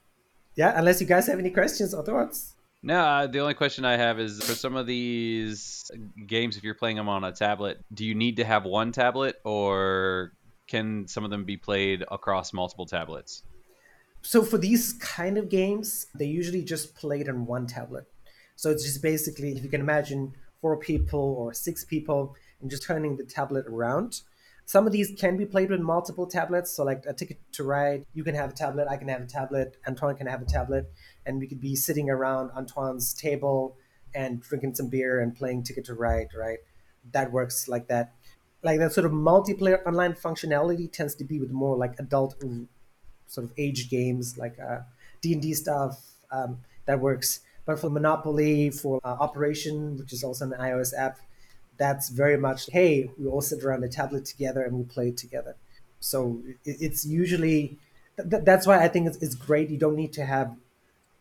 yeah, 0.55 0.71
yeah 0.71 0.79
unless 0.79 0.99
you 1.03 1.07
guys 1.07 1.27
have 1.27 1.39
any 1.39 1.51
questions 1.51 1.93
or 1.93 2.03
thoughts. 2.03 2.55
No, 2.89 3.01
uh, 3.05 3.27
the 3.27 3.41
only 3.41 3.53
question 3.53 3.85
I 3.85 3.99
have 3.99 4.19
is 4.19 4.43
for 4.43 4.55
some 4.55 4.75
of 4.75 4.87
these 4.87 5.91
games, 6.27 6.57
if 6.57 6.65
you're 6.65 6.73
playing 6.73 6.97
them 6.97 7.07
on 7.07 7.23
a 7.23 7.33
tablet, 7.33 7.85
do 7.93 8.03
you 8.03 8.15
need 8.15 8.37
to 8.37 8.47
have 8.47 8.65
one 8.65 8.93
tablet 8.93 9.37
or 9.45 10.33
can 10.69 11.07
some 11.07 11.23
of 11.23 11.29
them 11.29 11.45
be 11.45 11.59
played 11.59 12.03
across 12.11 12.55
multiple 12.55 12.87
tablets? 12.87 13.43
So 14.23 14.43
for 14.43 14.57
these 14.57 14.95
kind 14.95 15.37
of 15.37 15.51
games, 15.51 16.07
they 16.15 16.25
usually 16.25 16.63
just 16.63 16.95
played 16.95 17.29
on 17.29 17.45
one 17.45 17.67
tablet. 17.67 18.07
So 18.57 18.71
it's 18.71 18.85
just 18.85 19.03
basically, 19.03 19.53
if 19.53 19.63
you 19.63 19.69
can 19.69 19.83
imagine 19.83 20.33
four 20.63 20.79
people 20.79 21.37
or 21.39 21.53
six 21.53 21.85
people 21.85 22.37
and 22.63 22.71
just 22.71 22.85
turning 22.85 23.19
the 23.19 23.25
tablet 23.25 23.67
around. 23.67 24.23
Some 24.69 24.87
of 24.87 24.93
these 24.93 25.15
can 25.17 25.39
be 25.39 25.47
played 25.47 25.71
with 25.71 25.81
multiple 25.81 26.27
tablets. 26.27 26.71
So, 26.77 26.85
like 26.85 27.03
a 27.07 27.15
ticket 27.15 27.39
to 27.53 27.65
ride, 27.65 28.05
you 28.13 28.23
can 28.23 28.35
have 28.35 28.51
a 28.51 28.53
tablet, 28.53 28.87
I 28.87 28.99
can 28.99 29.09
have 29.09 29.23
a 29.23 29.27
tablet, 29.27 29.79
Antoine 29.89 30.15
can 30.15 30.27
have 30.27 30.43
a 30.43 30.45
tablet, 30.45 30.93
and 31.25 31.41
we 31.41 31.47
could 31.47 31.59
be 31.59 31.75
sitting 31.75 32.11
around 32.11 32.51
Antoine's 32.55 33.15
table 33.15 33.79
and 34.15 34.43
drinking 34.43 34.75
some 34.75 34.91
beer 34.91 35.21
and 35.21 35.35
playing 35.35 35.63
ticket 35.63 35.87
to 35.87 35.95
ride, 35.95 36.29
right? 36.37 36.59
That 37.13 37.33
works 37.33 37.67
like 37.67 37.89
that. 37.89 38.13
Like 38.63 38.79
that 38.81 38.93
sort 38.93 39.07
of 39.07 39.13
multiplayer 39.13 39.81
online 39.87 40.13
functionality 40.13 40.93
tends 40.93 41.15
to 41.15 41.25
be 41.25 41.41
with 41.41 41.51
more 41.51 41.75
like 41.75 41.95
adult 41.99 42.35
sort 43.27 43.45
of 43.45 43.55
age 43.57 43.89
games, 43.89 44.37
like 44.37 44.59
uh, 44.61 44.81
D 45.23 45.33
and 45.33 45.41
D 45.41 45.55
stuff. 45.55 45.99
Um, 46.31 46.59
that 46.85 47.01
works. 47.01 47.41
But 47.65 47.81
for 47.81 47.89
Monopoly, 47.89 48.69
for 48.69 49.01
uh, 49.03 49.17
Operation, 49.19 49.97
which 49.97 50.13
is 50.13 50.23
also 50.23 50.45
an 50.45 50.53
iOS 50.61 50.93
app, 50.95 51.21
that's 51.79 52.09
very 52.09 52.37
much, 52.37 52.69
hey, 52.73 53.11
we 53.19 53.27
all 53.27 53.41
sit 53.41 53.63
around 53.65 53.85
a 53.85 53.89
tablet 53.89 54.25
together 54.25 54.63
and 54.63 54.77
we 54.77 54.85
play 54.85 55.09
it 55.09 55.17
together. 55.17 55.57
So 56.01 56.43
it's 56.65 57.07
usually, 57.07 57.79
th- 58.17 58.45
that's 58.45 58.67
why 58.67 58.83
I 58.83 58.89
think 58.89 59.07
it's, 59.07 59.17
it's 59.19 59.35
great. 59.35 59.71
You 59.71 59.79
don't 59.79 59.97
need 59.97 60.13
to 60.15 60.25
have, 60.25 60.55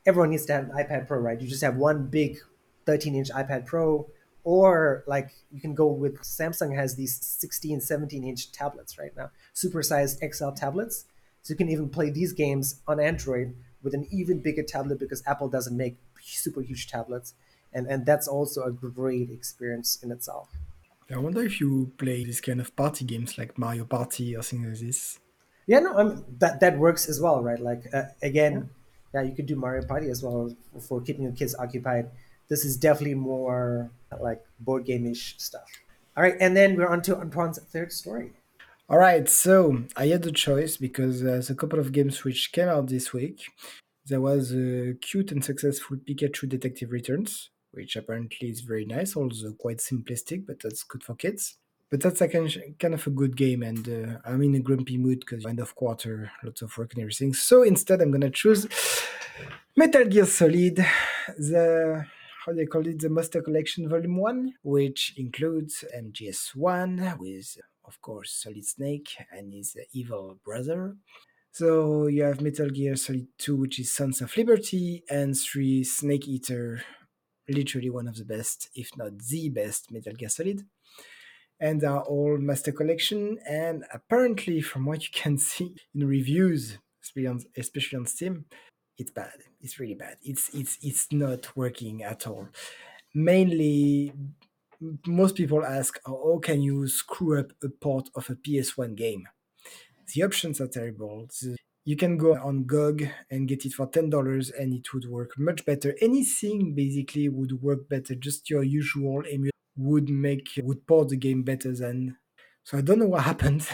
everyone 0.05 0.31
needs 0.31 0.45
to 0.47 0.53
have 0.53 0.65
an 0.65 0.71
iPad 0.71 1.07
Pro, 1.07 1.19
right? 1.19 1.39
You 1.39 1.47
just 1.47 1.63
have 1.63 1.77
one 1.77 2.07
big 2.07 2.39
13 2.85 3.15
inch 3.15 3.29
iPad 3.29 3.65
Pro, 3.65 4.07
or 4.43 5.03
like 5.07 5.31
you 5.51 5.59
can 5.59 5.75
go 5.75 5.87
with 5.87 6.21
Samsung 6.21 6.75
has 6.75 6.95
these 6.95 7.19
16, 7.21 7.81
17 7.81 8.23
inch 8.23 8.51
tablets 8.51 8.97
right 8.97 9.15
now, 9.15 9.29
supersized 9.53 10.19
XL 10.33 10.51
tablets. 10.51 11.05
So 11.43 11.51
you 11.53 11.57
can 11.57 11.69
even 11.69 11.89
play 11.89 12.09
these 12.09 12.33
games 12.33 12.81
on 12.87 12.99
Android 12.99 13.55
with 13.83 13.93
an 13.93 14.07
even 14.11 14.39
bigger 14.39 14.63
tablet 14.63 14.99
because 14.99 15.23
Apple 15.27 15.49
doesn't 15.49 15.75
make 15.75 15.97
super 16.21 16.61
huge 16.61 16.87
tablets, 16.87 17.33
and 17.73 17.87
and 17.87 18.05
that's 18.05 18.27
also 18.27 18.63
a 18.63 18.71
great 18.71 19.29
experience 19.29 19.99
in 20.03 20.11
itself. 20.11 20.49
I 21.09 21.17
wonder 21.17 21.41
if 21.41 21.61
you 21.61 21.91
play 21.97 22.25
this 22.25 22.41
kind 22.41 22.59
of 22.59 22.75
party 22.75 23.05
games 23.05 23.37
like 23.37 23.57
Mario 23.57 23.85
Party 23.85 24.35
or 24.35 24.43
things 24.43 24.67
like 24.67 24.87
this. 24.87 25.19
Yeah, 25.65 25.79
no, 25.79 25.97
um, 25.97 26.25
that 26.39 26.59
that 26.59 26.77
works 26.77 27.07
as 27.07 27.21
well, 27.21 27.41
right? 27.41 27.59
Like 27.59 27.83
uh, 27.93 28.03
again, 28.21 28.69
yeah. 29.13 29.21
yeah, 29.21 29.29
you 29.29 29.35
could 29.35 29.45
do 29.45 29.55
Mario 29.55 29.85
Party 29.85 30.09
as 30.09 30.23
well 30.23 30.53
for 30.79 31.01
keeping 31.01 31.23
your 31.23 31.33
kids 31.33 31.55
occupied. 31.57 32.09
This 32.49 32.65
is 32.65 32.77
definitely 32.77 33.15
more 33.15 33.91
like 34.21 34.41
board 34.59 34.85
game-ish 34.85 35.35
stuff. 35.37 35.69
All 36.15 36.23
right, 36.23 36.35
and 36.39 36.55
then 36.55 36.75
we're 36.77 36.87
on 36.87 37.01
to 37.03 37.17
Antoine's 37.17 37.59
third 37.59 37.91
story. 37.91 38.31
All 38.89 38.97
right, 38.97 39.27
so 39.27 39.83
I 39.97 40.07
had 40.07 40.25
a 40.25 40.31
choice 40.31 40.77
because 40.77 41.21
there's 41.21 41.49
a 41.49 41.55
couple 41.55 41.77
of 41.77 41.91
games 41.91 42.23
which 42.23 42.53
came 42.53 42.69
out 42.69 42.87
this 42.87 43.11
week. 43.11 43.43
There 44.05 44.21
was 44.21 44.53
a 44.53 44.93
cute 45.01 45.33
and 45.33 45.43
successful 45.43 45.97
Pikachu 45.97 46.47
Detective 46.47 46.91
Returns, 46.91 47.49
which 47.77 47.95
apparently 47.95 48.49
is 48.49 48.61
very 48.61 48.85
nice, 48.85 49.15
although 49.15 49.53
quite 49.53 49.77
simplistic, 49.77 50.45
but 50.45 50.59
that's 50.61 50.83
good 50.83 51.03
for 51.03 51.15
kids. 51.15 51.57
But 51.89 52.01
that's 52.01 52.19
like 52.19 52.33
kind 52.33 52.93
of 52.93 53.07
a 53.07 53.09
good 53.11 53.37
game, 53.37 53.63
and 53.63 53.87
uh, 53.87 54.17
I'm 54.25 54.41
in 54.41 54.55
a 54.55 54.59
grumpy 54.59 54.97
mood 54.97 55.21
because 55.21 55.45
end 55.45 55.61
of 55.61 55.73
quarter, 55.73 56.31
lots 56.43 56.61
of 56.61 56.77
work 56.77 56.93
and 56.93 57.01
everything. 57.01 57.33
So 57.33 57.63
instead, 57.63 58.01
I'm 58.01 58.11
gonna 58.11 58.29
choose 58.29 58.67
Metal 59.77 60.03
Gear 60.03 60.25
Solid, 60.25 60.85
the 61.37 62.05
how 62.45 62.53
they 62.53 62.65
call 62.65 62.85
it, 62.87 62.99
the 62.99 63.09
Master 63.09 63.41
Collection 63.41 63.87
Volume 63.87 64.17
One, 64.17 64.53
which 64.63 65.13
includes 65.17 65.85
MGS 65.95 66.55
One 66.55 67.15
with, 67.19 67.57
of 67.85 68.01
course, 68.01 68.31
Solid 68.31 68.65
Snake 68.65 69.09
and 69.31 69.53
his 69.53 69.77
evil 69.93 70.39
brother. 70.43 70.95
So 71.51 72.07
you 72.07 72.23
have 72.23 72.39
Metal 72.41 72.69
Gear 72.69 72.95
Solid 72.95 73.27
2, 73.37 73.55
which 73.55 73.79
is 73.79 73.91
Sons 73.91 74.21
of 74.21 74.35
Liberty, 74.37 75.03
and 75.09 75.35
3 75.35 75.83
Snake 75.83 76.27
Eater, 76.27 76.83
literally 77.49 77.89
one 77.89 78.07
of 78.07 78.15
the 78.15 78.25
best, 78.25 78.69
if 78.75 78.95
not 78.97 79.17
the 79.17 79.49
best, 79.49 79.91
Metal 79.91 80.13
Gear 80.13 80.29
Solid 80.29 80.65
and 81.59 81.83
are 81.83 82.01
all 82.01 82.37
master 82.37 82.71
collection. 82.71 83.39
And 83.47 83.83
apparently, 83.93 84.61
from 84.61 84.85
what 84.85 85.03
you 85.03 85.09
can 85.11 85.37
see 85.49 85.75
in 85.93 86.07
reviews, 86.07 86.77
especially 87.55 87.97
on, 87.97 88.05
Steam, 88.05 88.45
it's 88.97 89.11
bad. 89.11 89.37
It's 89.61 89.79
really 89.79 89.95
bad. 89.95 90.17
It's 90.23 90.53
it's 90.53 90.77
it's 90.81 91.11
not 91.11 91.55
working 91.55 92.03
at 92.03 92.27
all. 92.27 92.49
Mainly, 93.13 94.13
most 95.05 95.35
people 95.35 95.63
ask, 95.65 95.99
"How 96.05 96.39
can 96.41 96.61
you 96.61 96.87
screw 96.87 97.39
up 97.39 97.51
a 97.63 97.69
port 97.69 98.09
of 98.15 98.29
a 98.29 98.35
PS1 98.35 98.95
game?" 98.95 99.27
The 100.13 100.23
options 100.23 100.61
are 100.61 100.67
terrible. 100.67 101.27
The, 101.41 101.57
you 101.87 101.95
can 101.95 102.17
go 102.17 102.35
on 102.35 102.65
GOG 102.65 103.07
and 103.31 103.47
get 103.47 103.65
it 103.65 103.71
for 103.71 103.87
ten 103.87 104.09
dollars, 104.09 104.49
and 104.49 104.73
it 104.73 104.93
would 104.93 105.05
work 105.05 105.39
much 105.39 105.63
better. 105.63 105.95
Anything 106.01 106.75
basically 106.75 107.29
would 107.29 107.61
work 107.61 107.87
better. 107.87 108.13
Just 108.13 108.49
your 108.49 108.61
usual 108.61 109.23
emulator 109.25 109.51
would 109.77 110.09
make 110.09 110.49
would 110.61 110.85
port 110.85 111.07
the 111.07 111.15
game 111.15 111.43
better 111.43 111.73
than. 111.73 112.17
So 112.65 112.77
I 112.77 112.81
don't 112.81 112.99
know 112.99 113.07
what 113.07 113.23
happened, 113.31 113.65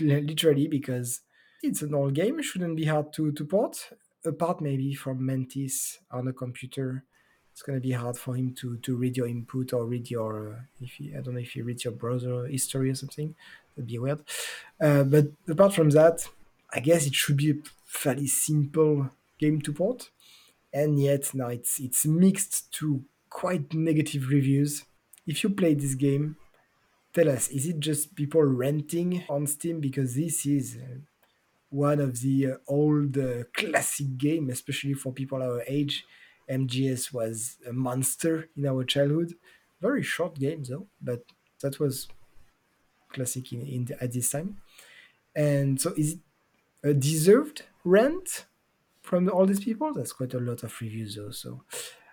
literally, 0.00 0.66
because 0.66 1.20
it's 1.62 1.80
an 1.80 1.94
old 1.94 2.14
game. 2.14 2.40
It 2.40 2.44
shouldn't 2.44 2.76
be 2.76 2.86
hard 2.86 3.12
to 3.12 3.30
to 3.30 3.44
port. 3.44 3.88
Apart 4.24 4.60
maybe 4.60 4.92
from 4.92 5.24
Mantis 5.24 6.00
on 6.10 6.26
a 6.26 6.32
computer, 6.32 7.04
it's 7.52 7.62
gonna 7.62 7.78
be 7.78 7.92
hard 7.92 8.18
for 8.18 8.34
him 8.34 8.52
to 8.56 8.78
to 8.78 8.96
read 8.96 9.16
your 9.16 9.28
input 9.28 9.72
or 9.72 9.86
read 9.86 10.10
your 10.10 10.54
uh, 10.54 10.60
if 10.80 10.94
he, 10.94 11.14
I 11.14 11.20
don't 11.20 11.34
know 11.34 11.40
if 11.40 11.52
he 11.52 11.62
reads 11.62 11.84
your 11.84 11.94
browser 11.94 12.48
history 12.48 12.90
or 12.90 12.96
something. 12.96 13.36
That'd 13.76 13.86
be 13.86 14.00
weird. 14.00 14.24
Uh, 14.80 15.04
but 15.04 15.26
apart 15.48 15.72
from 15.72 15.90
that, 15.90 16.28
I 16.74 16.80
guess 16.80 17.06
it 17.06 17.14
should 17.14 17.36
be 17.36 17.50
a 17.50 17.54
fairly 17.86 18.26
simple 18.26 19.10
game 19.38 19.60
to 19.62 19.72
port, 19.72 20.10
and 20.72 21.00
yet 21.00 21.34
now 21.34 21.48
it's 21.48 21.80
it's 21.80 22.04
mixed 22.04 22.72
to 22.74 23.04
quite 23.30 23.72
negative 23.72 24.28
reviews 24.28 24.84
if 25.26 25.42
you 25.42 25.50
play 25.50 25.74
this 25.74 25.94
game, 25.94 26.36
tell 27.12 27.28
us, 27.28 27.48
is 27.48 27.66
it 27.66 27.80
just 27.80 28.14
people 28.14 28.42
renting 28.42 29.24
on 29.28 29.46
Steam? 29.46 29.80
Because 29.80 30.14
this 30.14 30.44
is 30.46 30.76
uh, 30.76 30.96
one 31.70 32.00
of 32.00 32.20
the 32.20 32.52
uh, 32.52 32.56
old 32.66 33.16
uh, 33.16 33.44
classic 33.54 34.18
game, 34.18 34.50
especially 34.50 34.94
for 34.94 35.12
people 35.12 35.42
our 35.42 35.62
age. 35.66 36.04
MGS 36.50 37.12
was 37.12 37.56
a 37.66 37.72
monster 37.72 38.50
in 38.56 38.66
our 38.66 38.84
childhood. 38.84 39.32
Very 39.80 40.02
short 40.02 40.38
game 40.38 40.62
though, 40.62 40.86
but 41.00 41.24
that 41.62 41.80
was 41.80 42.06
classic 43.12 43.52
in, 43.52 43.62
in 43.62 43.88
at 43.98 44.12
this 44.12 44.30
time. 44.30 44.58
And 45.34 45.80
so, 45.80 45.94
is 45.96 46.14
it 46.14 46.18
a 46.84 46.94
deserved 46.94 47.64
rent 47.84 48.46
from 49.02 49.28
all 49.28 49.46
these 49.46 49.64
people? 49.64 49.92
That's 49.92 50.12
quite 50.12 50.34
a 50.34 50.38
lot 50.38 50.62
of 50.62 50.80
reviews 50.80 51.16
though. 51.16 51.30
So, 51.30 51.64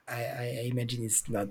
I, 0.08 0.24
I 0.24 0.70
imagine 0.72 1.04
it's 1.04 1.30
not 1.30 1.50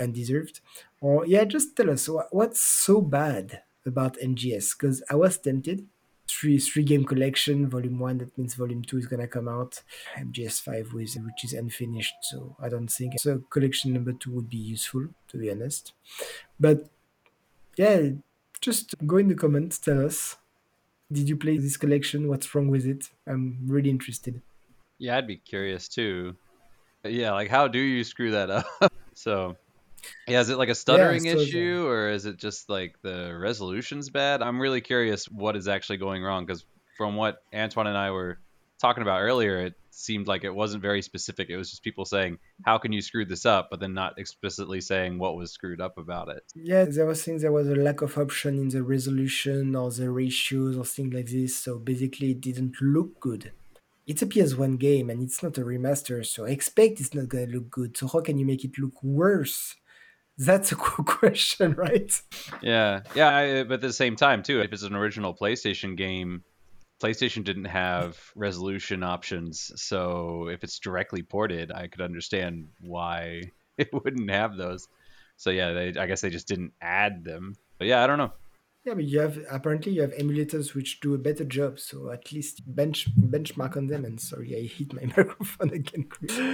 undeserved. 0.00 0.60
Or 1.00 1.26
yeah 1.26 1.44
just 1.44 1.76
tell 1.76 1.90
us 1.90 2.08
what's 2.30 2.60
so 2.60 3.00
bad 3.00 3.62
about 3.86 4.18
MGS 4.18 4.76
because 4.78 5.02
i 5.10 5.14
was 5.14 5.38
tempted. 5.38 5.86
Three 6.28 6.58
three 6.58 6.84
game 6.84 7.04
collection 7.04 7.68
volume 7.70 7.98
one 7.98 8.18
that 8.18 8.36
means 8.36 8.54
volume 8.54 8.82
two 8.82 8.98
is 8.98 9.06
gonna 9.06 9.26
come 9.26 9.48
out. 9.48 9.82
Mgs5 10.16 10.92
with 10.92 11.16
which 11.16 11.44
is 11.44 11.52
unfinished 11.54 12.14
so 12.22 12.56
i 12.60 12.68
don't 12.68 12.88
think 12.88 13.14
so. 13.18 13.42
Collection 13.50 13.92
number 13.92 14.12
two 14.12 14.32
would 14.32 14.48
be 14.48 14.58
useful 14.58 15.08
to 15.28 15.38
be 15.38 15.50
honest. 15.50 15.92
But 16.60 16.90
yeah 17.76 18.10
just 18.60 18.94
go 19.06 19.16
in 19.16 19.28
the 19.28 19.34
comments 19.34 19.78
tell 19.78 20.04
us 20.04 20.36
did 21.10 21.28
you 21.28 21.36
play 21.36 21.58
this 21.58 21.76
collection? 21.76 22.28
What's 22.28 22.54
wrong 22.54 22.68
with 22.68 22.86
it? 22.86 23.04
I'm 23.26 23.58
really 23.66 23.90
interested. 23.90 24.42
Yeah 24.98 25.16
i'd 25.16 25.26
be 25.26 25.36
curious 25.36 25.88
too. 25.88 26.36
Yeah 27.04 27.32
like 27.32 27.48
how 27.48 27.68
do 27.68 27.78
you 27.78 28.04
screw 28.04 28.32
that 28.32 28.50
up? 28.80 28.92
So 29.14 29.56
yeah, 30.26 30.40
is 30.40 30.48
it 30.48 30.58
like 30.58 30.68
a 30.68 30.74
stuttering 30.74 31.24
yeah, 31.24 31.34
issue 31.34 31.86
or 31.86 32.10
is 32.10 32.26
it 32.26 32.36
just 32.36 32.68
like 32.68 32.96
the 33.02 33.36
resolution's 33.36 34.10
bad? 34.10 34.42
I'm 34.42 34.60
really 34.60 34.80
curious 34.80 35.24
what 35.26 35.56
is 35.56 35.68
actually 35.68 35.98
going 35.98 36.22
wrong 36.22 36.46
because 36.46 36.64
from 36.96 37.16
what 37.16 37.38
Antoine 37.54 37.86
and 37.86 37.96
I 37.96 38.10
were 38.10 38.38
talking 38.80 39.02
about 39.02 39.20
earlier, 39.20 39.66
it 39.66 39.74
seemed 39.98 40.28
like 40.28 40.44
it 40.44 40.54
wasn't 40.54 40.82
very 40.82 41.02
specific. 41.02 41.50
It 41.50 41.56
was 41.56 41.70
just 41.70 41.82
people 41.82 42.04
saying, 42.04 42.38
"How 42.64 42.78
can 42.78 42.92
you 42.92 43.02
screw 43.02 43.24
this 43.24 43.44
up?" 43.44 43.68
but 43.70 43.80
then 43.80 43.94
not 43.94 44.18
explicitly 44.18 44.80
saying 44.80 45.18
what 45.18 45.36
was 45.36 45.52
screwed 45.52 45.80
up 45.80 45.98
about 45.98 46.28
it. 46.28 46.44
Yeah, 46.54 46.84
there 46.84 47.06
was 47.06 47.22
things 47.22 47.42
there 47.42 47.52
was 47.52 47.68
a 47.68 47.74
lack 47.74 48.02
of 48.02 48.16
option 48.16 48.58
in 48.58 48.68
the 48.68 48.82
resolution 48.82 49.74
or 49.74 49.90
the 49.90 50.10
ratios 50.10 50.76
or 50.76 50.84
things 50.84 51.14
like 51.14 51.26
this. 51.26 51.56
So 51.56 51.78
basically, 51.78 52.30
it 52.32 52.40
didn't 52.40 52.76
look 52.80 53.20
good. 53.20 53.52
It's 54.06 54.22
a 54.22 54.26
PS1 54.26 54.78
game 54.78 55.10
and 55.10 55.22
it's 55.22 55.42
not 55.42 55.58
a 55.58 55.62
remaster, 55.62 56.24
so 56.24 56.46
I 56.46 56.50
expect 56.50 57.00
it's 57.00 57.12
not 57.14 57.28
gonna 57.28 57.46
look 57.46 57.70
good. 57.70 57.96
So 57.96 58.08
how 58.08 58.20
can 58.20 58.38
you 58.38 58.46
make 58.46 58.64
it 58.64 58.78
look 58.78 59.02
worse? 59.02 59.76
That's 60.38 60.72
a 60.72 60.76
cool 60.84 61.04
question, 61.04 61.74
right? 61.74 62.10
Yeah, 62.62 63.00
yeah. 63.14 63.36
I, 63.36 63.62
but 63.64 63.74
at 63.74 63.80
the 63.80 63.92
same 63.92 64.16
time, 64.16 64.42
too, 64.42 64.60
if 64.60 64.72
it's 64.72 64.84
an 64.84 64.94
original 64.94 65.34
PlayStation 65.34 65.96
game, 65.96 66.44
PlayStation 67.00 67.44
didn't 67.44 67.66
have 67.66 68.18
resolution 68.34 69.02
options. 69.02 69.70
So 69.76 70.48
if 70.48 70.64
it's 70.64 70.78
directly 70.78 71.22
ported, 71.22 71.70
I 71.72 71.86
could 71.86 72.00
understand 72.00 72.68
why 72.80 73.42
it 73.78 73.92
wouldn't 73.92 74.30
have 74.30 74.56
those. 74.56 74.88
So 75.36 75.50
yeah, 75.50 75.72
they, 75.72 75.88
I 75.98 76.06
guess 76.06 76.20
they 76.20 76.30
just 76.30 76.48
didn't 76.48 76.72
add 76.80 77.24
them. 77.24 77.54
But 77.78 77.86
yeah, 77.86 78.02
I 78.02 78.06
don't 78.06 78.18
know. 78.18 78.32
Yeah, 78.84 78.94
but 78.94 79.04
you 79.04 79.20
have 79.20 79.38
apparently 79.50 79.92
you 79.92 80.02
have 80.02 80.14
emulators 80.14 80.74
which 80.74 81.00
do 81.00 81.14
a 81.14 81.18
better 81.18 81.44
job. 81.44 81.78
So 81.78 82.10
at 82.10 82.32
least 82.32 82.62
bench 82.66 83.08
benchmark 83.16 83.76
on 83.76 83.86
them. 83.86 84.04
And 84.04 84.20
sorry, 84.20 84.56
I 84.56 84.66
hit 84.66 84.92
my 84.92 85.02
microphone 85.16 85.70
again. 85.70 86.08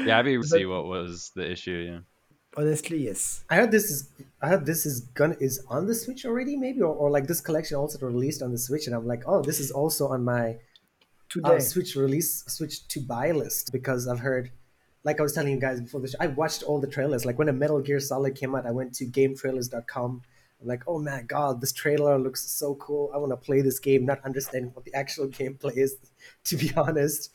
Yeah, 0.07 0.19
I'd 0.19 0.25
be 0.25 0.43
see 0.43 0.67
what 0.67 0.87
was 0.87 1.31
the 1.35 1.51
issue. 1.51 1.91
Yeah 1.91 1.99
honestly 2.57 3.05
yes 3.05 3.45
i 3.51 3.57
heard 3.57 3.71
this 3.71 3.91
is 3.91 4.11
i 4.43 4.49
heard 4.49 4.65
this 4.65 4.87
is 4.87 5.01
gonna 5.01 5.37
is 5.41 5.65
on 5.69 5.87
the 5.87 5.95
switch 5.95 6.25
already 6.25 6.57
maybe 6.57 6.81
or, 6.81 6.95
or 6.95 7.11
like 7.11 7.27
this 7.27 7.41
collection 7.41 7.77
also 7.77 7.99
released 8.07 8.43
on 8.43 8.53
the 8.53 8.59
switch 8.59 8.87
and 8.87 8.95
i'm 8.95 9.07
like 9.07 9.23
oh 9.27 9.43
this 9.43 9.61
is 9.61 9.71
also 9.71 10.09
on 10.09 10.25
my 10.25 10.57
uh, 11.45 11.59
switch 11.59 11.97
release 11.97 12.45
switch 12.47 12.87
to 12.87 13.01
buy 13.01 13.33
list 13.33 13.73
because 13.73 14.07
i've 14.07 14.21
heard 14.21 14.51
like 15.03 15.19
i 15.19 15.23
was 15.23 15.33
telling 15.33 15.53
you 15.53 15.61
guys 15.61 15.81
before 15.81 16.01
this 16.01 16.15
i 16.21 16.27
watched 16.29 16.63
all 16.63 16.81
the 16.81 16.87
trailers 16.87 17.25
like 17.25 17.39
when 17.39 17.49
a 17.49 17.53
metal 17.53 17.81
gear 17.81 17.99
solid 17.99 18.37
came 18.37 18.55
out 18.55 18.67
i 18.67 18.71
went 18.71 18.95
to 18.95 19.05
gametrailers.com 19.07 20.23
I'm 20.61 20.69
like 20.69 20.85
oh 20.87 21.01
my 21.01 21.23
god 21.23 21.61
this 21.61 21.73
trailer 21.73 22.19
looks 22.19 22.49
so 22.49 22.77
cool 22.77 23.11
i 23.13 23.19
want 23.19 23.33
to 23.33 23.37
play 23.37 23.63
this 23.63 23.81
game 23.81 24.07
not 24.07 24.25
understanding 24.25 24.71
what 24.75 24.85
the 24.85 24.95
actual 24.95 25.27
gameplay 25.27 25.77
is 25.77 25.97
to 26.45 26.57
be 26.57 26.73
honest 26.77 27.31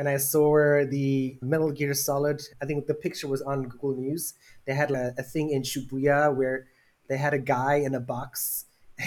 and 0.00 0.08
I 0.08 0.16
saw 0.16 0.82
the 0.86 1.36
Metal 1.42 1.70
Gear 1.70 1.92
Solid. 1.92 2.40
I 2.62 2.64
think 2.64 2.86
the 2.86 2.94
picture 2.94 3.28
was 3.28 3.42
on 3.42 3.64
Google 3.64 3.94
News. 3.94 4.32
They 4.70 4.76
had 4.76 4.92
a, 4.92 5.12
a 5.18 5.24
thing 5.24 5.50
in 5.50 5.62
Shibuya 5.62 6.32
where 6.32 6.68
they 7.08 7.16
had 7.16 7.34
a 7.34 7.40
guy 7.40 7.74
in 7.74 7.92
a 7.92 7.98
box. 7.98 8.66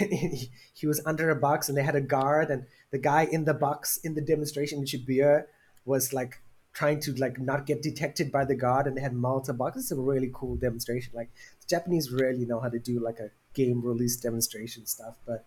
He, 0.74 0.86
was 0.86 1.00
under 1.06 1.30
a 1.30 1.38
box, 1.38 1.70
and 1.70 1.78
they 1.78 1.84
had 1.84 1.96
a 1.96 2.02
guard, 2.02 2.50
and 2.50 2.66
the 2.92 2.98
guy 2.98 3.24
in 3.32 3.46
the 3.46 3.54
box 3.54 3.96
in 4.04 4.14
the 4.14 4.20
demonstration 4.20 4.80
in 4.80 4.86
Shibuya 4.86 5.46
was 5.86 6.12
like 6.12 6.42
trying 6.74 7.00
to 7.06 7.14
like 7.14 7.40
not 7.40 7.66
get 7.66 7.82
detected 7.82 8.30
by 8.30 8.44
the 8.44 8.56
guard, 8.56 8.88
and 8.88 8.98
they 8.98 9.02
had 9.02 9.14
Malta 9.14 9.54
boxes. 9.54 9.84
It's 9.86 9.92
a 9.94 9.96
really 9.96 10.32
cool 10.34 10.58
demonstration. 10.58 11.14
Like 11.16 11.32
the 11.62 11.68
Japanese 11.70 12.12
really 12.12 12.46
know 12.46 12.60
how 12.60 12.68
to 12.68 12.80
do 12.80 13.00
like 13.00 13.20
a 13.20 13.32
game 13.54 13.82
release 13.82 14.18
demonstration 14.18 14.86
stuff, 14.86 15.16
but 15.26 15.46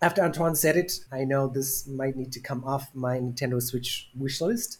after 0.00 0.22
Antoine 0.22 0.54
said 0.54 0.76
it, 0.76 0.92
I 1.10 1.24
know 1.24 1.48
this 1.48 1.88
might 1.88 2.14
need 2.14 2.30
to 2.34 2.40
come 2.40 2.62
off 2.62 2.94
my 2.94 3.18
Nintendo 3.18 3.60
Switch 3.60 4.10
wish 4.14 4.40
list 4.40 4.78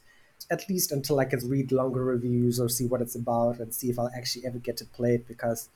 at 0.50 0.68
least 0.68 0.92
until 0.92 1.18
I 1.18 1.24
can 1.24 1.48
read 1.48 1.72
longer 1.72 2.04
reviews 2.04 2.60
or 2.60 2.68
see 2.68 2.86
what 2.86 3.00
it's 3.00 3.14
about 3.14 3.58
and 3.58 3.74
see 3.74 3.90
if 3.90 3.98
I'll 3.98 4.10
actually 4.16 4.46
ever 4.46 4.58
get 4.58 4.76
to 4.78 4.84
play 4.84 5.14
it 5.14 5.26
because 5.26 5.68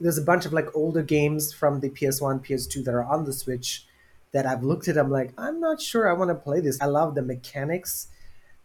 there's 0.00 0.18
a 0.18 0.22
bunch 0.22 0.46
of 0.46 0.52
like 0.52 0.74
older 0.74 1.02
games 1.02 1.52
from 1.52 1.80
the 1.80 1.90
PS1, 1.90 2.44
PS2 2.44 2.84
that 2.84 2.94
are 2.94 3.04
on 3.04 3.24
the 3.24 3.32
Switch 3.32 3.86
that 4.32 4.46
I've 4.46 4.62
looked 4.62 4.88
at. 4.88 4.96
I'm 4.98 5.10
like, 5.10 5.32
I'm 5.38 5.60
not 5.60 5.80
sure 5.80 6.08
I 6.08 6.14
want 6.14 6.30
to 6.30 6.34
play 6.34 6.60
this. 6.60 6.80
I 6.80 6.86
love 6.86 7.14
the 7.14 7.22
mechanics, 7.22 8.08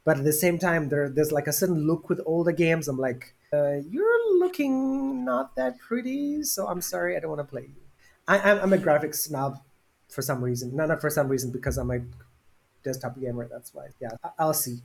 but 0.05 0.17
at 0.17 0.23
the 0.23 0.33
same 0.33 0.57
time, 0.57 0.89
there 0.89 1.09
there's 1.09 1.31
like 1.31 1.47
a 1.47 1.53
certain 1.53 1.85
look 1.85 2.09
with 2.09 2.21
older 2.25 2.53
games. 2.53 2.87
I'm 2.87 2.97
like, 2.97 3.35
uh, 3.53 3.77
you're 3.89 4.39
looking 4.39 5.25
not 5.25 5.55
that 5.55 5.77
pretty, 5.79 6.43
so 6.43 6.67
I'm 6.67 6.81
sorry, 6.81 7.15
I 7.15 7.19
don't 7.19 7.29
want 7.29 7.41
to 7.41 7.51
play 7.51 7.63
you. 7.63 7.81
I, 8.27 8.59
I'm 8.59 8.73
a 8.73 8.77
graphics 8.77 9.15
snob 9.15 9.59
for 10.09 10.21
some 10.21 10.43
reason. 10.43 10.75
No, 10.75 10.85
not 10.85 11.01
for 11.01 11.09
some 11.09 11.27
reason 11.27 11.51
because 11.51 11.77
I'm 11.77 11.91
a 11.91 11.99
desktop 12.83 13.19
gamer. 13.19 13.47
That's 13.49 13.73
why. 13.73 13.87
Yeah, 14.01 14.09
I'll 14.37 14.53
see. 14.53 14.79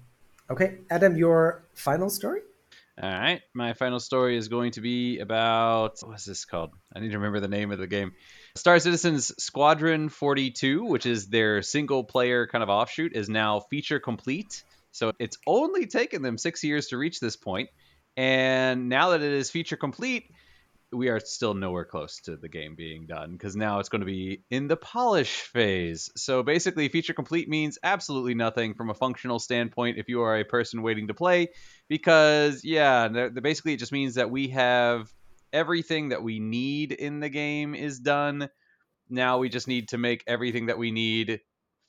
Okay, 0.51 0.78
Adam, 0.90 1.16
your 1.16 1.64
final 1.74 2.11
story? 2.11 2.40
All 3.03 3.11
right, 3.11 3.40
my 3.55 3.72
final 3.72 4.01
story 4.01 4.36
is 4.36 4.49
going 4.49 4.72
to 4.72 4.82
be 4.82 5.18
about 5.18 5.99
what's 6.03 6.26
this 6.26 6.45
called? 6.45 6.70
I 6.95 7.01
need 7.01 7.12
to 7.12 7.16
remember 7.16 7.40
the 7.40 7.49
name 7.49 7.70
of 7.70 7.78
the 7.78 7.86
game. 7.86 8.12
Star 8.55 8.78
Citizen's 8.78 9.32
Squadron 9.43 10.11
42, 10.11 10.84
which 10.84 11.07
is 11.07 11.28
their 11.28 11.62
single 11.62 12.05
player 12.05 12.47
kind 12.47 12.62
of 12.62 12.68
offshoot, 12.68 13.16
is 13.16 13.30
now 13.30 13.61
feature 13.70 13.99
complete. 13.99 14.62
So 14.90 15.12
it's 15.18 15.38
only 15.47 15.86
taken 15.86 16.20
them 16.20 16.36
six 16.36 16.62
years 16.62 16.88
to 16.88 16.99
reach 16.99 17.18
this 17.18 17.34
point. 17.34 17.70
And 18.16 18.90
now 18.90 19.11
that 19.11 19.22
it 19.22 19.32
is 19.32 19.51
feature 19.51 19.76
complete, 19.76 20.30
we 20.93 21.09
are 21.09 21.20
still 21.20 21.55
nowhere 21.55 21.84
close 21.84 22.20
to 22.20 22.36
the 22.36 22.49
game 22.49 22.74
being 22.74 23.07
done 23.07 23.32
because 23.32 23.57
now 23.57 23.78
it's 23.78 23.88
going 23.88 24.01
to 24.01 24.07
be 24.07 24.43
in 24.51 24.68
the 24.68 24.76
polish 24.76 25.40
phase. 25.43 26.11
So 26.16 26.43
basically, 26.43 26.88
feature 26.88 27.14
complete 27.14 27.49
means 27.49 27.78
absolutely 27.82 28.34
nothing 28.34 28.74
from 28.74 28.90
a 28.90 28.95
functional 28.95 29.38
standpoint 29.38 29.99
if 29.99 30.09
you 30.09 30.22
are 30.22 30.38
a 30.38 30.45
person 30.45 30.82
waiting 30.82 31.09
to 31.09 31.14
play, 31.14 31.49
because 31.88 32.62
yeah, 32.64 33.09
basically 33.28 33.74
it 33.74 33.78
just 33.78 33.93
means 33.93 34.16
that 34.16 34.30
we 34.30 34.49
have 34.49 35.11
everything 35.53 36.11
that 36.11 36.22
we 36.22 36.38
need 36.38 36.93
in 36.93 37.20
the 37.20 37.28
game 37.28 37.74
is 37.74 37.99
done. 37.99 38.49
Now 39.09 39.38
we 39.38 39.49
just 39.49 39.68
need 39.68 39.88
to 39.88 39.99
make 39.99 40.24
everything 40.26 40.66
that 40.66 40.78
we 40.78 40.90
need 40.90 41.40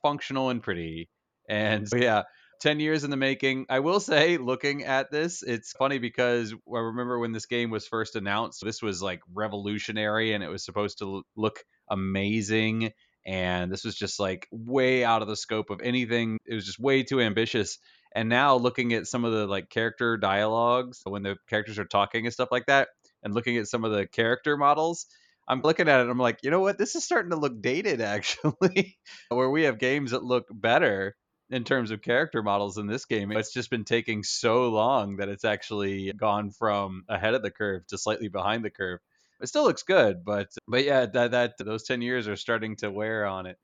functional 0.01 0.49
and 0.49 0.61
pretty. 0.61 1.09
And 1.49 1.87
so, 1.87 1.97
yeah, 1.97 2.23
10 2.63 2.79
years 2.79 3.03
in 3.03 3.09
the 3.09 3.17
making. 3.17 3.65
I 3.67 3.81
will 3.81 3.99
say, 3.99 4.37
looking 4.37 4.85
at 4.85 5.11
this, 5.11 5.43
it's 5.43 5.73
funny 5.73 5.99
because 5.99 6.53
I 6.53 6.79
remember 6.79 7.19
when 7.19 7.33
this 7.33 7.45
game 7.45 7.69
was 7.69 7.85
first 7.85 8.15
announced, 8.15 8.63
this 8.63 8.81
was 8.81 9.01
like 9.01 9.19
revolutionary 9.33 10.31
and 10.33 10.41
it 10.41 10.47
was 10.47 10.63
supposed 10.63 10.99
to 10.99 11.23
look 11.35 11.59
amazing. 11.89 12.93
And 13.25 13.69
this 13.69 13.83
was 13.83 13.95
just 13.95 14.17
like 14.17 14.47
way 14.49 15.03
out 15.03 15.21
of 15.21 15.27
the 15.27 15.35
scope 15.35 15.71
of 15.71 15.81
anything. 15.81 16.37
It 16.45 16.55
was 16.55 16.65
just 16.65 16.79
way 16.79 17.03
too 17.03 17.19
ambitious. 17.19 17.79
And 18.15 18.29
now 18.29 18.55
looking 18.55 18.93
at 18.93 19.07
some 19.07 19.25
of 19.25 19.33
the 19.33 19.45
like 19.45 19.69
character 19.69 20.15
dialogues 20.15 21.01
when 21.03 21.23
the 21.23 21.35
characters 21.49 21.79
are 21.79 21.85
talking 21.85 22.25
and 22.25 22.33
stuff 22.33 22.49
like 22.49 22.67
that, 22.67 22.87
and 23.23 23.33
looking 23.33 23.57
at 23.57 23.67
some 23.67 23.83
of 23.83 23.91
the 23.91 24.07
character 24.07 24.55
models, 24.55 25.05
I'm 25.49 25.61
looking 25.63 25.89
at 25.89 25.99
it 25.99 26.09
I'm 26.09 26.17
like, 26.17 26.39
you 26.43 26.49
know 26.49 26.61
what? 26.61 26.77
This 26.77 26.95
is 26.95 27.03
starting 27.03 27.31
to 27.31 27.37
look 27.37 27.61
dated 27.61 27.99
actually, 28.01 28.97
where 29.27 29.49
we 29.49 29.63
have 29.63 29.79
games 29.79 30.11
that 30.11 30.23
look 30.23 30.45
better 30.49 31.17
in 31.49 31.63
terms 31.63 31.91
of 31.91 32.01
character 32.01 32.41
models 32.41 32.77
in 32.77 32.87
this 32.87 33.05
game. 33.05 33.31
It's 33.31 33.53
just 33.53 33.69
been 33.69 33.83
taking 33.83 34.23
so 34.23 34.69
long 34.69 35.17
that 35.17 35.29
it's 35.29 35.45
actually 35.45 36.11
gone 36.13 36.51
from 36.51 37.03
ahead 37.07 37.33
of 37.33 37.41
the 37.41 37.51
curve 37.51 37.85
to 37.87 37.97
slightly 37.97 38.27
behind 38.27 38.63
the 38.63 38.69
curve. 38.69 38.99
It 39.41 39.47
still 39.47 39.63
looks 39.63 39.83
good, 39.83 40.23
but 40.23 40.47
but 40.67 40.85
yeah, 40.85 41.05
that 41.05 41.31
that 41.31 41.53
those 41.59 41.83
10 41.83 42.01
years 42.01 42.27
are 42.27 42.35
starting 42.35 42.77
to 42.77 42.89
wear 42.89 43.25
on 43.25 43.45
it. 43.45 43.57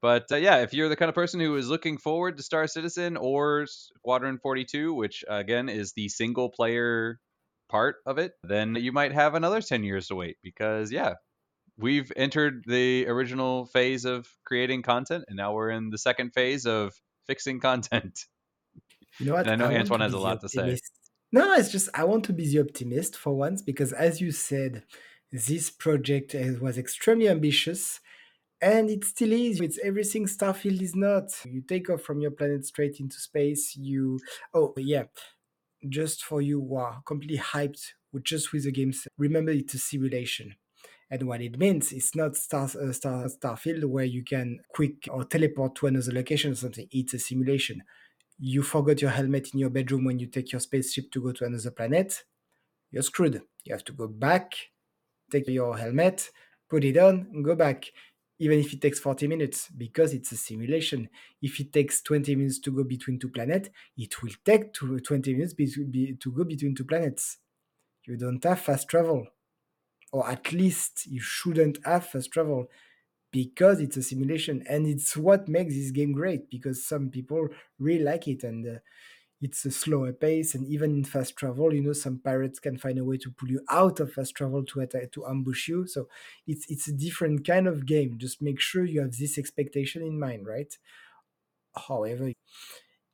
But 0.00 0.26
uh, 0.30 0.36
yeah, 0.36 0.58
if 0.58 0.72
you're 0.72 0.88
the 0.88 0.96
kind 0.96 1.08
of 1.08 1.14
person 1.14 1.40
who 1.40 1.56
is 1.56 1.68
looking 1.68 1.98
forward 1.98 2.36
to 2.36 2.42
Star 2.42 2.66
Citizen 2.66 3.16
or 3.16 3.66
Squadron 3.66 4.38
42, 4.38 4.94
which 4.94 5.24
again 5.28 5.68
is 5.68 5.92
the 5.92 6.08
single 6.08 6.48
player 6.50 7.18
part 7.68 7.96
of 8.06 8.18
it, 8.18 8.32
then 8.42 8.74
you 8.76 8.92
might 8.92 9.12
have 9.12 9.34
another 9.34 9.60
10 9.60 9.82
years 9.84 10.06
to 10.08 10.14
wait 10.14 10.36
because 10.42 10.90
yeah, 10.90 11.14
we've 11.76 12.10
entered 12.16 12.64
the 12.66 13.06
original 13.08 13.66
phase 13.66 14.04
of 14.04 14.26
creating 14.44 14.82
content 14.82 15.24
and 15.28 15.36
now 15.36 15.52
we're 15.52 15.70
in 15.70 15.90
the 15.90 15.98
second 15.98 16.32
phase 16.32 16.64
of 16.64 16.94
fixing 17.28 17.60
content. 17.60 18.24
You 19.18 19.26
know 19.26 19.34
what? 19.34 19.46
And 19.46 19.62
I 19.62 19.66
know 19.66 19.74
I 19.74 19.78
Antoine 19.78 20.00
has 20.00 20.12
a 20.12 20.18
lot 20.18 20.44
optimist. 20.44 20.54
to 20.54 20.58
say. 20.60 20.78
No, 21.30 21.52
it's 21.54 21.70
just 21.70 21.88
I 21.94 22.04
want 22.04 22.24
to 22.24 22.32
be 22.32 22.48
the 22.48 22.60
optimist 22.60 23.16
for 23.16 23.34
once 23.34 23.62
because, 23.62 23.92
as 23.92 24.20
you 24.20 24.32
said, 24.32 24.84
this 25.30 25.70
project 25.70 26.34
uh, 26.34 26.58
was 26.60 26.78
extremely 26.78 27.28
ambitious 27.28 28.00
and 28.60 28.90
it 28.90 29.04
still 29.04 29.32
is. 29.32 29.60
It's 29.60 29.78
everything 29.84 30.26
Starfield 30.26 30.82
is 30.82 30.96
not. 30.96 31.30
You 31.44 31.60
take 31.60 31.90
off 31.90 32.02
from 32.02 32.20
your 32.20 32.30
planet 32.30 32.66
straight 32.66 32.98
into 32.98 33.18
space. 33.18 33.76
You, 33.76 34.18
oh, 34.54 34.72
yeah, 34.76 35.04
just 35.88 36.24
for 36.24 36.40
you 36.40 36.60
who 36.60 36.76
are 36.76 37.02
completely 37.04 37.38
hyped 37.38 37.92
with 38.12 38.24
just 38.24 38.52
with 38.52 38.64
the 38.64 38.72
games, 38.72 39.06
remember 39.16 39.52
it's 39.52 39.74
a 39.74 39.78
simulation. 39.78 40.56
And 41.10 41.26
what 41.26 41.40
it 41.40 41.58
means, 41.58 41.92
it's 41.92 42.14
not 42.14 42.36
Star, 42.36 42.64
uh, 42.64 42.92
Star, 42.92 43.26
Starfield 43.26 43.84
where 43.84 44.04
you 44.04 44.22
can 44.22 44.60
quick 44.68 45.08
or 45.10 45.24
teleport 45.24 45.74
to 45.76 45.86
another 45.86 46.12
location 46.12 46.52
or 46.52 46.54
something. 46.54 46.86
It's 46.90 47.14
a 47.14 47.18
simulation. 47.18 47.82
You 48.38 48.62
forgot 48.62 49.00
your 49.00 49.10
helmet 49.10 49.52
in 49.54 49.58
your 49.58 49.70
bedroom 49.70 50.04
when 50.04 50.18
you 50.18 50.26
take 50.26 50.52
your 50.52 50.60
spaceship 50.60 51.10
to 51.12 51.22
go 51.22 51.32
to 51.32 51.46
another 51.46 51.70
planet. 51.70 52.24
You're 52.90 53.02
screwed. 53.02 53.42
You 53.64 53.74
have 53.74 53.84
to 53.84 53.92
go 53.92 54.06
back, 54.06 54.52
take 55.30 55.48
your 55.48 55.76
helmet, 55.78 56.30
put 56.68 56.84
it 56.84 56.98
on, 56.98 57.28
and 57.32 57.44
go 57.44 57.54
back. 57.54 57.86
Even 58.38 58.60
if 58.60 58.72
it 58.72 58.80
takes 58.80 59.00
40 59.00 59.26
minutes, 59.26 59.68
because 59.76 60.12
it's 60.12 60.30
a 60.30 60.36
simulation. 60.36 61.08
If 61.42 61.58
it 61.58 61.72
takes 61.72 62.02
20 62.02 62.36
minutes 62.36 62.60
to 62.60 62.70
go 62.70 62.84
between 62.84 63.18
two 63.18 63.30
planets, 63.30 63.70
it 63.96 64.22
will 64.22 64.34
take 64.44 64.72
20 64.74 65.32
minutes 65.34 65.54
to 65.54 66.32
go 66.32 66.44
between 66.44 66.74
two 66.74 66.84
planets. 66.84 67.38
You 68.06 68.16
don't 68.16 68.44
have 68.44 68.60
fast 68.60 68.88
travel 68.88 69.26
or 70.12 70.28
at 70.28 70.52
least 70.52 71.06
you 71.06 71.20
shouldn't 71.20 71.78
have 71.84 72.06
fast 72.06 72.30
travel 72.32 72.68
because 73.30 73.80
it's 73.80 73.96
a 73.96 74.02
simulation 74.02 74.64
and 74.68 74.86
it's 74.86 75.16
what 75.16 75.48
makes 75.48 75.74
this 75.74 75.90
game 75.90 76.12
great 76.12 76.48
because 76.50 76.84
some 76.86 77.10
people 77.10 77.48
really 77.78 78.02
like 78.04 78.26
it 78.26 78.42
and 78.42 78.66
uh, 78.66 78.78
it's 79.40 79.64
a 79.64 79.70
slower 79.70 80.12
pace 80.12 80.54
and 80.54 80.66
even 80.66 80.90
in 80.92 81.04
fast 81.04 81.36
travel 81.36 81.72
you 81.72 81.82
know 81.82 81.92
some 81.92 82.18
pirates 82.18 82.58
can 82.58 82.76
find 82.78 82.98
a 82.98 83.04
way 83.04 83.16
to 83.16 83.30
pull 83.30 83.50
you 83.50 83.60
out 83.70 84.00
of 84.00 84.12
fast 84.12 84.34
travel 84.34 84.64
to 84.64 84.80
attack, 84.80 85.12
to 85.12 85.26
ambush 85.26 85.68
you. 85.68 85.86
So 85.86 86.08
it's 86.46 86.66
it's 86.70 86.88
a 86.88 86.92
different 86.92 87.46
kind 87.46 87.68
of 87.68 87.86
game. 87.86 88.18
Just 88.18 88.42
make 88.42 88.60
sure 88.60 88.84
you 88.84 89.00
have 89.00 89.16
this 89.16 89.38
expectation 89.38 90.02
in 90.02 90.18
mind 90.18 90.46
right? 90.46 90.72
However 91.88 92.32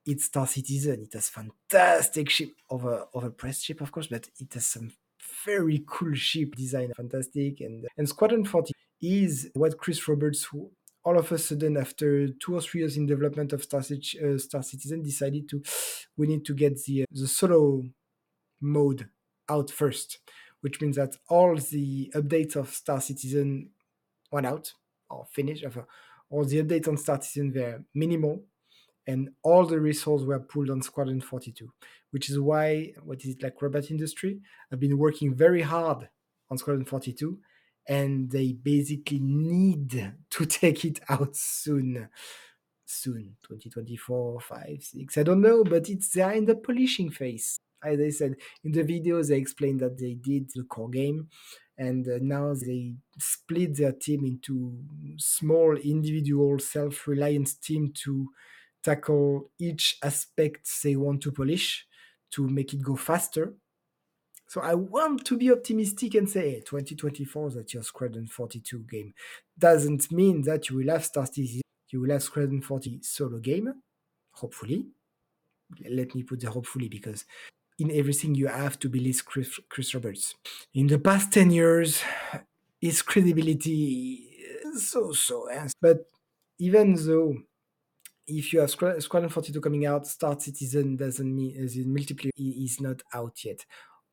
it's 0.07 0.27
star 0.27 0.47
citizen. 0.47 1.03
It 1.03 1.13
has 1.15 1.29
fantastic 1.31 2.31
ship 2.31 2.51
over 2.71 3.07
over 3.15 3.31
press 3.31 3.63
ship 3.63 3.81
of 3.81 3.93
course 3.93 4.09
but 4.09 4.29
it 4.41 4.53
has 4.55 4.67
some 4.67 4.93
very 5.45 5.85
cool 5.87 6.15
ship 6.15 6.55
design, 6.55 6.93
fantastic. 6.97 7.61
And 7.61 7.87
and 7.97 8.09
Squadron 8.09 8.45
40 8.45 8.73
is 9.03 9.51
what 9.55 9.79
Chris 9.79 10.07
Roberts, 10.09 10.49
all 11.05 11.19
of 11.19 11.31
a 11.33 11.39
sudden 11.39 11.77
after 11.77 12.29
two 12.29 12.55
or 12.55 12.61
three 12.61 12.81
years 12.81 12.97
in 12.97 13.07
development 13.07 13.53
of 13.53 13.63
Star, 13.63 13.81
uh, 13.81 14.39
Star 14.39 14.63
Citizen, 14.63 15.03
decided 15.03 15.49
to 15.51 15.63
we 16.17 16.27
need 16.27 16.45
to 16.45 16.55
get 16.55 16.83
the 16.85 17.03
uh, 17.03 17.07
the 17.11 17.29
solo 17.29 17.83
mode 18.61 19.09
out 19.49 19.71
first, 19.71 20.19
which 20.61 20.81
means 20.81 20.97
that 20.97 21.17
all 21.29 21.57
the 21.57 22.11
updates 22.15 22.57
of 22.57 22.71
Star 22.71 23.01
Citizen 23.01 23.71
went 24.31 24.47
out 24.47 24.73
or 25.11 25.27
finished. 25.31 25.65
All 26.31 26.45
the 26.45 26.63
updates 26.63 26.89
on 26.89 26.97
Star 26.97 27.21
Citizen 27.21 27.53
were 27.55 27.85
minimal 27.95 28.45
and 29.07 29.31
all 29.43 29.67
the 29.67 29.79
resources 29.79 30.27
were 30.27 30.41
pulled 30.41 30.71
on 30.71 30.83
Squadron 30.83 31.21
42, 31.21 31.69
which 32.11 32.31
is 32.31 32.39
why, 32.39 32.93
what 33.03 33.25
is 33.25 33.35
it 33.35 33.43
like, 33.43 33.61
Robot 33.61 33.91
Industry 33.91 34.41
I've 34.73 34.81
been 34.81 34.99
working 34.99 35.35
very 35.35 35.63
hard 35.63 36.09
on 36.51 36.59
Squadron 36.59 36.85
42, 36.85 37.39
and 37.89 38.31
they 38.31 38.53
basically 38.53 39.21
need 39.21 40.13
to 40.31 40.47
take 40.47 40.85
it 40.85 41.01
out 41.09 41.37
soon. 41.37 42.09
Soon, 42.87 43.37
2024, 43.49 44.41
5, 44.41 44.77
6, 44.79 45.19
I 45.19 45.23
don't 45.23 45.41
know, 45.41 45.65
but 45.65 45.89
it's 45.89 46.11
they 46.11 46.21
are 46.21 46.35
in 46.35 46.45
the 46.45 46.55
polishing 46.55 47.11
phase. 47.11 47.59
As 47.83 47.99
I 47.99 48.11
said 48.11 48.35
in 48.63 48.73
the 48.73 48.83
video, 48.83 49.23
they 49.23 49.37
explained 49.37 49.81
that 49.81 49.99
they 49.99 50.15
did 50.15 50.51
the 50.55 50.65
core 50.65 50.91
game, 50.91 51.29
and 51.79 52.07
uh, 52.07 52.19
now 52.21 52.55
they 52.55 52.95
split 53.19 53.79
their 53.79 53.93
team 53.93 54.25
into 54.27 54.79
small 55.17 55.77
individual 55.77 56.59
self-reliant 56.59 57.51
team 57.63 57.93
to 58.05 58.29
tackle 58.85 59.51
each 59.59 59.97
aspect 60.03 60.69
they 60.83 60.95
want 60.95 61.23
to 61.23 61.33
polish 61.33 61.87
to 62.31 62.47
make 62.47 62.75
it 62.75 62.83
go 62.83 62.97
faster. 62.97 63.55
So 64.49 64.61
I 64.61 64.75
want 64.75 65.25
to 65.25 65.37
be 65.37 65.51
optimistic 65.51 66.15
and 66.15 66.29
say 66.29 66.51
hey, 66.51 66.61
2024 66.61 67.51
that 67.53 67.75
your 67.75 67.83
Squadron 67.83 68.27
42 68.27 68.81
game 68.81 69.15
doesn't 69.59 70.13
mean 70.13 70.43
that 70.43 70.69
you 70.69 70.77
will 70.77 70.93
have 70.93 71.05
Star 71.05 71.27
Citizen, 71.27 71.63
you 71.91 72.01
will 72.01 72.11
have 72.11 72.23
Squadron 72.23 72.61
40 72.61 73.01
solo 73.03 73.39
game, 73.39 73.73
hopefully. 74.33 74.87
Let 75.91 76.15
me 76.15 76.23
put 76.23 76.41
the 76.41 76.51
hopefully 76.51 76.89
because 76.89 77.25
in 77.79 77.91
everything 77.91 78.35
you 78.35 78.47
have 78.47 78.79
to 78.81 78.89
believe 78.89 79.25
Chris, 79.25 79.59
Chris 79.69 79.95
Roberts. 79.95 80.35
In 80.75 80.87
the 80.87 80.99
past 80.99 81.33
10 81.33 81.51
years, 81.51 82.03
his 82.81 83.03
credibility 83.03 84.31
so 84.77 85.13
so. 85.13 85.49
But 85.81 86.07
even 86.59 86.95
though 86.95 87.35
if 88.27 88.53
you 88.53 88.61
have 88.61 88.71
Squadron 88.71 89.29
42 89.29 89.61
coming 89.61 89.87
out, 89.87 90.07
Star 90.07 90.39
Citizen 90.39 90.97
doesn't 90.97 91.35
mean 91.35 91.55
the 91.67 91.85
multiplayer 91.85 92.31
is 92.37 92.81
not 92.81 93.03
out 93.13 93.45
yet. 93.45 93.65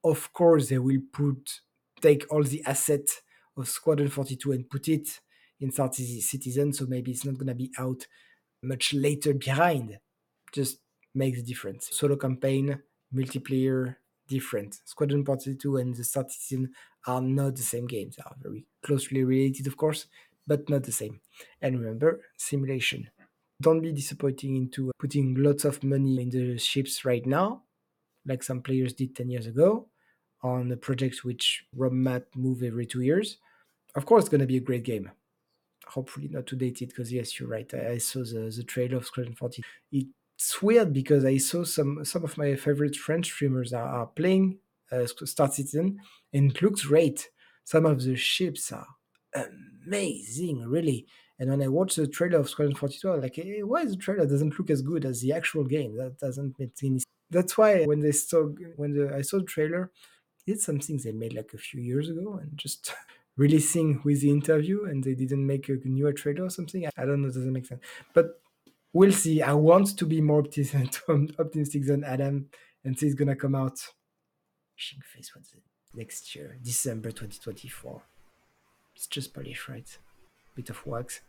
Of 0.03 0.33
course, 0.33 0.69
they 0.69 0.79
will 0.79 1.01
put 1.13 1.61
take 2.01 2.25
all 2.31 2.43
the 2.43 2.63
assets 2.65 3.21
of 3.55 3.69
Squadron 3.69 4.09
42 4.09 4.51
and 4.51 4.69
put 4.69 4.87
it 4.87 5.19
in 5.59 5.71
Star 5.71 5.91
Citizen, 5.93 6.73
so 6.73 6.85
maybe 6.87 7.11
it's 7.11 7.25
not 7.25 7.37
gonna 7.37 7.53
be 7.53 7.71
out 7.77 8.07
much 8.63 8.93
later 8.93 9.33
behind. 9.33 9.99
Just 10.51 10.79
makes 11.13 11.39
a 11.39 11.43
difference. 11.43 11.89
Solo 11.91 12.15
campaign, 12.15 12.81
multiplayer, 13.13 13.95
different. 14.27 14.81
Squadron 14.85 15.23
42 15.23 15.77
and 15.77 15.95
the 15.95 16.03
Star 16.03 16.25
Citizen 16.27 16.73
are 17.05 17.21
not 17.21 17.55
the 17.55 17.61
same 17.61 17.85
games. 17.85 18.15
They 18.15 18.23
are 18.25 18.35
very 18.41 18.65
closely 18.83 19.23
related, 19.23 19.67
of 19.67 19.77
course, 19.77 20.07
but 20.47 20.69
not 20.69 20.83
the 20.83 20.91
same. 20.91 21.21
And 21.61 21.79
remember, 21.79 22.21
simulation 22.37 23.09
don't 23.61 23.81
be 23.81 23.91
disappointing 23.91 24.55
into 24.55 24.91
putting 24.99 25.35
lots 25.35 25.65
of 25.65 25.83
money 25.83 26.21
in 26.21 26.29
the 26.29 26.57
ships 26.57 27.05
right 27.05 27.25
now. 27.25 27.63
like 28.25 28.43
some 28.43 28.61
players 28.61 28.93
did 28.93 29.15
10 29.15 29.29
years 29.29 29.47
ago 29.47 29.87
on 30.43 30.71
a 30.71 30.77
project 30.77 31.23
which 31.23 31.65
roadmap 31.75 32.23
move 32.35 32.63
every 32.63 32.85
two 32.85 33.01
years, 33.01 33.37
of 33.95 34.05
course, 34.05 34.23
it's 34.23 34.29
going 34.29 34.41
to 34.41 34.47
be 34.47 34.57
a 34.57 34.61
great 34.61 34.83
game. 34.83 35.11
Hopefully 35.87 36.29
not 36.29 36.47
too 36.47 36.55
dated 36.55 36.89
because 36.89 37.11
yes, 37.11 37.39
you're 37.39 37.49
right. 37.49 37.71
I, 37.73 37.91
I 37.91 37.97
saw 37.97 38.19
the, 38.19 38.53
the 38.55 38.63
trailer 38.63 38.97
of 38.97 39.05
Squadron 39.05 39.35
40. 39.35 39.63
It's 39.91 40.61
weird 40.61 40.93
because 40.93 41.25
I 41.25 41.37
saw 41.37 41.63
some 41.63 42.03
some 42.05 42.23
of 42.23 42.37
my 42.37 42.55
favorite 42.55 42.95
French 42.95 43.25
streamers 43.27 43.73
are, 43.73 43.87
are 43.87 44.07
playing 44.07 44.59
uh, 44.91 45.05
Star 45.05 45.51
Citizen 45.51 45.99
and 46.33 46.51
it 46.51 46.61
looks 46.61 46.85
great. 46.85 47.29
Some 47.63 47.85
of 47.85 48.01
the 48.03 48.15
ships 48.15 48.71
are 48.71 48.87
amazing, 49.85 50.65
really. 50.67 51.05
And 51.41 51.49
when 51.49 51.63
I 51.63 51.69
watched 51.69 51.95
the 51.95 52.05
trailer 52.05 52.37
of 52.37 52.51
Squadron 52.51 52.75
42, 52.75 53.09
I 53.09 53.13
was 53.15 53.23
like, 53.23 53.35
hey, 53.35 53.63
why 53.63 53.83
the 53.83 53.95
trailer 53.95 54.27
doesn't 54.27 54.59
look 54.59 54.69
as 54.69 54.83
good 54.83 55.05
as 55.05 55.21
the 55.21 55.33
actual 55.33 55.63
game? 55.63 55.97
That 55.97 56.19
doesn't 56.19 56.59
make 56.59 56.73
any 56.83 56.99
sense. 56.99 57.05
That's 57.31 57.57
why 57.57 57.83
when 57.85 58.01
they 58.01 58.11
saw 58.11 58.43
when 58.75 58.93
the, 58.93 59.15
I 59.15 59.21
saw 59.21 59.39
the 59.39 59.45
trailer, 59.45 59.89
it's 60.45 60.63
something 60.63 60.99
they 61.03 61.11
made 61.11 61.33
like 61.33 61.51
a 61.55 61.57
few 61.57 61.81
years 61.81 62.09
ago 62.09 62.39
and 62.39 62.55
just 62.55 62.93
releasing 63.37 64.01
with 64.03 64.21
the 64.21 64.29
interview 64.29 64.85
and 64.85 65.03
they 65.03 65.15
didn't 65.15 65.47
make 65.47 65.67
a 65.67 65.77
newer 65.83 66.13
trailer 66.13 66.45
or 66.45 66.51
something. 66.51 66.85
I 66.95 67.05
don't 67.05 67.23
know, 67.23 67.29
doesn't 67.29 67.51
make 67.51 67.65
sense. 67.65 67.81
But 68.13 68.39
we'll 68.93 69.11
see. 69.11 69.41
I 69.41 69.53
want 69.53 69.97
to 69.97 70.05
be 70.05 70.21
more 70.21 70.43
optimistic 70.43 71.85
than 71.87 72.03
Adam 72.03 72.49
and 72.85 72.99
say 72.99 73.07
it's 73.07 73.15
gonna 73.15 73.35
come 73.35 73.55
out. 73.55 73.79
Face 74.77 75.31
what's 75.33 75.53
it? 75.53 75.63
Next 75.95 76.35
year, 76.35 76.59
December 76.61 77.09
2024. 77.09 78.03
It's 78.95 79.07
just 79.07 79.33
polish, 79.33 79.67
right? 79.67 79.97
Bit 80.61 80.69
of 80.69 80.85
wax. 80.85 81.21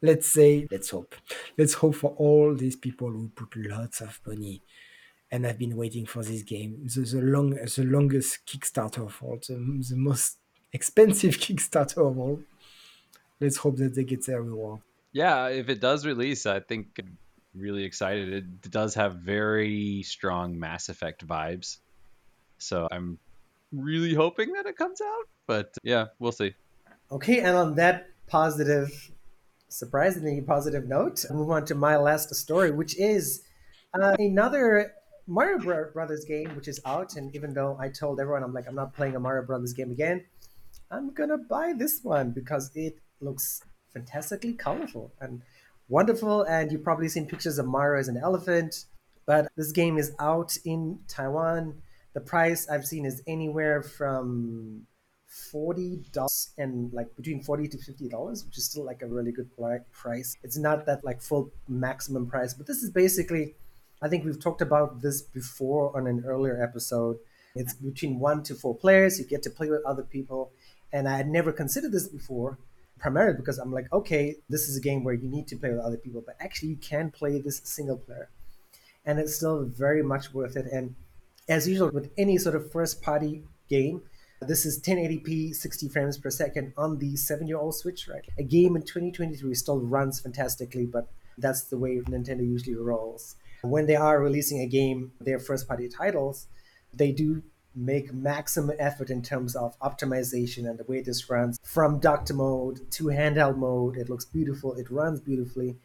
Let's 0.00 0.30
say, 0.30 0.68
let's 0.70 0.90
hope. 0.90 1.14
Let's 1.58 1.74
hope 1.74 1.96
for 1.96 2.14
all 2.18 2.54
these 2.54 2.76
people 2.76 3.10
who 3.10 3.30
put 3.34 3.56
lots 3.56 4.00
of 4.00 4.20
money 4.26 4.62
and 5.30 5.46
I've 5.46 5.58
been 5.58 5.76
waiting 5.76 6.06
for 6.06 6.22
this 6.22 6.42
game. 6.42 6.86
The, 6.86 7.00
the 7.00 7.20
long, 7.20 7.50
the 7.50 7.84
longest 7.84 8.46
Kickstarter 8.46 9.06
of 9.06 9.18
all, 9.22 9.38
the, 9.46 9.54
the 9.54 9.96
most 9.96 10.38
expensive 10.72 11.34
Kickstarter 11.44 12.08
of 12.08 12.18
all. 12.18 12.40
Let's 13.40 13.56
hope 13.58 13.76
that 13.78 13.94
they 13.94 14.04
get 14.04 14.24
their 14.26 14.42
reward. 14.42 14.80
Yeah, 15.12 15.48
if 15.48 15.68
it 15.68 15.80
does 15.80 16.06
release, 16.06 16.46
I 16.46 16.60
think 16.60 16.98
I'm 16.98 17.18
really 17.54 17.84
excited. 17.84 18.32
It 18.32 18.70
does 18.70 18.94
have 18.94 19.16
very 19.16 20.02
strong 20.04 20.58
Mass 20.58 20.88
Effect 20.88 21.26
vibes. 21.26 21.78
So 22.58 22.88
I'm 22.90 23.18
really 23.72 24.14
hoping 24.14 24.52
that 24.52 24.66
it 24.66 24.76
comes 24.76 25.00
out. 25.00 25.24
But 25.46 25.74
yeah, 25.82 26.06
we'll 26.18 26.32
see. 26.32 26.54
Okay, 27.10 27.40
and 27.40 27.56
on 27.56 27.74
that 27.76 28.08
positive, 28.26 29.10
surprisingly 29.68 30.40
positive 30.40 30.86
note, 30.86 31.24
move 31.30 31.50
on 31.50 31.64
to 31.66 31.74
my 31.74 31.96
last 31.96 32.34
story, 32.34 32.70
which 32.70 32.96
is 32.98 33.42
uh, 33.94 34.16
another 34.18 34.92
Mario 35.26 35.58
Brothers 35.92 36.24
game, 36.24 36.54
which 36.54 36.68
is 36.68 36.80
out. 36.84 37.16
And 37.16 37.34
even 37.34 37.52
though 37.52 37.76
I 37.80 37.88
told 37.88 38.20
everyone, 38.20 38.42
I'm 38.42 38.52
like, 38.52 38.66
I'm 38.68 38.74
not 38.74 38.94
playing 38.94 39.16
a 39.16 39.20
Mario 39.20 39.44
Brothers 39.46 39.72
game 39.72 39.90
again, 39.90 40.24
I'm 40.90 41.12
gonna 41.12 41.38
buy 41.38 41.72
this 41.76 42.00
one 42.02 42.30
because 42.30 42.70
it 42.74 42.98
looks 43.20 43.62
fantastically 43.92 44.52
colorful 44.52 45.12
and 45.20 45.42
wonderful. 45.88 46.42
And 46.42 46.70
you've 46.70 46.84
probably 46.84 47.08
seen 47.08 47.26
pictures 47.26 47.58
of 47.58 47.66
Mario 47.66 48.00
as 48.00 48.08
an 48.08 48.16
elephant. 48.16 48.84
But 49.26 49.48
this 49.56 49.72
game 49.72 49.98
is 49.98 50.12
out 50.20 50.56
in 50.64 51.00
Taiwan. 51.08 51.82
The 52.14 52.20
price 52.20 52.68
I've 52.68 52.86
seen 52.86 53.04
is 53.04 53.22
anywhere 53.26 53.82
from 53.82 54.86
forty 55.52 56.02
dollars 56.12 56.50
and 56.58 56.92
like 56.92 57.14
between 57.16 57.42
forty 57.42 57.68
to 57.68 57.78
fifty 57.78 58.08
dollars, 58.08 58.44
which 58.44 58.58
is 58.58 58.64
still 58.64 58.84
like 58.84 59.02
a 59.02 59.06
really 59.06 59.32
good 59.32 59.50
price. 59.92 60.36
It's 60.42 60.56
not 60.56 60.86
that 60.86 61.04
like 61.04 61.20
full 61.20 61.50
maximum 61.68 62.26
price, 62.26 62.54
but 62.54 62.66
this 62.66 62.82
is 62.82 62.90
basically. 62.90 63.54
I 64.02 64.08
think 64.08 64.24
we've 64.26 64.38
talked 64.38 64.60
about 64.60 65.00
this 65.00 65.22
before 65.22 65.96
on 65.96 66.06
an 66.06 66.24
earlier 66.26 66.62
episode. 66.62 67.16
It's 67.54 67.72
between 67.72 68.18
one 68.18 68.42
to 68.42 68.54
four 68.54 68.74
players. 68.74 69.18
You 69.18 69.24
get 69.24 69.42
to 69.44 69.50
play 69.50 69.70
with 69.70 69.82
other 69.86 70.02
people, 70.02 70.50
and 70.92 71.08
I 71.08 71.16
had 71.16 71.28
never 71.28 71.50
considered 71.50 71.92
this 71.92 72.06
before, 72.06 72.58
primarily 72.98 73.38
because 73.38 73.58
I'm 73.58 73.72
like, 73.72 73.90
okay, 73.92 74.36
this 74.50 74.68
is 74.68 74.76
a 74.76 74.82
game 74.82 75.02
where 75.02 75.14
you 75.14 75.28
need 75.28 75.46
to 75.48 75.56
play 75.56 75.70
with 75.70 75.80
other 75.80 75.96
people, 75.96 76.22
but 76.24 76.36
actually 76.40 76.68
you 76.68 76.76
can 76.76 77.10
play 77.10 77.40
this 77.40 77.62
single 77.64 77.96
player, 77.96 78.28
and 79.06 79.18
it's 79.18 79.34
still 79.34 79.64
very 79.64 80.02
much 80.02 80.34
worth 80.34 80.56
it. 80.56 80.66
And 80.70 80.94
as 81.48 81.66
usual 81.66 81.90
with 81.90 82.10
any 82.18 82.36
sort 82.36 82.54
of 82.54 82.70
first 82.70 83.00
party 83.00 83.44
game, 83.70 84.02
this 84.42 84.66
is 84.66 84.80
1080p, 84.80 85.54
60 85.54 85.88
frames 85.88 86.18
per 86.18 86.30
second 86.30 86.72
on 86.76 86.98
the 86.98 87.16
seven 87.16 87.46
year 87.46 87.58
old 87.58 87.74
Switch, 87.74 88.08
right? 88.08 88.24
A 88.38 88.42
game 88.42 88.76
in 88.76 88.82
2023 88.82 89.54
still 89.54 89.80
runs 89.80 90.20
fantastically, 90.20 90.86
but 90.86 91.08
that's 91.38 91.62
the 91.64 91.78
way 91.78 92.00
Nintendo 92.00 92.46
usually 92.46 92.76
rolls. 92.76 93.36
When 93.62 93.86
they 93.86 93.96
are 93.96 94.20
releasing 94.20 94.60
a 94.60 94.66
game, 94.66 95.12
their 95.20 95.38
first 95.38 95.66
party 95.66 95.88
titles, 95.88 96.46
they 96.92 97.12
do 97.12 97.42
make 97.74 98.12
maximum 98.12 98.74
effort 98.78 99.10
in 99.10 99.22
terms 99.22 99.54
of 99.54 99.78
optimization 99.80 100.68
and 100.68 100.78
the 100.78 100.84
way 100.84 101.02
this 101.02 101.28
runs 101.28 101.58
from 101.62 101.98
docked 101.98 102.32
mode 102.32 102.90
to 102.90 103.04
handheld 103.04 103.56
mode. 103.58 103.96
It 103.96 104.08
looks 104.08 104.24
beautiful, 104.24 104.74
it 104.74 104.90
runs 104.90 105.20
beautifully. 105.20 105.76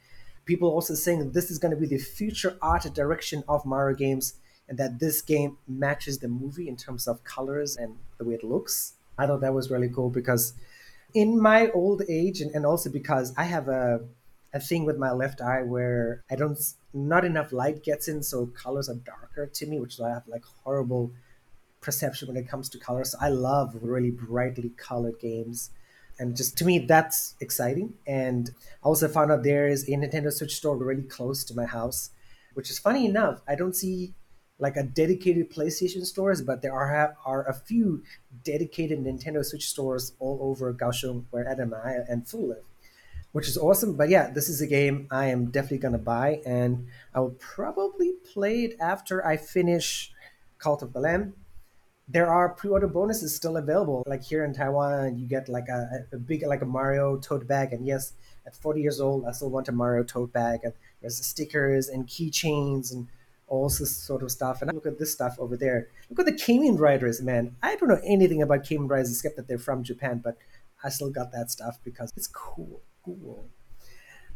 People 0.46 0.70
also 0.70 0.94
saying 0.94 1.32
this 1.32 1.52
is 1.52 1.60
going 1.60 1.74
to 1.74 1.80
be 1.80 1.88
the 1.88 1.98
future 1.98 2.58
art 2.62 2.84
direction 2.94 3.44
of 3.48 3.66
Mario 3.66 3.96
games 3.96 4.36
and 4.72 4.80
that 4.80 5.00
this 5.00 5.22
game 5.22 5.58
matches 5.68 6.20
the 6.20 6.30
movie 6.30 6.70
in 6.70 6.78
terms 6.78 7.06
of 7.06 7.22
colors 7.26 7.76
and 7.76 7.98
the 8.18 8.24
way 8.24 8.36
it 8.36 8.44
looks. 8.44 8.94
I 9.18 9.28
thought 9.28 9.42
that 9.42 9.54
was 9.54 9.70
really 9.70 9.90
cool 9.90 10.10
because 10.10 10.54
in 11.14 11.38
my 11.42 11.70
old 11.72 12.04
age 12.08 12.40
and, 12.40 12.56
and 12.56 12.66
also 12.66 12.90
because 12.90 13.34
I 13.38 13.44
have 13.44 13.68
a 13.68 14.00
a 14.54 14.60
thing 14.60 14.86
with 14.86 14.98
my 14.98 15.12
left 15.12 15.42
eye 15.42 15.62
where 15.62 16.24
I 16.30 16.36
don't 16.36 16.58
not 16.94 17.24
enough 17.26 17.52
light 17.52 17.84
gets 17.84 18.08
in, 18.08 18.24
so 18.24 18.48
colors 18.48 18.90
are 18.90 18.96
darker 18.96 19.48
to 19.48 19.66
me, 19.66 19.80
which 19.80 20.00
I 20.00 20.10
have 20.10 20.28
like 20.28 20.44
horrible 20.64 21.12
perception 21.82 22.28
when 22.28 22.38
it 22.38 22.48
comes 22.48 22.70
to 22.70 22.78
colors. 22.78 23.16
I 23.20 23.30
love 23.30 23.78
really 23.82 24.12
brightly 24.12 24.72
colored 24.78 25.20
games. 25.20 25.72
And 26.20 26.36
just 26.36 26.58
to 26.58 26.66
me, 26.66 26.80
that's 26.80 27.36
exciting. 27.40 27.94
And 28.06 28.52
I 28.84 28.88
also 28.88 29.08
found 29.08 29.32
out 29.32 29.44
there 29.44 29.68
is 29.68 29.88
a 29.88 29.92
Nintendo 29.92 30.32
Switch 30.32 30.56
store 30.56 30.78
really 30.78 31.04
close 31.04 31.44
to 31.46 31.56
my 31.56 31.66
house, 31.66 32.12
which 32.54 32.70
is 32.70 32.78
funny 32.78 33.06
enough. 33.06 33.42
I 33.48 33.56
don't 33.56 33.76
see 33.76 34.14
like 34.62 34.78
a 34.78 34.84
dedicated 34.84 35.52
PlayStation 35.52 36.06
stores, 36.06 36.42
but 36.42 36.62
there 36.62 36.72
are 36.72 37.18
are 37.26 37.44
a 37.50 37.54
few 37.54 38.04
dedicated 38.44 39.04
Nintendo 39.04 39.44
Switch 39.44 39.68
stores 39.68 40.14
all 40.20 40.38
over 40.42 40.72
Kaohsiung, 40.74 41.26
where 41.32 41.46
Adam 41.48 41.74
and 41.74 41.82
I 41.82 41.94
and 42.08 42.28
Fu 42.28 42.48
live, 42.48 42.64
which 43.32 43.48
is 43.48 43.58
awesome. 43.58 43.98
But 43.98 44.10
yeah, 44.10 44.30
this 44.30 44.48
is 44.48 44.62
a 44.62 44.68
game 44.68 45.08
I 45.10 45.26
am 45.26 45.46
definitely 45.46 45.80
gonna 45.80 45.98
buy, 45.98 46.42
and 46.46 46.88
I 47.14 47.20
will 47.22 47.36
probably 47.40 48.14
play 48.34 48.64
it 48.66 48.78
after 48.80 49.26
I 49.26 49.36
finish 49.36 50.14
Cult 50.60 50.84
of 50.84 50.94
the 50.94 51.00
Lamb. 51.00 51.34
There 52.08 52.30
are 52.30 52.50
pre-order 52.50 52.88
bonuses 52.88 53.36
still 53.36 53.58
available. 53.58 54.04
Like 54.06 54.24
here 54.24 54.44
in 54.46 54.54
Taiwan, 54.54 55.18
you 55.18 55.26
get 55.28 55.50
like 55.50 55.70
a, 55.70 56.06
a 56.14 56.18
big 56.18 56.46
like 56.46 56.62
a 56.62 56.66
Mario 56.66 57.18
tote 57.18 57.48
bag, 57.48 57.74
and 57.74 57.84
yes, 57.88 58.14
at 58.46 58.56
40 58.56 58.80
years 58.80 59.02
old, 59.02 59.26
I 59.26 59.32
still 59.32 59.50
want 59.50 59.70
a 59.70 59.72
Mario 59.72 60.04
tote 60.04 60.32
bag, 60.32 60.60
and 60.64 60.74
there's 61.02 61.18
stickers 61.26 61.88
and 61.88 62.06
keychains 62.06 62.92
and 62.92 63.08
all 63.52 63.68
this 63.68 63.98
sort 63.98 64.24
of 64.24 64.32
stuff. 64.32 64.62
And 64.62 64.72
I 64.72 64.74
look 64.74 64.86
at 64.86 64.98
this 64.98 65.12
stuff 65.12 65.36
over 65.38 65.58
there. 65.58 65.90
Look 66.10 66.20
at 66.20 66.26
the 66.26 66.32
Kamen 66.32 66.80
Riders, 66.80 67.22
man. 67.22 67.54
I 67.62 67.76
don't 67.76 67.90
know 67.90 68.00
anything 68.06 68.42
about 68.42 68.64
Kamen 68.64 68.90
Riders 68.90 69.12
except 69.12 69.36
that 69.36 69.48
they're 69.50 69.60
from 69.60 69.84
Japan, 69.84 70.22
but 70.24 70.38
I 70.82 70.90
still 70.90 71.12
got 71.12 71.34
that 71.34 71.52
stuff 71.52 71.78
because 71.84 72.14
it's 72.16 72.28
cool. 72.28 72.82
Cool. 73.04 73.46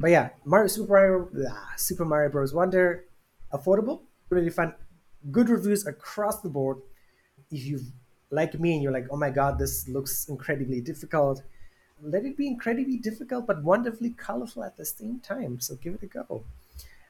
But 0.02 0.12
yeah, 0.12 0.30
Mario 0.44 0.68
Super 0.68 0.90
Mario 0.90 1.30
ah, 1.50 1.74
Super 1.78 2.04
Mario 2.04 2.30
Bros. 2.30 2.54
Wonder, 2.54 3.06
affordable, 3.54 4.02
really 4.30 4.50
fun, 4.50 4.76
good 5.32 5.48
reviews 5.48 5.88
across 5.88 6.42
the 6.42 6.50
board. 6.50 6.80
If 7.52 7.66
you 7.66 7.80
like 8.32 8.60
me 8.60 8.74
and 8.74 8.84
you're 8.84 8.92
like, 8.92 9.08
oh 9.12 9.18
my 9.18 9.30
god, 9.30 9.58
this 9.58 9.88
looks 9.88 10.28
incredibly 10.28 10.82
difficult, 10.82 11.42
let 12.02 12.26
it 12.26 12.36
be 12.36 12.48
incredibly 12.48 12.98
difficult 12.98 13.48
but 13.48 13.64
wonderfully 13.64 14.10
colorful 14.10 14.66
at 14.66 14.76
the 14.76 14.84
same 14.84 15.22
time. 15.22 15.62
So 15.62 15.76
give 15.76 15.94
it 15.94 16.04
a 16.04 16.08
go. 16.08 16.44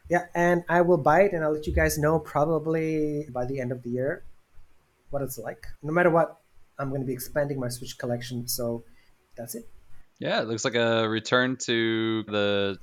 Yeah, 0.10 0.26
and 0.36 0.64
I 0.70 0.82
will 0.82 0.98
buy 0.98 1.22
it 1.24 1.34
and 1.34 1.44
I'll 1.44 1.54
let 1.54 1.66
you 1.66 1.74
guys 1.74 1.98
know 1.98 2.20
probably 2.20 3.28
by 3.32 3.46
the 3.46 3.60
end 3.60 3.72
of 3.72 3.82
the 3.82 3.90
year 3.90 4.24
what 5.10 5.22
it's 5.22 5.38
like. 5.38 5.66
No 5.82 5.92
matter 5.92 6.10
what, 6.10 6.38
I'm 6.78 6.90
going 6.90 7.02
to 7.02 7.08
be 7.08 7.14
expanding 7.14 7.60
my 7.60 7.70
Switch 7.70 7.98
collection. 7.98 8.48
So 8.48 8.84
that's 9.36 9.56
it. 9.56 9.68
Yeah, 10.20 10.42
it 10.42 10.48
looks 10.48 10.64
like 10.64 10.76
a 10.76 11.08
return 11.10 11.58
to 11.66 12.24
the 12.24 12.78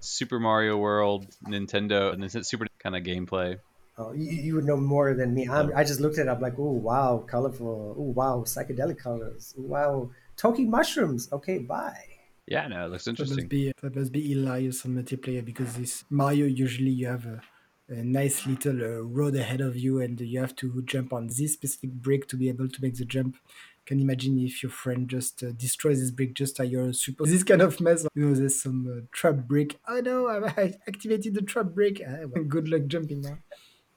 Super 0.00 0.38
Mario 0.38 0.76
World 0.76 1.26
Nintendo 1.46 2.12
and 2.12 2.46
Super 2.46 2.66
kind 2.78 2.96
of 2.96 3.02
gameplay. 3.02 3.58
Oh, 3.96 4.12
you, 4.12 4.30
you 4.30 4.54
would 4.54 4.64
know 4.64 4.76
more 4.76 5.12
than 5.14 5.34
me. 5.34 5.48
I'm, 5.48 5.72
i 5.74 5.82
just 5.82 5.98
looked 5.98 6.18
it 6.18 6.28
up 6.28 6.40
like, 6.40 6.54
oh 6.58 6.70
wow, 6.70 7.24
colorful. 7.26 7.96
Oh 7.98 8.02
wow, 8.02 8.44
psychedelic 8.46 8.98
colors. 8.98 9.54
Ooh, 9.58 9.62
wow, 9.62 10.10
Toki 10.36 10.64
mushrooms. 10.64 11.28
Okay, 11.32 11.58
bye. 11.58 12.04
Yeah, 12.50 12.66
no, 12.68 12.86
it 12.86 12.90
looks 12.90 13.06
interesting. 13.06 13.36
That 13.36 13.42
must 13.42 13.48
be, 13.50 13.72
that 13.82 13.96
must 13.96 14.12
be 14.12 14.28
hilarious 14.28 14.84
on 14.86 14.94
multiplayer 14.94 15.44
because 15.44 15.74
this 15.74 16.04
Mario 16.08 16.46
usually 16.46 16.90
you 16.90 17.06
have 17.06 17.26
a, 17.26 17.40
a 17.88 18.02
nice 18.02 18.46
little 18.46 18.82
uh, 18.82 19.02
road 19.02 19.36
ahead 19.36 19.60
of 19.60 19.76
you 19.76 20.00
and 20.00 20.18
you 20.20 20.40
have 20.40 20.56
to 20.56 20.82
jump 20.82 21.12
on 21.12 21.26
this 21.26 21.52
specific 21.52 21.92
brick 21.92 22.26
to 22.28 22.36
be 22.36 22.48
able 22.48 22.68
to 22.68 22.82
make 22.82 22.96
the 22.96 23.04
jump. 23.04 23.36
Can 23.84 24.00
imagine 24.00 24.38
if 24.38 24.62
your 24.62 24.70
friend 24.70 25.08
just 25.08 25.42
uh, 25.42 25.50
destroys 25.52 26.00
this 26.00 26.10
brick 26.10 26.34
just 26.34 26.58
as 26.60 26.68
you're 26.68 26.92
super 26.92 27.24
this 27.24 27.42
kind 27.42 27.62
of 27.62 27.80
mess. 27.80 28.06
You 28.14 28.26
know, 28.28 28.34
there's 28.34 28.62
some 28.62 28.86
uh, 28.86 29.06
trap 29.12 29.36
brick. 29.46 29.78
Oh 29.88 30.00
no, 30.00 30.28
I 30.56 30.74
activated 30.86 31.34
the 31.34 31.42
trap 31.42 31.66
brick. 31.74 32.02
Ah, 32.06 32.26
well, 32.26 32.44
good 32.44 32.68
luck 32.68 32.86
jumping 32.86 33.22
now. 33.22 33.38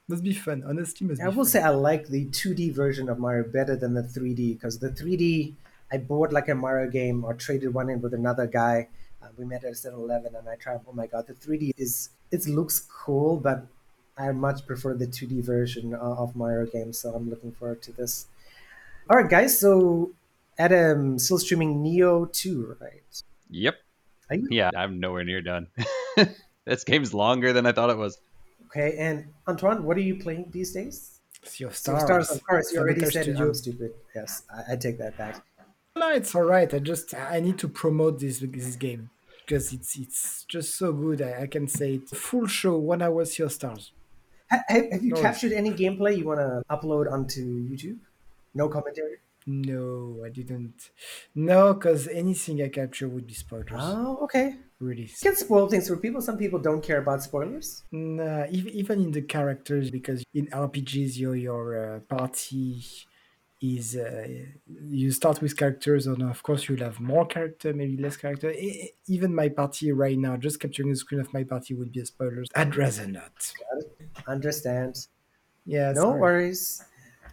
Must 0.08 0.24
be 0.24 0.34
fun. 0.34 0.64
Honestly, 0.68 1.08
must 1.08 1.22
I 1.22 1.26
be 1.30 1.36
will 1.36 1.44
fun. 1.44 1.52
say 1.52 1.62
I 1.62 1.70
like 1.70 2.08
the 2.08 2.26
2D 2.28 2.74
version 2.74 3.08
of 3.10 3.20
Mario 3.20 3.44
better 3.50 3.76
than 3.76 3.94
the 3.94 4.02
3D 4.04 4.54
because 4.56 4.80
the 4.80 4.90
3D 4.90 5.56
I 5.92 5.98
bought 5.98 6.32
like 6.32 6.50
a 6.50 6.56
Mario 6.56 6.90
game 6.90 7.24
or 7.24 7.34
traded 7.34 7.74
one 7.74 7.90
in 7.90 8.02
with 8.02 8.14
another 8.14 8.48
guy. 8.48 8.88
Uh, 9.22 9.28
we 9.38 9.46
met 9.46 9.64
at 9.64 9.74
7-Eleven 9.74 10.36
and 10.36 10.48
I 10.48 10.56
tried. 10.56 10.80
Oh 10.88 10.94
my 10.94 11.08
god, 11.08 11.28
the 11.28 11.34
3D 11.34 11.74
is 11.78 12.10
it 12.32 12.48
looks 12.48 12.80
cool, 12.80 13.38
but 13.38 13.66
I 14.18 14.32
much 14.32 14.66
prefer 14.66 14.94
the 14.94 15.08
2D 15.08 15.44
version 15.44 15.94
of, 15.94 16.18
of 16.20 16.36
Mario 16.36 16.66
games. 16.66 17.00
So 17.00 17.14
I'm 17.14 17.30
looking 17.30 17.52
forward 17.52 17.82
to 17.84 17.92
this. 17.92 18.28
All 19.10 19.18
right, 19.18 19.30
guys. 19.30 19.60
So 19.60 20.12
Adam 20.58 21.20
still 21.20 21.40
streaming 21.40 21.84
Nioh 21.84 22.32
2, 22.32 22.78
right? 22.80 23.24
Yep. 23.50 23.76
You? 24.32 24.48
Yeah, 24.50 24.70
I'm 24.76 25.00
nowhere 25.02 25.26
near 25.26 25.42
done. 25.42 25.68
this 26.66 26.86
game's 26.86 27.14
longer 27.14 27.52
than 27.52 27.66
I 27.66 27.74
thought 27.74 27.90
it 27.90 27.98
was. 27.98 28.18
Okay, 28.68 28.96
and 28.98 29.28
Antoine, 29.46 29.84
what 29.84 29.98
are 29.98 30.02
you 30.02 30.16
playing 30.16 30.48
these 30.52 30.72
days? 30.72 31.20
Sea 31.44 31.66
of 31.66 31.76
So 31.76 31.98
Stars. 31.98 32.04
stars, 32.06 32.32
of 32.32 32.48
course. 32.48 32.72
You 32.72 32.80
already 32.80 33.02
said 33.02 33.24
Studio. 33.24 33.48
I'm 33.48 33.54
stupid. 33.54 33.94
Yes, 34.16 34.44
I, 34.50 34.74
I 34.74 34.76
take 34.78 34.98
that 35.00 35.18
back. 35.18 35.44
No, 35.96 36.10
it's 36.12 36.34
all 36.36 36.44
right. 36.44 36.74
I 36.74 36.80
just 36.80 37.14
I 37.14 37.40
need 37.40 37.58
to 37.60 37.68
promote 37.68 38.20
this 38.20 38.40
this 38.40 38.76
game 38.76 39.10
because 39.46 39.74
it's 39.74 39.98
it's 39.98 40.46
just 40.46 40.76
so 40.76 40.94
good. 40.94 41.22
I, 41.22 41.44
I 41.44 41.48
can 41.48 41.68
say 41.68 41.96
it. 41.96 42.10
Full 42.10 42.48
show, 42.48 42.78
one 42.78 43.02
hour 43.02 43.22
of 43.22 43.28
Stars. 43.28 43.92
Have, 44.50 44.64
have 44.70 45.04
you 45.04 45.14
No. 45.14 45.22
captured 45.22 45.52
any 45.54 45.72
gameplay 45.72 46.18
you 46.18 46.26
want 46.26 46.40
to 46.40 46.62
upload 46.70 47.12
onto 47.12 47.42
YouTube? 47.70 48.00
No 48.54 48.68
commentary. 48.70 49.18
No, 49.48 50.22
I 50.26 50.30
didn't. 50.30 50.92
No, 51.34 51.74
because 51.74 52.08
anything 52.08 52.62
I 52.62 52.68
capture 52.70 53.08
would 53.10 53.26
be 53.26 53.34
spoilers. 53.34 53.70
Oh, 53.74 54.20
okay. 54.24 54.56
Really. 54.80 55.04
You 55.04 55.10
can 55.22 55.36
spoil 55.36 55.68
things 55.68 55.88
for 55.88 55.98
people. 55.98 56.22
Some 56.22 56.38
people 56.38 56.60
don't 56.60 56.84
care 56.84 57.00
about 57.00 57.24
spoilers. 57.24 57.84
Nah, 57.92 58.46
even 58.52 59.02
in 59.02 59.12
the 59.12 59.22
characters, 59.22 59.90
because 59.90 60.24
in 60.34 60.48
RPGs, 60.48 61.18
your 61.18 61.36
your 61.36 61.96
uh, 61.96 62.00
party 62.02 62.84
is 63.62 63.96
uh, 63.96 64.28
you 64.88 65.12
start 65.12 65.40
with 65.42 65.56
characters, 65.56 66.08
and 66.08 66.24
of 66.24 66.42
course 66.42 66.68
you'll 66.68 66.80
have 66.80 67.00
more 67.00 67.26
character, 67.28 67.74
maybe 67.74 67.96
less 67.98 68.18
character. 68.18 68.54
Even 69.08 69.36
my 69.36 69.50
party 69.50 69.92
right 69.92 70.18
now, 70.18 70.36
just 70.36 70.60
capturing 70.60 70.90
the 70.90 70.96
screen 70.96 71.22
of 71.22 71.32
my 71.34 71.44
party 71.44 71.76
would 71.76 71.92
be 71.92 72.00
a 72.00 72.06
spoilers. 72.06 72.48
I'd 72.56 72.76
rather 72.76 73.08
not. 73.08 73.54
Understand. 74.28 75.08
Yeah, 75.66 75.92
no 75.92 76.02
sorry. 76.02 76.20
worries. 76.20 76.84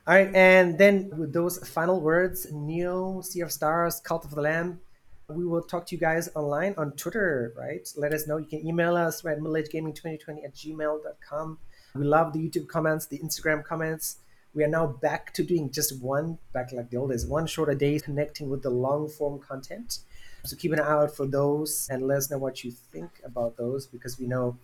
All 0.06 0.14
right, 0.14 0.34
and 0.34 0.78
then 0.78 1.10
with 1.16 1.32
those 1.32 1.66
final 1.68 2.00
words, 2.00 2.46
Nioh, 2.52 3.24
Sea 3.24 3.40
of 3.40 3.52
Stars, 3.52 4.00
Cult 4.00 4.24
of 4.24 4.30
the 4.30 4.40
Lamb, 4.40 4.80
we 5.28 5.46
will 5.46 5.62
talk 5.62 5.86
to 5.86 5.94
you 5.94 6.00
guys 6.00 6.28
online 6.34 6.74
on 6.78 6.92
Twitter, 6.92 7.52
right? 7.56 7.86
Let 7.96 8.12
us 8.12 8.26
know. 8.26 8.38
You 8.38 8.46
can 8.46 8.66
email 8.66 8.96
us 8.96 9.24
at 9.24 9.40
middleagegaming2020 9.40 10.44
at 10.44 10.54
gmail.com. 10.54 11.58
We 11.94 12.04
love 12.04 12.32
the 12.32 12.38
YouTube 12.38 12.68
comments, 12.68 13.06
the 13.06 13.18
Instagram 13.18 13.64
comments. 13.64 14.18
We 14.54 14.64
are 14.64 14.68
now 14.68 14.86
back 14.86 15.32
to 15.34 15.42
doing 15.42 15.70
just 15.70 16.00
one, 16.02 16.38
back 16.52 16.72
like 16.72 16.90
the 16.90 16.96
old 16.96 17.10
days, 17.10 17.26
one 17.26 17.46
short 17.46 17.68
a 17.68 17.74
day 17.74 17.98
connecting 17.98 18.48
with 18.48 18.62
the 18.62 18.70
long 18.70 19.08
form 19.08 19.38
content. 19.38 19.98
So 20.44 20.56
keep 20.56 20.72
an 20.72 20.80
eye 20.80 20.88
out 20.88 21.14
for 21.14 21.26
those 21.26 21.88
and 21.90 22.02
let 22.02 22.18
us 22.18 22.30
know 22.30 22.38
what 22.38 22.64
you 22.64 22.70
think 22.70 23.10
about 23.24 23.56
those 23.56 23.86
because 23.86 24.18
we 24.18 24.26
know 24.26 24.56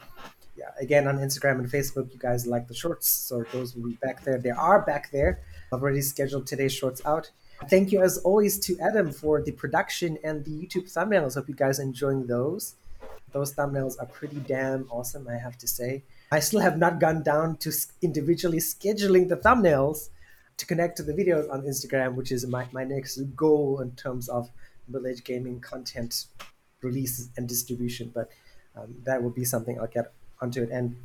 yeah, 0.56 0.70
again 0.80 1.08
on 1.08 1.18
Instagram 1.18 1.58
and 1.58 1.70
Facebook, 1.70 2.12
you 2.12 2.18
guys 2.18 2.46
like 2.46 2.68
the 2.68 2.74
shorts, 2.74 3.08
so 3.08 3.44
those 3.52 3.74
will 3.74 3.88
be 3.88 3.94
back 3.94 4.22
there. 4.22 4.38
They 4.38 4.50
are 4.50 4.82
back 4.82 5.10
there. 5.10 5.40
I've 5.72 5.82
already 5.82 6.00
scheduled 6.00 6.46
today's 6.46 6.72
shorts 6.72 7.02
out. 7.04 7.30
Thank 7.68 7.92
you 7.92 8.02
as 8.02 8.18
always 8.18 8.58
to 8.66 8.78
Adam 8.80 9.12
for 9.12 9.42
the 9.42 9.52
production 9.52 10.18
and 10.22 10.44
the 10.44 10.50
YouTube 10.50 10.92
thumbnails. 10.92 11.34
Hope 11.34 11.48
you 11.48 11.54
guys 11.54 11.78
enjoying 11.78 12.26
those. 12.26 12.74
Those 13.32 13.52
thumbnails 13.52 14.00
are 14.00 14.06
pretty 14.06 14.36
damn 14.36 14.88
awesome, 14.90 15.26
I 15.28 15.36
have 15.36 15.58
to 15.58 15.66
say. 15.66 16.04
I 16.30 16.40
still 16.40 16.60
have 16.60 16.78
not 16.78 17.00
gone 17.00 17.22
down 17.22 17.56
to 17.58 17.72
individually 18.02 18.58
scheduling 18.58 19.28
the 19.28 19.36
thumbnails 19.36 20.08
to 20.56 20.66
connect 20.66 20.96
to 20.96 21.02
the 21.02 21.12
videos 21.12 21.50
on 21.52 21.62
Instagram, 21.62 22.14
which 22.14 22.32
is 22.32 22.46
my, 22.46 22.66
my 22.72 22.84
next 22.84 23.18
goal 23.36 23.80
in 23.80 23.92
terms 23.92 24.28
of 24.28 24.50
village 24.88 25.24
gaming 25.24 25.60
content 25.60 26.26
release 26.82 27.28
and 27.36 27.48
distribution. 27.48 28.10
But 28.14 28.30
um, 28.76 28.94
that 29.04 29.22
will 29.22 29.30
be 29.30 29.44
something 29.44 29.78
I'll 29.78 29.86
get 29.86 30.12
onto 30.40 30.62
it. 30.62 30.70
And 30.70 30.96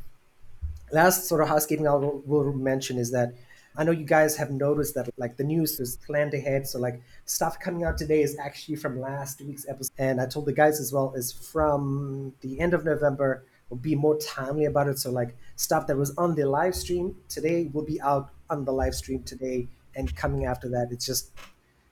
last 0.91 1.27
sort 1.27 1.41
of 1.41 1.47
housekeeping 1.47 1.87
I 1.87 1.93
will, 1.93 2.21
will 2.25 2.53
mention 2.53 2.97
is 2.97 3.11
that 3.11 3.33
I 3.77 3.83
know 3.83 3.91
you 3.91 4.05
guys 4.05 4.35
have 4.37 4.51
noticed 4.51 4.95
that 4.95 5.09
like 5.17 5.37
the 5.37 5.43
news 5.43 5.79
is 5.79 5.97
planned 5.97 6.33
ahead. 6.33 6.67
So 6.67 6.79
like 6.79 7.01
stuff 7.25 7.59
coming 7.59 7.83
out 7.83 7.97
today 7.97 8.21
is 8.21 8.37
actually 8.37 8.75
from 8.75 8.99
last 8.99 9.41
week's 9.41 9.67
episode. 9.69 9.93
And 9.97 10.19
I 10.19 10.25
told 10.25 10.45
the 10.45 10.53
guys 10.53 10.79
as 10.79 10.91
well 10.91 11.13
is 11.15 11.31
from 11.31 12.33
the 12.41 12.59
end 12.59 12.73
of 12.73 12.83
November. 12.83 13.43
We'll 13.69 13.79
be 13.79 13.95
more 13.95 14.17
timely 14.17 14.65
about 14.65 14.87
it. 14.87 14.99
So 14.99 15.11
like 15.11 15.35
stuff 15.55 15.87
that 15.87 15.97
was 15.97 16.15
on 16.17 16.35
the 16.35 16.45
live 16.45 16.75
stream 16.75 17.15
today 17.27 17.69
will 17.73 17.85
be 17.85 18.01
out 18.01 18.29
on 18.49 18.65
the 18.65 18.71
live 18.71 18.95
stream 18.95 19.23
today 19.23 19.67
and 19.95 20.15
coming 20.15 20.45
after 20.45 20.69
that. 20.69 20.89
It's 20.91 21.05
just 21.05 21.31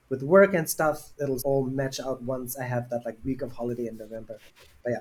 with 0.10 0.24
work 0.24 0.54
and 0.54 0.70
stuff, 0.70 1.12
it'll 1.22 1.40
all 1.44 1.66
match 1.66 2.00
out 2.00 2.22
once 2.24 2.58
I 2.58 2.64
have 2.64 2.90
that 2.90 3.06
like 3.06 3.18
week 3.24 3.42
of 3.42 3.52
holiday 3.52 3.88
in 3.88 3.98
November. 3.98 4.40
But 4.84 4.92
yeah. 4.92 5.00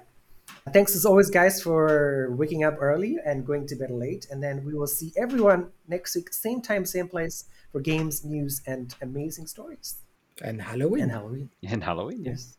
Thanks 0.72 0.96
as 0.96 1.04
always, 1.06 1.30
guys, 1.30 1.62
for 1.62 2.34
waking 2.36 2.64
up 2.64 2.76
early 2.80 3.16
and 3.24 3.46
going 3.46 3.66
to 3.68 3.76
bed 3.76 3.90
late. 3.90 4.26
And 4.30 4.42
then 4.42 4.64
we 4.64 4.74
will 4.74 4.86
see 4.86 5.12
everyone 5.16 5.70
next 5.86 6.14
week, 6.16 6.32
same 6.32 6.60
time, 6.60 6.84
same 6.84 7.08
place, 7.08 7.44
for 7.70 7.80
games, 7.80 8.24
news, 8.24 8.62
and 8.66 8.94
amazing 9.00 9.46
stories. 9.46 9.96
And 10.42 10.60
Halloween. 10.60 11.02
And 11.02 11.12
Halloween. 11.12 11.50
And 11.68 11.84
Halloween. 11.84 12.24
Yes. 12.24 12.55